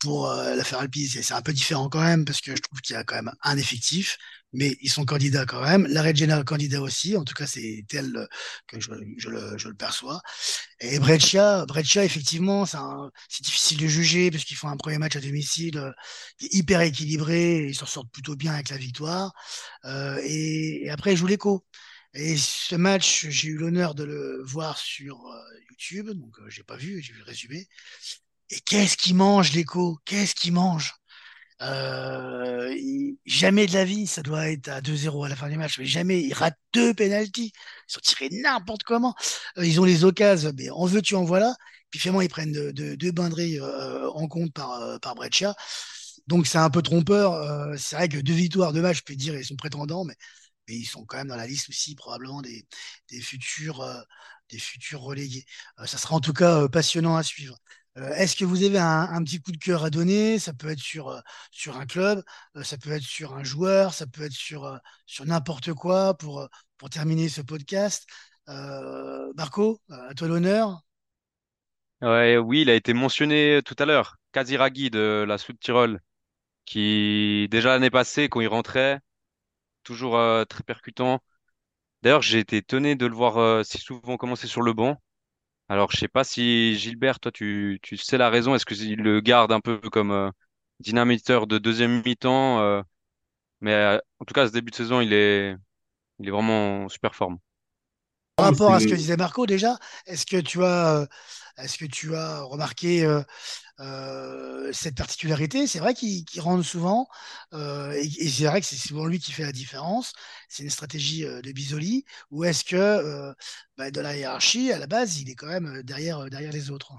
pour 0.00 0.30
euh, 0.30 0.54
l'affaire 0.56 0.80
Alpi, 0.80 1.08
c'est 1.08 1.32
un 1.32 1.42
peu 1.42 1.52
différent 1.52 1.88
quand 1.88 2.02
même, 2.02 2.24
parce 2.24 2.40
que 2.40 2.54
je 2.54 2.60
trouve 2.60 2.80
qu'il 2.80 2.94
y 2.94 2.96
a 2.98 3.04
quand 3.04 3.14
même 3.14 3.32
un 3.42 3.56
effectif, 3.56 4.18
mais 4.54 4.76
ils 4.80 4.90
sont 4.90 5.04
candidats 5.04 5.46
quand 5.46 5.62
même. 5.62 5.86
La 5.88 6.02
Regina 6.02 6.42
candidat 6.44 6.80
aussi, 6.80 7.16
en 7.16 7.24
tout 7.24 7.34
cas, 7.34 7.46
c'est 7.46 7.84
tel 7.88 8.26
que 8.66 8.80
je, 8.80 8.90
le, 8.90 9.74
perçois. 9.74 10.20
Et 10.80 10.98
Breccia, 10.98 11.66
Breccia 11.66 12.04
effectivement, 12.04 12.64
c'est 12.66 13.42
difficile 13.42 13.78
de 13.78 13.86
juger, 13.86 14.30
parce 14.30 14.44
qu'ils 14.44 14.56
font 14.56 14.68
un 14.68 14.76
premier 14.76 14.98
match 14.98 15.16
à 15.16 15.20
domicile 15.20 15.78
euh, 15.78 15.92
hyper 16.40 16.80
équilibré, 16.80 17.66
ils 17.68 17.74
s'en 17.74 17.86
sortent 17.86 18.12
plutôt 18.12 18.36
bien 18.36 18.54
avec 18.54 18.70
la 18.70 18.76
victoire. 18.76 19.32
Euh, 19.84 20.20
et, 20.24 20.88
après, 20.90 21.12
ils 21.12 21.16
jouent 21.16 21.26
l'écho. 21.26 21.64
Et 22.14 22.36
ce 22.36 22.76
match, 22.76 23.26
j'ai 23.28 23.48
eu 23.48 23.56
l'honneur 23.56 23.94
de 23.94 24.04
le 24.04 24.42
voir 24.44 24.78
sur 24.78 25.26
euh, 25.26 25.40
YouTube, 25.70 26.10
donc 26.10 26.38
euh, 26.38 26.48
j'ai 26.48 26.62
pas 26.62 26.76
vu, 26.76 27.02
j'ai 27.02 27.12
vu 27.12 27.18
le 27.18 27.24
résumé. 27.24 27.66
Et 28.50 28.60
qu'est-ce 28.60 28.96
qu'il 28.96 29.16
mange, 29.16 29.52
l'écho 29.52 29.98
Qu'est-ce 30.04 30.34
qu'il 30.34 30.52
mange 30.52 30.94
euh, 31.62 32.74
Jamais 33.24 33.66
de 33.66 33.72
la 33.72 33.84
vie, 33.84 34.06
ça 34.06 34.22
doit 34.22 34.50
être 34.50 34.68
à 34.68 34.80
2-0 34.80 35.24
à 35.24 35.28
la 35.28 35.36
fin 35.36 35.48
du 35.48 35.56
match, 35.56 35.78
mais 35.78 35.86
jamais. 35.86 36.22
Il 36.22 36.32
rate 36.34 36.58
deux 36.72 36.94
pénalties. 36.94 37.52
Ils 37.88 37.92
sont 37.92 38.00
tirés 38.00 38.28
n'importe 38.30 38.82
comment. 38.82 39.14
Euh, 39.58 39.66
ils 39.66 39.80
ont 39.80 39.84
les 39.84 40.04
occasions, 40.04 40.52
mais 40.56 40.70
en 40.70 40.86
veux-tu, 40.86 41.14
en 41.14 41.24
voilà. 41.24 41.54
Puis 41.90 42.00
finalement, 42.00 42.20
ils 42.20 42.28
prennent 42.28 42.52
deux 42.52 42.72
de, 42.72 42.96
de 42.96 43.60
euh, 43.60 44.10
en 44.10 44.28
compte 44.28 44.52
par, 44.52 45.00
par 45.00 45.14
Breccia. 45.14 45.54
Donc 46.26 46.46
c'est 46.46 46.58
un 46.58 46.70
peu 46.70 46.82
trompeur. 46.82 47.78
c'est 47.78 47.96
vrai 47.96 48.08
que 48.08 48.18
deux 48.18 48.32
victoires, 48.34 48.72
deux 48.72 48.82
matchs, 48.82 48.98
je 48.98 49.02
peux 49.04 49.14
dire, 49.16 49.36
ils 49.36 49.44
sont 49.44 49.56
prétendants, 49.56 50.04
mais 50.04 50.14
ils 50.68 50.86
sont 50.86 51.04
quand 51.04 51.18
même 51.18 51.28
dans 51.28 51.36
la 51.36 51.46
liste 51.46 51.68
aussi 51.68 51.94
probablement 51.94 52.40
des, 52.42 52.66
des 53.10 53.20
futurs, 53.20 53.84
des 54.50 54.58
futurs 54.58 55.02
relégués. 55.02 55.44
Ça 55.86 55.98
sera 55.98 56.16
en 56.16 56.20
tout 56.20 56.32
cas 56.32 56.68
passionnant 56.68 57.16
à 57.16 57.22
suivre. 57.22 57.58
Est-ce 57.96 58.36
que 58.36 58.44
vous 58.44 58.62
avez 58.64 58.78
un, 58.78 59.22
petit 59.24 59.40
coup 59.40 59.52
de 59.52 59.56
cœur 59.56 59.84
à 59.84 59.90
donner? 59.90 60.38
Ça 60.38 60.52
peut 60.52 60.68
être 60.68 60.80
sur, 60.80 61.22
sur 61.52 61.76
un 61.76 61.86
club, 61.86 62.22
ça 62.62 62.76
peut 62.76 62.90
être 62.90 63.04
sur 63.04 63.34
un 63.34 63.44
joueur, 63.44 63.94
ça 63.94 64.06
peut 64.06 64.22
être 64.24 64.32
sur, 64.32 64.80
n'importe 65.24 65.72
quoi 65.74 66.14
pour, 66.16 66.48
terminer 66.90 67.28
ce 67.28 67.40
podcast. 67.40 68.06
Marco, 69.36 69.80
à 69.90 70.14
toi 70.14 70.28
l'honneur. 70.28 70.82
Ouais, 72.02 72.36
oui, 72.36 72.62
il 72.62 72.70
a 72.70 72.74
été 72.74 72.92
mentionné 72.92 73.60
tout 73.64 73.76
à 73.78 73.86
l'heure. 73.86 74.16
Kaziragi 74.32 74.90
de 74.90 75.24
la 75.26 75.38
Sud 75.38 75.58
Tirol, 75.60 76.00
qui 76.66 77.48
déjà 77.50 77.70
l'année 77.70 77.90
passée, 77.90 78.28
quand 78.28 78.40
il 78.40 78.48
rentrait, 78.48 79.00
toujours 79.84 80.16
euh, 80.18 80.44
très 80.44 80.64
percutant. 80.64 81.20
D'ailleurs, 82.02 82.22
j'ai 82.22 82.40
été 82.40 82.58
étonné 82.58 82.96
de 82.96 83.06
le 83.06 83.14
voir 83.14 83.38
euh, 83.38 83.62
si 83.64 83.78
souvent 83.78 84.16
commencer 84.16 84.48
sur 84.48 84.62
le 84.62 84.72
banc. 84.74 85.00
Alors, 85.68 85.90
je 85.90 85.96
sais 85.98 86.08
pas 86.08 86.24
si 86.24 86.76
Gilbert, 86.76 87.20
toi, 87.20 87.32
tu, 87.32 87.78
tu 87.82 87.96
sais 87.96 88.18
la 88.18 88.30
raison. 88.30 88.54
Est-ce 88.54 88.66
qu'il 88.66 88.96
le 89.00 89.20
garde 89.20 89.52
un 89.52 89.60
peu 89.60 89.78
comme 89.78 90.10
euh, 90.10 90.30
dynamiteur 90.80 91.46
de 91.46 91.58
deuxième 91.58 92.02
mi-temps 92.04 92.82
Mais 93.60 93.98
en 94.20 94.24
tout 94.24 94.34
cas, 94.34 94.46
ce 94.48 94.52
début 94.52 94.70
de 94.70 94.76
saison, 94.76 95.00
il 95.00 95.12
est, 95.12 95.56
il 96.20 96.28
est 96.28 96.32
vraiment 96.32 96.84
en 96.84 96.88
super 96.88 97.14
forme. 97.14 97.38
Par 98.36 98.46
rapport 98.46 98.74
à 98.74 98.80
ce 98.80 98.86
que 98.86 98.94
disait 98.96 99.16
Marco, 99.16 99.46
déjà, 99.46 99.78
est-ce 100.06 100.26
que 100.26 100.38
tu 100.40 100.64
as, 100.64 101.06
est-ce 101.58 101.78
que 101.78 101.84
tu 101.84 102.14
as 102.14 102.42
remarqué 102.42 103.06
cette 104.72 104.96
particularité? 104.96 105.66
C'est 105.66 105.78
vrai 105.78 105.94
qu'il 105.94 106.24
rentre 106.38 106.64
souvent, 106.64 107.08
et, 107.52 108.28
c'est 108.28 108.46
vrai 108.46 108.60
que 108.60 108.66
c'est 108.66 108.76
souvent 108.76 109.06
lui 109.06 109.18
qui 109.18 109.32
fait 109.32 109.44
la 109.44 109.52
différence. 109.52 110.12
C'est 110.48 110.62
une 110.62 110.70
stratégie 110.70 111.22
de 111.24 111.52
Bisoli, 111.52 112.04
ou 112.30 112.44
est-ce 112.44 112.64
que 112.64 113.34
bah, 113.76 113.90
de 113.90 114.00
la 114.00 114.16
hiérarchie, 114.16 114.72
à 114.72 114.78
la 114.78 114.86
base, 114.86 115.20
il 115.20 115.30
est 115.30 115.34
quand 115.34 115.48
même 115.48 115.82
derrière, 115.82 116.28
derrière 116.30 116.52
les 116.52 116.70
autres? 116.70 116.92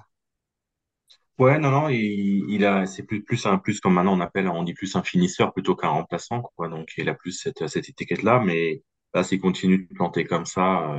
Ouais, 1.38 1.60
non, 1.60 1.70
non, 1.70 1.90
il, 1.90 2.64
a, 2.66 2.86
c'est 2.86 3.04
plus, 3.04 3.46
un, 3.46 3.58
plus 3.58 3.82
comme 3.82 3.94
maintenant 3.96 4.14
on 4.18 4.22
appelle, 4.22 4.48
on 4.48 4.64
dit 4.64 4.74
plus 4.74 4.96
un 4.96 5.04
finisseur 5.04 5.52
plutôt 5.54 5.76
qu'un 5.76 5.90
remplaçant, 5.90 6.42
quoi. 6.56 6.70
Donc, 6.70 6.88
il 6.98 7.10
a 7.10 7.14
plus 7.14 7.34
cette, 7.34 7.68
cette 7.68 7.90
étiquette-là, 7.90 8.40
mais 8.40 8.84
là, 9.14 9.22
s'il 9.24 9.42
continue 9.42 9.80
de 9.80 9.94
planter 9.94 10.24
comme 10.24 10.46
ça, 10.46 10.90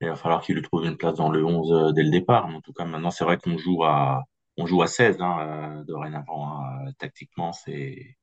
il 0.00 0.08
va 0.08 0.16
falloir 0.16 0.42
qu'il 0.42 0.54
lui 0.56 0.62
trouve 0.62 0.84
une 0.84 0.96
place 0.96 1.14
dans 1.14 1.30
le 1.30 1.44
11 1.44 1.94
dès 1.94 2.02
le 2.02 2.10
départ. 2.10 2.48
Mais 2.48 2.56
en 2.56 2.60
tout 2.60 2.72
cas, 2.72 2.84
maintenant, 2.84 3.10
c'est 3.10 3.24
vrai 3.24 3.38
qu'on 3.38 3.58
joue 3.58 3.84
à, 3.84 4.24
on 4.56 4.66
joue 4.66 4.82
à 4.82 4.86
16 4.86 5.20
hein, 5.20 5.38
euh, 5.80 5.84
dorénavant. 5.84 6.62
Hein. 6.62 6.92
Tactiquement, 6.98 7.52
c'est 7.52 8.16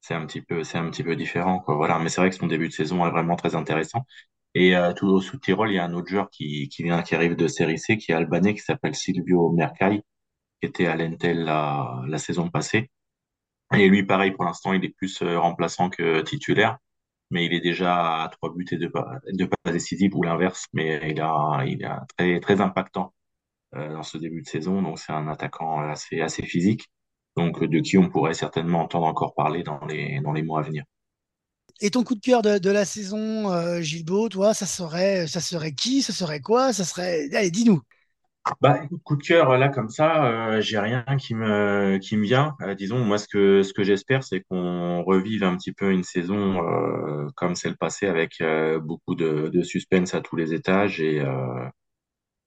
c'est 0.00 0.14
un 0.14 0.26
petit 0.26 0.42
peu 0.42 0.64
c'est 0.64 0.78
un 0.78 0.90
petit 0.90 1.04
peu 1.04 1.16
différent 1.16 1.60
quoi. 1.60 1.76
Voilà, 1.76 1.98
mais 1.98 2.08
c'est 2.08 2.20
vrai 2.20 2.30
que 2.30 2.36
son 2.36 2.46
début 2.46 2.68
de 2.68 2.72
saison 2.72 3.06
est 3.06 3.10
vraiment 3.10 3.36
très 3.36 3.54
intéressant. 3.54 4.06
Et 4.54 4.76
euh, 4.76 4.92
tout 4.94 5.06
au 5.08 5.20
sous 5.20 5.38
Tyrol, 5.38 5.70
il 5.70 5.74
y 5.76 5.78
a 5.78 5.84
un 5.84 5.94
autre 5.94 6.08
joueur 6.08 6.30
qui 6.30 6.68
qui 6.68 6.82
vient 6.84 7.02
qui 7.02 7.14
arrive 7.14 7.36
de 7.36 7.48
série 7.48 7.78
C, 7.78 7.98
qui 7.98 8.12
est 8.12 8.14
albanais, 8.14 8.54
qui 8.54 8.60
s'appelle 8.60 8.94
Silvio 8.94 9.50
Mercai, 9.52 10.02
qui 10.60 10.68
était 10.68 10.86
à 10.86 10.96
l'Entel 10.96 11.44
la 11.44 12.02
la 12.06 12.18
saison 12.18 12.50
passée. 12.50 12.90
Et 13.74 13.88
lui, 13.88 14.04
pareil, 14.04 14.32
pour 14.32 14.44
l'instant, 14.44 14.72
il 14.72 14.84
est 14.84 14.88
plus 14.90 15.22
euh, 15.22 15.38
remplaçant 15.38 15.90
que 15.90 16.22
titulaire, 16.22 16.78
mais 17.30 17.46
il 17.46 17.54
est 17.54 17.60
déjà 17.60 18.22
à 18.24 18.28
trois 18.28 18.52
buts 18.52 18.66
et 18.72 18.76
deux 18.76 18.90
pas, 18.90 19.20
deux 19.32 19.48
pas 19.48 19.72
décisives 19.72 20.14
ou 20.14 20.22
l'inverse, 20.22 20.66
mais 20.72 21.00
il 21.10 21.20
a, 21.20 21.64
il 21.66 21.86
est 22.18 22.40
très, 22.40 22.60
impactant 22.60 23.14
euh, 23.74 23.94
dans 23.94 24.02
ce 24.02 24.18
début 24.18 24.42
de 24.42 24.48
saison. 24.48 24.82
Donc 24.82 24.98
c'est 24.98 25.12
un 25.12 25.28
attaquant 25.28 25.80
assez, 25.80 26.42
physique, 26.42 26.90
donc 27.36 27.62
de 27.64 27.80
qui 27.80 27.98
on 27.98 28.10
pourrait 28.10 28.34
certainement 28.34 28.82
entendre 28.82 29.06
encore 29.06 29.34
parler 29.34 29.62
dans 29.62 29.84
les, 29.86 30.20
mois 30.42 30.60
à 30.60 30.62
venir. 30.62 30.84
Et 31.80 31.90
ton 31.90 32.04
coup 32.04 32.14
de 32.14 32.20
cœur 32.20 32.42
de, 32.42 32.70
la 32.70 32.84
saison, 32.84 33.50
euh, 33.52 33.80
toi, 34.30 34.52
ça 34.52 34.66
serait, 34.66 35.26
ça 35.26 35.40
serait 35.40 35.72
qui? 35.72 36.02
Ça 36.02 36.12
serait 36.12 36.40
quoi? 36.40 36.72
Ça 36.72 36.84
serait. 36.84 37.28
Allez, 37.34 37.50
dis-nous. 37.50 37.80
Bah, 38.60 38.78
coup 39.04 39.16
de 39.16 39.22
cœur 39.22 39.56
là 39.58 39.68
comme 39.68 39.88
ça, 39.90 40.24
euh, 40.56 40.60
j'ai 40.60 40.78
rien 40.78 41.04
qui 41.18 41.34
me 41.34 41.98
qui 41.98 42.16
me 42.16 42.24
vient. 42.24 42.56
Euh, 42.62 42.74
disons, 42.74 42.98
moi 43.04 43.18
ce 43.18 43.28
que 43.28 43.62
ce 43.62 43.72
que 43.72 43.84
j'espère, 43.84 44.24
c'est 44.24 44.40
qu'on 44.42 45.02
revive 45.02 45.44
un 45.44 45.56
petit 45.56 45.72
peu 45.72 45.90
une 45.92 46.02
saison 46.04 46.62
euh, 46.66 47.28
comme 47.36 47.54
celle 47.54 47.76
passée 47.76 48.06
avec 48.06 48.40
euh, 48.40 48.78
beaucoup 48.80 49.14
de, 49.14 49.48
de 49.48 49.62
suspense 49.62 50.14
à 50.14 50.20
tous 50.20 50.36
les 50.36 50.52
étages 50.54 51.00
et 51.00 51.22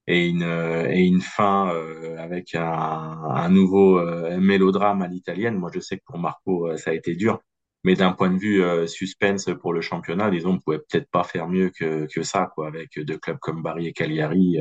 et 0.08 0.28
une, 0.28 0.44
et 0.44 1.02
une 1.06 1.22
fin 1.22 1.70
euh, 1.74 2.18
avec 2.18 2.56
un, 2.56 2.64
un 2.64 3.50
nouveau 3.50 4.00
euh, 4.00 4.38
mélodrame 4.40 5.02
à 5.02 5.08
l'italienne. 5.08 5.56
Moi, 5.58 5.72
je 5.74 5.80
sais 5.80 5.98
que 5.98 6.04
pour 6.06 6.18
Marco, 6.20 6.68
euh, 6.68 6.78
ça 6.78 6.92
a 6.92 6.94
été 6.94 7.16
dur. 7.16 7.40
Mais 7.86 7.96
d'un 7.96 8.14
point 8.14 8.30
de 8.32 8.38
vue 8.38 8.64
suspense 8.88 9.50
pour 9.62 9.74
le 9.74 9.82
championnat, 9.82 10.32
disons, 10.32 10.52
on 10.52 10.60
pouvait 10.60 10.80
peut-être 10.80 11.10
pas 11.12 11.26
faire 11.26 11.50
mieux 11.50 11.70
que, 11.70 12.08
que 12.14 12.24
ça, 12.24 12.50
quoi, 12.56 12.68
avec 12.68 12.98
deux 12.98 13.18
clubs 13.18 13.40
comme 13.40 13.62
Bari 13.62 13.88
et 13.88 13.92
Cagliari. 13.94 14.58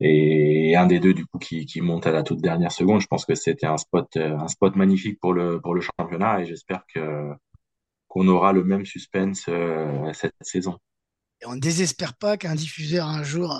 Et 0.00 0.76
un 0.76 0.86
des 0.86 1.00
deux, 1.00 1.14
du 1.14 1.26
coup, 1.26 1.38
qui, 1.38 1.66
qui 1.66 1.80
monte 1.80 2.06
à 2.06 2.12
la 2.12 2.22
toute 2.22 2.40
dernière 2.40 2.72
seconde. 2.72 3.00
Je 3.00 3.06
pense 3.06 3.24
que 3.24 3.34
c'était 3.34 3.66
un 3.66 3.76
spot, 3.76 4.16
un 4.16 4.48
spot 4.48 4.76
magnifique 4.76 5.18
pour 5.20 5.32
le, 5.32 5.60
pour 5.60 5.74
le 5.74 5.80
championnat 5.80 6.40
et 6.40 6.46
j'espère 6.46 6.84
que, 6.92 7.30
qu'on 8.08 8.28
aura 8.28 8.52
le 8.52 8.64
même 8.64 8.84
suspense 8.84 9.48
cette 10.12 10.34
saison. 10.40 10.78
Et 11.40 11.46
on 11.46 11.54
ne 11.54 11.60
désespère 11.60 12.14
pas 12.14 12.36
qu'un 12.36 12.54
diffuseur 12.54 13.06
un 13.06 13.22
jour 13.22 13.58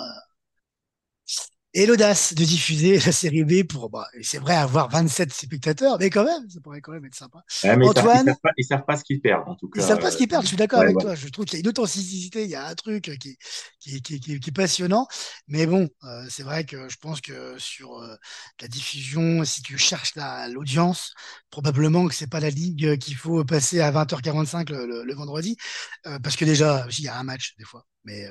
et 1.73 1.85
l'audace 1.85 2.33
de 2.33 2.43
diffuser 2.43 2.97
la 2.99 3.11
série 3.11 3.43
B 3.43 3.67
pour, 3.67 3.89
bah, 3.89 4.07
c'est 4.21 4.39
vrai, 4.39 4.55
avoir 4.55 4.89
27 4.89 5.33
spectateurs, 5.33 5.97
mais 5.99 6.09
quand 6.09 6.23
même, 6.23 6.49
ça 6.49 6.59
pourrait 6.61 6.81
quand 6.81 6.93
même 6.93 7.05
être 7.05 7.15
sympa. 7.15 7.43
Ouais, 7.63 7.71
Antoine, 7.85 8.25
ils 8.25 8.29
savent, 8.29 8.53
ils 8.57 8.65
savent 8.65 8.85
pas 8.85 8.97
ce 8.97 9.03
qu'ils 9.03 9.21
perdent, 9.21 9.47
en 9.47 9.55
tout 9.55 9.69
cas. 9.69 9.81
Ils 9.81 9.85
savent 9.85 9.99
pas 9.99 10.09
ce 10.09 10.17
qu'ils 10.17 10.27
perdent, 10.27 10.43
je 10.43 10.47
suis 10.47 10.57
d'accord 10.57 10.79
ouais, 10.79 10.85
avec 10.85 10.97
ouais. 10.97 11.03
toi. 11.03 11.15
Je 11.15 11.27
trouve 11.27 11.45
qu'il 11.45 11.57
y 11.57 11.59
a 11.59 11.61
une 11.61 11.67
authenticité, 11.67 12.45
il 12.45 12.49
y 12.49 12.55
a 12.55 12.65
un 12.65 12.75
truc 12.75 13.11
qui, 13.19 13.37
qui, 13.79 14.01
qui, 14.01 14.19
qui, 14.19 14.33
est 14.33 14.51
passionnant. 14.53 15.07
Mais 15.47 15.67
bon, 15.67 15.89
euh, 16.03 16.25
c'est 16.29 16.43
vrai 16.43 16.63
que 16.63 16.87
je 16.89 16.97
pense 16.97 17.21
que 17.21 17.57
sur 17.59 18.01
euh, 18.01 18.15
la 18.61 18.67
diffusion, 18.67 19.43
si 19.43 19.61
tu 19.61 19.77
cherches 19.77 20.13
l'audience, 20.49 21.13
probablement 21.49 22.07
que 22.07 22.15
c'est 22.15 22.29
pas 22.29 22.39
la 22.39 22.49
ligue 22.49 22.97
qu'il 22.97 23.15
faut 23.15 23.43
passer 23.43 23.81
à 23.81 23.91
20h45 23.91 24.71
le, 24.71 24.87
le, 24.87 25.03
le 25.03 25.13
vendredi, 25.13 25.57
euh, 26.05 26.17
parce 26.19 26.37
que 26.37 26.45
déjà, 26.45 26.87
il 26.97 27.03
y 27.03 27.07
a 27.09 27.17
un 27.17 27.23
match 27.23 27.55
des 27.59 27.65
fois. 27.65 27.85
Mais 28.05 28.25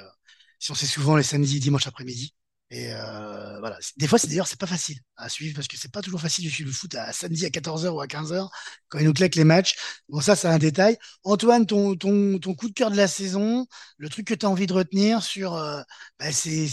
si 0.58 0.70
on 0.72 0.74
sait 0.74 0.86
souvent 0.86 1.16
les 1.16 1.22
samedis, 1.22 1.60
dimanche 1.60 1.86
après-midi, 1.86 2.34
et 2.70 2.92
euh, 2.92 3.60
voilà. 3.60 3.78
Des 3.96 4.08
fois, 4.08 4.18
c'est 4.18 4.26
d'ailleurs, 4.26 4.48
c'est 4.48 4.58
pas 4.58 4.66
facile 4.66 4.98
à 5.16 5.28
suivre 5.28 5.54
parce 5.54 5.68
que 5.68 5.76
c'est 5.76 5.92
pas 5.92 6.02
toujours 6.02 6.20
facile 6.20 6.44
de 6.44 6.50
suivre 6.50 6.68
le 6.68 6.74
foot 6.74 6.94
à 6.96 7.12
samedi 7.12 7.46
à 7.46 7.50
14h 7.50 7.90
ou 7.90 8.00
à 8.00 8.06
15h 8.08 8.48
quand 8.88 8.98
ils 8.98 9.04
nous 9.06 9.12
claquent 9.12 9.36
les 9.36 9.44
matchs. 9.44 9.76
Bon, 10.08 10.20
ça, 10.20 10.34
c'est 10.34 10.48
un 10.48 10.58
détail. 10.58 10.98
Antoine, 11.22 11.66
ton, 11.66 11.94
ton, 11.94 12.38
ton 12.40 12.54
coup 12.54 12.68
de 12.68 12.74
cœur 12.74 12.90
de 12.90 12.96
la 12.96 13.06
saison, 13.06 13.66
le 13.98 14.08
truc 14.08 14.26
que 14.26 14.34
tu 14.34 14.46
as 14.46 14.50
envie 14.50 14.66
de 14.66 14.72
retenir 14.72 15.22
sur, 15.22 15.54
euh, 15.54 15.80
bah, 16.18 16.32
c'est, 16.32 16.66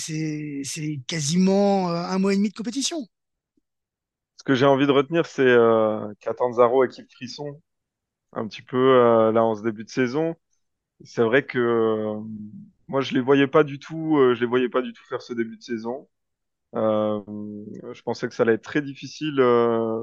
quasiment 1.08 1.92
euh, 1.92 1.96
un 1.96 2.18
mois 2.18 2.34
et 2.34 2.38
demi 2.38 2.50
de 2.50 2.56
compétition. 2.56 3.08
Ce 4.38 4.44
que 4.44 4.56
j'ai 4.56 4.66
envie 4.66 4.88
de 4.88 4.92
retenir, 4.92 5.26
c'est 5.26 5.42
euh, 5.44 6.12
Catanzaro, 6.20 6.84
équipe 6.84 7.10
frisson, 7.12 7.62
un 8.34 8.48
petit 8.48 8.62
peu 8.64 8.78
euh, 8.78 9.32
là 9.32 9.44
en 9.44 9.56
ce 9.56 9.64
début 9.64 9.86
de 9.86 9.90
saison. 9.90 10.36
C'est 11.04 11.24
vrai 11.24 11.46
que 11.46 12.18
moi, 12.88 13.02
je 13.02 13.14
les 13.14 13.22
voyais 13.22 13.48
pas 13.48 13.64
du 13.64 13.80
tout, 13.80 14.18
euh, 14.18 14.36
je 14.36 14.42
les 14.42 14.46
voyais 14.48 14.70
pas 14.70 14.82
du 14.82 14.94
tout 14.94 15.04
faire 15.06 15.22
ce 15.22 15.34
début 15.34 15.58
de 15.58 15.64
saison. 15.64 16.10
Euh, 16.76 17.22
je 17.94 18.02
pensais 18.04 18.28
que 18.30 18.36
ça 18.36 18.44
allait 18.44 18.54
être 18.56 18.64
très 18.64 18.82
difficile 18.82 19.40
euh, 19.40 20.02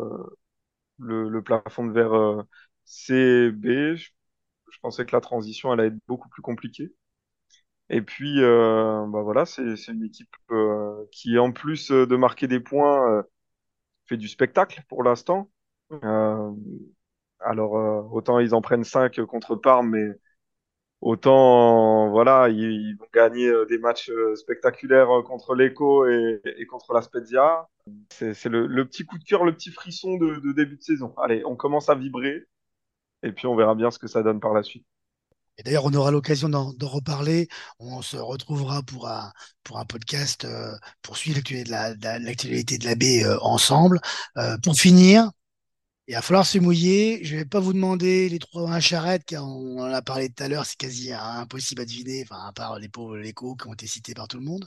le, 0.99 1.29
le, 1.29 1.43
plafond 1.43 1.87
de 1.87 1.93
verre 1.93 2.15
euh, 2.15 2.43
C 2.85 3.51
B. 3.53 3.95
Je, 3.97 4.11
pensais 4.83 5.07
que 5.07 5.15
la 5.17 5.21
transition 5.21 5.73
allait 5.73 5.89
être 5.89 5.99
beaucoup 6.09 6.29
plus 6.29 6.43
compliquée. 6.43 6.93
Et 7.91 8.03
puis, 8.03 8.43
euh, 8.43 9.05
bah 9.09 9.23
voilà, 9.23 9.47
c'est 9.47 9.63
une 9.89 10.05
équipe 10.05 10.35
euh, 10.53 11.05
qui, 11.13 11.39
en 11.39 11.53
plus 11.53 11.91
de 11.91 12.17
marquer 12.17 12.47
des 12.47 12.61
points, 12.61 13.25
fait 14.07 14.17
du 14.17 14.29
spectacle 14.29 14.83
pour 14.89 15.03
l'instant. 15.05 15.51
Euh, 15.93 16.53
alors, 17.41 17.77
euh, 17.79 18.03
autant 18.13 18.39
ils 18.39 18.55
en 18.55 18.61
prennent 18.63 18.85
5 18.85 19.21
contre 19.27 19.57
Parme, 19.57 19.91
mais 19.91 20.09
autant, 21.01 22.11
voilà, 22.11 22.49
ils, 22.49 22.97
vont 22.97 23.07
gagner 23.13 23.49
euh, 23.49 23.67
des 23.67 23.79
matchs 23.79 24.11
spectaculaires 24.35 25.09
contre 25.27 25.55
l'Eco 25.55 26.07
et, 26.07 26.41
contre 26.69 26.93
la 26.93 27.03
Spezia. 27.03 27.69
C'est 28.11 28.47
le, 28.47 28.85
petit 28.87 29.05
coup 29.05 29.19
de 29.19 29.25
cœur, 29.25 29.45
le 29.45 29.55
petit 29.55 29.71
frisson 29.71 30.17
de, 30.17 30.53
début 30.53 30.77
de 30.77 30.83
saison. 30.83 31.15
Allez, 31.17 31.43
on 31.45 31.57
commence 31.57 31.89
à 31.89 31.95
vibrer 31.95 32.47
et 33.23 33.33
puis 33.33 33.47
on 33.47 33.57
verra 33.57 33.75
bien 33.75 33.91
ce 33.91 33.99
que 33.99 34.09
ça 34.09 34.23
donne 34.23 34.41
par 34.41 34.55
la 34.55 34.63
suite. 34.63 34.87
Et 35.59 35.63
d'ailleurs, 35.63 35.85
on 35.85 35.93
aura 35.93 36.11
l'occasion 36.11 36.49
d'en 36.49 36.73
reparler. 36.89 37.49
On 37.79 38.01
se 38.01 38.17
retrouvera 38.17 38.83
pour 38.83 39.09
un, 39.09 39.31
pour 39.63 39.79
un 39.79 39.85
podcast 39.85 40.47
pour 41.03 41.19
suivre 41.19 41.41
l'actualité 41.69 42.79
de 42.79 42.85
la, 42.87 42.95
baie 42.95 43.27
ensemble. 43.43 44.01
pour 44.63 44.75
finir, 44.75 45.31
il 46.11 46.15
va 46.15 46.23
falloir 46.23 46.45
se 46.45 46.59
mouiller. 46.59 47.21
Je 47.23 47.37
vais 47.37 47.45
pas 47.45 47.61
vous 47.61 47.73
demander 47.73 48.29
les 48.29 48.41
trois 48.41 48.69
un 48.69 48.81
charrette, 48.81 49.25
car 49.25 49.47
on 49.47 49.79
en 49.81 49.93
a 49.93 50.03
parlé 50.03 50.29
tout 50.29 50.43
à 50.43 50.49
l'heure, 50.49 50.67
c'est 50.67 50.77
quasi 50.77 51.13
impossible 51.13 51.83
à 51.83 51.85
deviner, 51.85 52.25
enfin, 52.25 52.49
à 52.49 52.53
part 52.53 52.81
les 52.81 52.89
pauvres 52.89 53.17
l'écho 53.17 53.55
qui 53.55 53.69
ont 53.69 53.75
été 53.75 53.87
cités 53.87 54.13
par 54.13 54.27
tout 54.27 54.39
le 54.39 54.43
monde. 54.45 54.67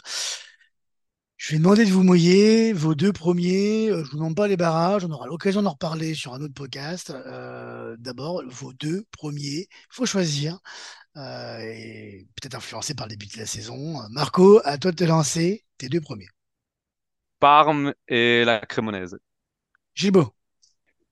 Je 1.35 1.51
vais 1.51 1.57
demander 1.57 1.83
de 1.83 1.91
vous 1.91 2.03
mouiller, 2.03 2.71
vos 2.71 2.95
deux 2.95 3.11
premiers. 3.11 3.89
Euh, 3.89 4.05
je 4.05 4.11
vous 4.11 4.17
demande 4.17 4.37
pas 4.37 4.47
les 4.47 4.55
barrages, 4.55 5.03
on 5.03 5.11
aura 5.11 5.27
l'occasion 5.27 5.61
d'en 5.61 5.71
reparler 5.71 6.13
sur 6.15 6.33
un 6.33 6.39
autre 6.39 6.53
podcast. 6.53 7.09
Euh, 7.09 7.97
d'abord, 7.99 8.41
vos 8.47 8.71
deux 8.71 9.03
premiers, 9.11 9.67
il 9.69 9.87
faut 9.89 10.05
choisir. 10.05 10.59
Euh, 11.17 11.59
et 11.59 12.25
peut-être 12.35 12.55
influencé 12.55 12.93
par 12.93 13.07
le 13.07 13.11
début 13.11 13.27
de 13.27 13.37
la 13.37 13.45
saison. 13.45 13.99
Marco, 14.11 14.61
à 14.63 14.77
toi 14.77 14.91
de 14.91 14.95
te 14.95 15.03
lancer, 15.03 15.65
tes 15.77 15.89
deux 15.89 15.99
premiers. 15.99 16.29
Parme 17.41 17.93
et 18.07 18.45
la 18.45 18.61
Crémonaise. 18.61 19.17
Gilbo. 19.93 20.33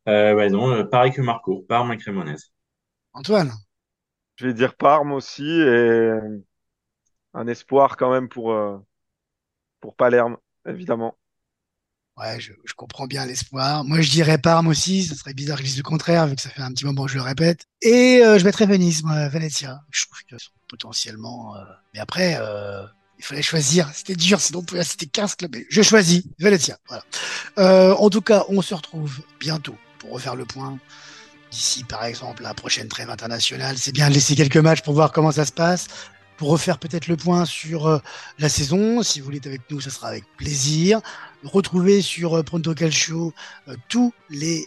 Euh, 0.07 0.33
ouais, 0.33 0.49
non, 0.49 0.71
euh, 0.71 0.83
pareil 0.83 1.11
que 1.11 1.21
Marco, 1.21 1.63
Parme 1.67 1.93
et 1.93 1.97
Crémonaise. 1.97 2.51
Antoine. 3.13 3.53
Je 4.35 4.47
vais 4.47 4.53
dire 4.53 4.75
Parme 4.75 5.11
aussi 5.11 5.45
et 5.45 6.11
un 7.33 7.47
espoir 7.47 7.97
quand 7.97 8.11
même 8.11 8.27
pour, 8.27 8.51
euh, 8.51 8.77
pour 9.79 9.95
Palerme, 9.95 10.37
évidemment. 10.67 11.17
Ouais, 12.17 12.39
je, 12.39 12.51
comprends 12.75 13.07
bien 13.07 13.25
l'espoir. 13.25 13.83
Moi, 13.83 14.01
je 14.01 14.09
dirais 14.09 14.37
Parme 14.37 14.67
aussi. 14.67 15.03
Ce 15.03 15.15
serait 15.15 15.33
bizarre 15.33 15.57
que 15.57 15.63
je 15.63 15.69
dise 15.69 15.77
le 15.77 15.83
contraire, 15.83 16.27
vu 16.27 16.35
que 16.35 16.41
ça 16.41 16.49
fait 16.49 16.61
un 16.61 16.71
petit 16.71 16.85
moment 16.85 17.05
que 17.05 17.11
je 17.11 17.17
le 17.17 17.23
répète. 17.23 17.67
Et 17.81 18.21
je 18.21 18.43
mettrais 18.43 18.65
Venise, 18.65 19.03
moi, 19.03 19.27
Venezia. 19.29 19.81
Je 19.91 20.05
trouve 20.05 20.19
que 20.29 20.35
potentiellement. 20.67 21.55
Mais 21.93 21.99
après, 21.99 22.37
il 23.17 23.23
fallait 23.23 23.41
choisir. 23.41 23.89
C'était 23.93 24.15
dur, 24.15 24.39
sinon 24.41 24.63
c'était 24.83 25.05
15 25.05 25.35
clubs. 25.35 25.55
Je 25.69 25.81
choisis 25.81 26.23
Venezia. 26.37 26.77
Voilà. 26.87 27.95
en 27.95 28.09
tout 28.09 28.21
cas, 28.21 28.43
on 28.49 28.61
se 28.61 28.75
retrouve 28.75 29.21
bientôt 29.39 29.77
pour 30.01 30.11
refaire 30.11 30.35
le 30.35 30.45
point 30.45 30.79
d'ici 31.51 31.83
par 31.83 32.03
exemple 32.05 32.41
la 32.41 32.53
prochaine 32.53 32.87
trêve 32.87 33.09
internationale. 33.09 33.77
C'est 33.77 33.91
bien 33.91 34.09
de 34.09 34.15
laisser 34.15 34.35
quelques 34.35 34.57
matchs 34.57 34.81
pour 34.81 34.95
voir 34.95 35.11
comment 35.11 35.31
ça 35.31 35.45
se 35.45 35.51
passe, 35.51 35.87
pour 36.37 36.49
refaire 36.49 36.79
peut-être 36.79 37.07
le 37.07 37.17
point 37.17 37.45
sur 37.45 37.85
euh, 37.85 37.99
la 38.39 38.49
saison. 38.49 39.03
Si 39.03 39.19
vous 39.19 39.25
voulez 39.25 39.37
être 39.37 39.45
avec 39.45 39.61
nous, 39.69 39.79
ça 39.79 39.91
sera 39.91 40.07
avec 40.07 40.23
plaisir. 40.37 41.01
Retrouvez 41.43 42.01
sur 42.01 42.35
euh, 42.35 42.41
Pronto 42.41 42.73
Calcio 42.73 43.31
euh, 43.67 43.75
tous 43.89 44.11
les 44.31 44.65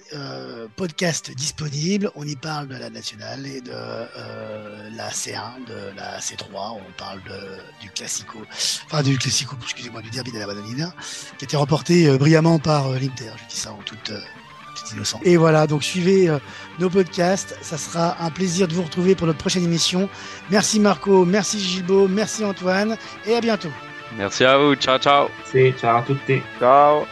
podcasts 0.76 1.32
disponibles. 1.34 2.12
On 2.14 2.24
y 2.24 2.36
parle 2.36 2.68
de 2.68 2.76
la 2.76 2.90
nationale 2.90 3.44
et 3.44 3.60
de 3.60 3.72
la 3.72 5.10
C1, 5.10 5.64
de 5.66 5.96
la 5.96 6.20
C3. 6.20 6.46
On 6.54 6.92
parle 6.96 7.22
du 7.80 7.90
Classico, 7.90 8.38
enfin 8.86 9.02
du 9.02 9.18
Classico, 9.18 9.56
excusez-moi, 9.60 10.02
du 10.02 10.10
Derby 10.10 10.30
de 10.30 10.38
la 10.38 10.46
Bananina, 10.46 10.94
qui 11.38 11.44
a 11.44 11.46
été 11.46 11.56
remporté 11.56 12.16
brillamment 12.18 12.58
par 12.58 12.90
l'Inter. 12.90 13.32
Je 13.36 13.54
dis 13.54 13.60
ça 13.60 13.72
en 13.72 13.78
toute 13.78 14.12
et 15.22 15.36
voilà, 15.36 15.66
donc 15.66 15.84
suivez 15.84 16.28
euh, 16.28 16.38
nos 16.78 16.90
podcasts. 16.90 17.56
Ça 17.62 17.78
sera 17.78 18.16
un 18.22 18.30
plaisir 18.30 18.68
de 18.68 18.74
vous 18.74 18.82
retrouver 18.82 19.14
pour 19.14 19.26
notre 19.26 19.38
prochaine 19.38 19.64
émission. 19.64 20.08
Merci 20.50 20.80
Marco, 20.80 21.24
merci 21.24 21.58
Gilbo, 21.60 22.08
merci 22.08 22.44
Antoine 22.44 22.96
et 23.26 23.34
à 23.34 23.40
bientôt. 23.40 23.70
Merci 24.16 24.44
à 24.44 24.58
vous. 24.58 24.74
Ciao, 24.76 24.98
ciao. 24.98 25.28
Ciao 25.78 25.98
à 25.98 26.02
tutti. 26.02 26.40
Ciao. 26.58 27.04